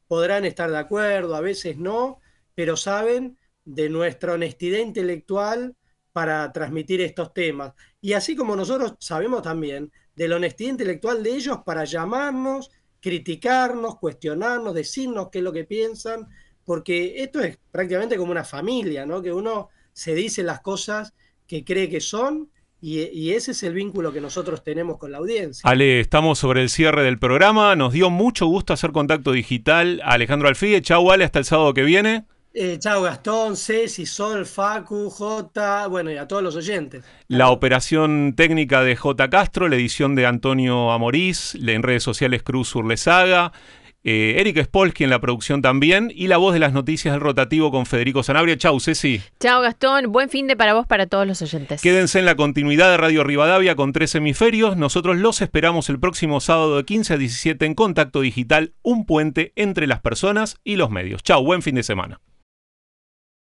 [0.08, 2.20] podrán estar de acuerdo, a veces no,
[2.56, 5.76] pero saben de nuestra honestidad intelectual
[6.12, 7.74] para transmitir estos temas.
[8.02, 12.70] Y así como nosotros sabemos también de la honestidad intelectual de ellos para llamarnos
[13.02, 16.28] criticarnos, cuestionarnos, decirnos qué es lo que piensan,
[16.64, 19.22] porque esto es prácticamente como una familia, ¿no?
[19.22, 21.14] Que uno se dice las cosas
[21.48, 22.50] que cree que son
[22.84, 25.70] y, ese es el vínculo que nosotros tenemos con la audiencia.
[25.70, 27.76] Ale, estamos sobre el cierre del programa.
[27.76, 30.02] Nos dio mucho gusto hacer contacto digital.
[30.04, 32.26] Alejandro Alfie, chau Ale, hasta el sábado que viene.
[32.54, 37.04] Eh, chao Gastón, Ceci, Sol, Facu, J, bueno, y a todos los oyentes.
[37.30, 39.30] La operación técnica de J.
[39.30, 43.54] Castro, la edición de Antonio Amorís, en redes sociales Cruz Urlesaga,
[44.04, 47.72] eh, Erika Spolsky en la producción también y la voz de las noticias del rotativo
[47.72, 48.58] con Federico Sanabria.
[48.58, 49.22] Chau, Ceci.
[49.40, 50.12] Chao, Gastón.
[50.12, 51.82] Buen fin de para vos, para todos los oyentes.
[51.82, 54.76] Quédense en la continuidad de Radio Rivadavia con tres hemisferios.
[54.76, 59.54] Nosotros los esperamos el próximo sábado de 15 a 17 en Contacto Digital, un puente
[59.56, 61.24] entre las personas y los medios.
[61.24, 62.20] Chau, buen fin de semana.